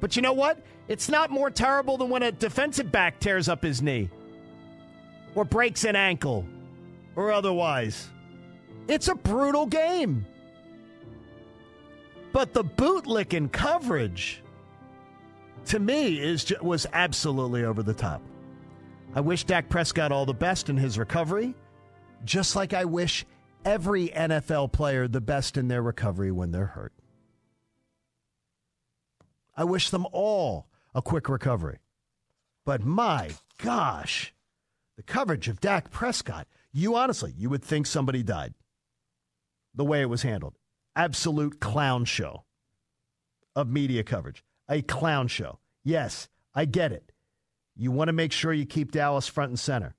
But 0.00 0.16
you 0.16 0.22
know 0.22 0.32
what? 0.32 0.58
It's 0.88 1.08
not 1.08 1.30
more 1.30 1.50
terrible 1.50 1.96
than 1.96 2.08
when 2.08 2.22
a 2.22 2.32
defensive 2.32 2.90
back 2.90 3.20
tears 3.20 3.48
up 3.48 3.62
his 3.62 3.80
knee 3.82 4.10
or 5.34 5.44
breaks 5.44 5.84
an 5.84 5.94
ankle 5.94 6.44
or 7.16 7.30
otherwise. 7.30 8.08
It's 8.88 9.08
a 9.08 9.14
brutal 9.14 9.66
game. 9.66 10.26
But 12.32 12.54
the 12.54 12.64
bootlicking 12.64 13.52
coverage 13.52 14.42
to 15.66 15.78
me 15.78 16.18
is 16.20 16.44
ju- 16.44 16.56
was 16.62 16.86
absolutely 16.92 17.64
over 17.64 17.82
the 17.82 17.94
top. 17.94 18.22
I 19.14 19.20
wish 19.20 19.44
Dak 19.44 19.68
Prescott 19.68 20.12
all 20.12 20.24
the 20.24 20.32
best 20.32 20.68
in 20.68 20.76
his 20.76 20.98
recovery, 20.98 21.54
just 22.24 22.54
like 22.54 22.72
I 22.72 22.84
wish 22.84 23.26
every 23.64 24.08
NFL 24.08 24.72
player 24.72 25.08
the 25.08 25.20
best 25.20 25.56
in 25.56 25.68
their 25.68 25.82
recovery 25.82 26.30
when 26.30 26.52
they're 26.52 26.66
hurt. 26.66 26.92
I 29.60 29.64
wish 29.64 29.90
them 29.90 30.06
all 30.10 30.68
a 30.94 31.02
quick 31.02 31.28
recovery. 31.28 31.80
But 32.64 32.82
my 32.82 33.32
gosh, 33.58 34.32
the 34.96 35.02
coverage 35.02 35.48
of 35.48 35.60
Dak 35.60 35.90
Prescott, 35.90 36.46
you 36.72 36.96
honestly, 36.96 37.34
you 37.36 37.50
would 37.50 37.62
think 37.62 37.84
somebody 37.84 38.22
died. 38.22 38.54
The 39.74 39.84
way 39.84 40.00
it 40.00 40.08
was 40.08 40.22
handled. 40.22 40.56
Absolute 40.96 41.60
clown 41.60 42.06
show 42.06 42.44
of 43.54 43.68
media 43.68 44.02
coverage. 44.02 44.42
A 44.66 44.80
clown 44.80 45.28
show. 45.28 45.58
Yes, 45.84 46.30
I 46.54 46.64
get 46.64 46.90
it. 46.90 47.12
You 47.76 47.90
want 47.90 48.08
to 48.08 48.14
make 48.14 48.32
sure 48.32 48.54
you 48.54 48.64
keep 48.64 48.92
Dallas 48.92 49.28
front 49.28 49.50
and 49.50 49.60
center. 49.60 49.94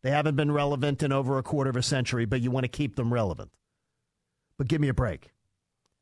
They 0.00 0.10
haven't 0.10 0.36
been 0.36 0.52
relevant 0.52 1.02
in 1.02 1.12
over 1.12 1.36
a 1.36 1.42
quarter 1.42 1.68
of 1.68 1.76
a 1.76 1.82
century, 1.82 2.24
but 2.24 2.40
you 2.40 2.50
want 2.50 2.64
to 2.64 2.68
keep 2.68 2.96
them 2.96 3.12
relevant. 3.12 3.50
But 4.56 4.68
give 4.68 4.80
me 4.80 4.88
a 4.88 4.94
break. 4.94 5.32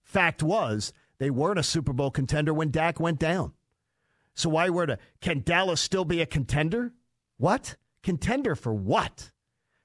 Fact 0.04 0.44
was, 0.44 0.92
they 1.20 1.30
weren't 1.30 1.58
a 1.58 1.62
Super 1.62 1.92
Bowl 1.92 2.10
contender 2.10 2.52
when 2.52 2.70
Dak 2.70 2.98
went 2.98 3.20
down. 3.20 3.52
So 4.34 4.48
why 4.48 4.70
were 4.70 4.86
to 4.86 4.98
can 5.20 5.42
Dallas 5.42 5.80
still 5.80 6.06
be 6.06 6.20
a 6.22 6.26
contender? 6.26 6.94
What? 7.36 7.76
Contender 8.02 8.56
for 8.56 8.74
what? 8.74 9.30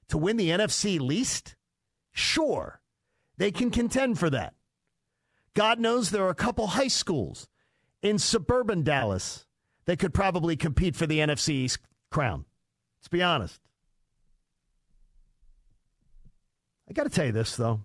To 0.08 0.18
win 0.18 0.38
the 0.38 0.48
NFC 0.48 0.98
least? 0.98 1.54
Sure. 2.10 2.80
They 3.36 3.50
can 3.50 3.70
contend 3.70 4.18
for 4.18 4.30
that. 4.30 4.54
God 5.52 5.78
knows 5.78 6.10
there 6.10 6.24
are 6.24 6.30
a 6.30 6.34
couple 6.34 6.68
high 6.68 6.88
schools 6.88 7.48
in 8.00 8.18
suburban 8.18 8.82
Dallas 8.82 9.44
that 9.84 9.98
could 9.98 10.14
probably 10.14 10.56
compete 10.56 10.96
for 10.96 11.06
the 11.06 11.18
NFC 11.18 11.50
East 11.50 11.80
crown. 12.10 12.46
Let's 12.98 13.08
be 13.08 13.22
honest. 13.22 13.60
I 16.88 16.94
got 16.94 17.04
to 17.04 17.10
tell 17.10 17.26
you 17.26 17.32
this, 17.32 17.56
though. 17.56 17.82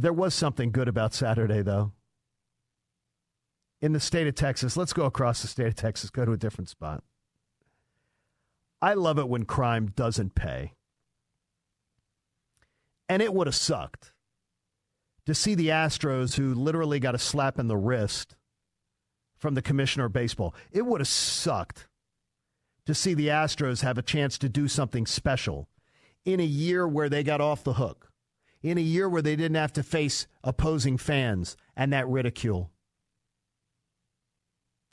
There 0.00 0.12
was 0.14 0.34
something 0.34 0.70
good 0.70 0.88
about 0.88 1.12
Saturday, 1.12 1.60
though. 1.60 1.92
In 3.82 3.92
the 3.92 4.00
state 4.00 4.26
of 4.26 4.34
Texas, 4.34 4.74
let's 4.74 4.94
go 4.94 5.04
across 5.04 5.42
the 5.42 5.48
state 5.48 5.66
of 5.66 5.74
Texas, 5.74 6.08
go 6.08 6.24
to 6.24 6.32
a 6.32 6.38
different 6.38 6.70
spot. 6.70 7.04
I 8.80 8.94
love 8.94 9.18
it 9.18 9.28
when 9.28 9.44
crime 9.44 9.92
doesn't 9.94 10.34
pay. 10.34 10.72
And 13.10 13.20
it 13.20 13.34
would 13.34 13.46
have 13.46 13.54
sucked 13.54 14.12
to 15.26 15.34
see 15.34 15.54
the 15.54 15.68
Astros, 15.68 16.36
who 16.36 16.54
literally 16.54 16.98
got 16.98 17.14
a 17.14 17.18
slap 17.18 17.58
in 17.58 17.68
the 17.68 17.76
wrist 17.76 18.36
from 19.36 19.54
the 19.54 19.62
commissioner 19.62 20.06
of 20.06 20.14
baseball. 20.14 20.54
It 20.72 20.86
would 20.86 21.02
have 21.02 21.08
sucked 21.08 21.88
to 22.86 22.94
see 22.94 23.12
the 23.12 23.28
Astros 23.28 23.82
have 23.82 23.98
a 23.98 24.02
chance 24.02 24.38
to 24.38 24.48
do 24.48 24.66
something 24.66 25.04
special 25.04 25.68
in 26.24 26.40
a 26.40 26.44
year 26.44 26.88
where 26.88 27.10
they 27.10 27.22
got 27.22 27.42
off 27.42 27.64
the 27.64 27.74
hook, 27.74 28.09
in 28.62 28.78
a 28.78 28.82
year 28.82 29.08
where 29.08 29.22
they 29.22 29.36
didn't 29.36 29.56
have 29.56 29.72
to 29.74 29.82
face 29.82 30.26
opposing 30.44 30.98
fans 30.98 31.56
and 31.76 31.92
that 31.92 32.08
ridicule. 32.08 32.70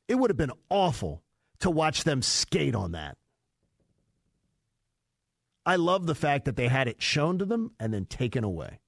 It 0.07 0.15
would 0.15 0.29
have 0.29 0.37
been 0.37 0.53
awful 0.69 1.23
to 1.59 1.69
watch 1.69 2.03
them 2.03 2.21
skate 2.21 2.75
on 2.75 2.93
that. 2.93 3.17
I 5.65 5.75
love 5.75 6.05
the 6.05 6.15
fact 6.15 6.45
that 6.45 6.55
they 6.55 6.69
had 6.69 6.87
it 6.87 7.01
shown 7.01 7.39
to 7.39 7.45
them 7.45 7.71
and 7.77 7.93
then 7.93 8.05
taken 8.05 8.45
away. 8.45 8.79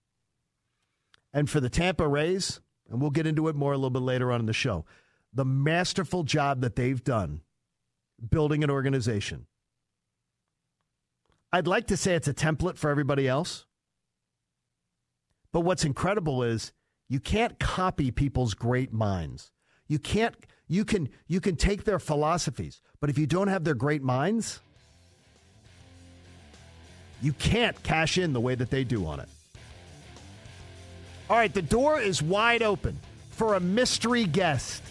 And 1.34 1.50
for 1.50 1.60
the 1.60 1.70
Tampa 1.70 2.08
Rays, 2.08 2.62
and 2.90 3.02
we'll 3.02 3.10
get 3.10 3.28
into 3.28 3.50
it 3.50 3.56
more 3.56 3.74
a 3.74 3.78
little 3.78 3.90
bit 3.90 4.02
later 4.02 4.32
on 4.32 4.40
in 4.40 4.46
the 4.46 4.54
show, 4.54 4.86
the 5.34 5.46
masterful 5.46 6.24
job 6.24 6.62
that 6.62 6.76
they've 6.76 7.04
done 7.04 7.42
building 8.30 8.64
an 8.64 8.70
organization. 8.70 9.46
I'd 11.52 11.68
like 11.68 11.88
to 11.88 11.98
say 11.98 12.16
it's 12.16 12.28
a 12.28 12.34
template 12.34 12.78
for 12.78 12.90
everybody 12.90 13.28
else. 13.28 13.66
But 15.52 15.62
what's 15.62 15.86
incredible 15.86 16.44
is 16.44 16.72
you 17.08 17.20
can't 17.20 17.58
copy 17.60 18.12
people's 18.12 18.54
great 18.54 18.94
minds. 18.94 19.52
You 19.88 20.00
can't 20.00 20.36
you 20.68 20.86
can 20.86 21.10
you 21.28 21.42
can 21.42 21.56
take 21.56 21.84
their 21.84 22.00
philosophies, 22.00 22.82
but 23.02 23.10
if 23.10 23.18
you 23.18 23.26
don't 23.26 23.48
have 23.48 23.64
their 23.64 23.74
great 23.74 24.04
minds, 24.04 24.60
you 27.22 27.34
can't 27.34 27.82
cash 27.84 28.18
in 28.18 28.34
the 28.34 28.40
way 28.40 28.56
that 28.56 28.70
they 28.70 28.84
do 28.84 29.06
on 29.06 29.20
it. 29.20 29.30
All 31.30 31.38
right, 31.38 31.54
the 31.54 31.62
door 31.62 32.00
is 32.00 32.22
wide 32.22 32.62
open 32.62 33.00
for 33.32 33.56
a 33.56 33.60
mystery 33.60 34.26
guest. 34.26 34.84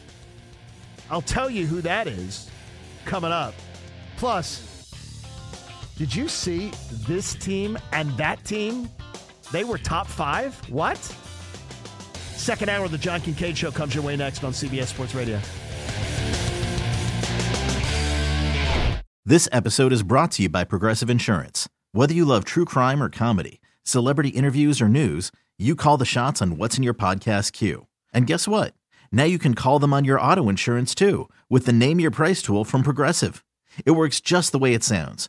I'll 1.11 1.23
tell 1.23 1.49
you 1.49 1.67
who 1.67 1.81
that 1.83 2.07
is 2.07 2.51
coming 3.05 3.33
up. 3.33 3.55
Plus, 4.17 4.65
did 5.97 6.15
you 6.15 6.29
see 6.29 6.71
this 7.07 7.35
team 7.35 7.79
and 7.93 8.11
that 8.19 8.45
team? 8.45 8.89
They 9.51 9.65
were 9.65 9.79
top 9.79 10.07
five? 10.07 10.55
What? 10.71 10.99
Second 12.37 12.69
hour 12.69 12.85
of 12.85 12.91
the 12.91 12.99
John 12.99 13.21
Kincade 13.21 13.57
Show 13.57 13.71
comes 13.71 13.95
your 13.95 14.05
way 14.05 14.17
next 14.17 14.45
on 14.45 14.53
CBS 14.53 14.87
Sports 14.87 15.15
Radio. 15.15 15.41
This 19.25 19.49
episode 19.53 19.93
is 19.93 20.03
brought 20.03 20.31
to 20.33 20.45
you 20.45 20.49
by 20.49 20.65
Progressive 20.65 21.11
Insurance. 21.11 21.69
Whether 21.93 22.15
you 22.15 22.25
love 22.25 22.45
true 22.45 22.65
crime 22.65 23.03
or 23.03 23.11
comedy, 23.11 23.61
celebrity 23.83 24.31
interviews 24.31 24.81
or 24.81 24.89
news, 24.89 25.31
you 25.59 25.75
call 25.75 25.99
the 25.99 26.07
shots 26.07 26.41
on 26.41 26.57
what's 26.57 26.79
in 26.79 26.83
your 26.83 26.95
podcast 26.95 27.53
queue. 27.53 27.87
And 28.15 28.27
guess 28.27 28.49
what? 28.49 28.73
Now 29.13 29.25
you 29.25 29.39
can 29.39 29.55
call 29.55 29.79
them 29.79 29.93
on 29.93 30.05
your 30.05 30.21
auto 30.21 30.49
insurance 30.49 30.95
too 30.95 31.29
with 31.51 31.67
the 31.67 31.73
Name 31.75 32.01
Your 32.01 32.11
Price 32.11 32.41
tool 32.41 32.65
from 32.65 32.83
Progressive. 32.83 33.45
It 33.85 33.91
works 33.91 34.21
just 34.21 34.53
the 34.53 34.59
way 34.59 34.73
it 34.73 34.85
sounds. 34.85 35.29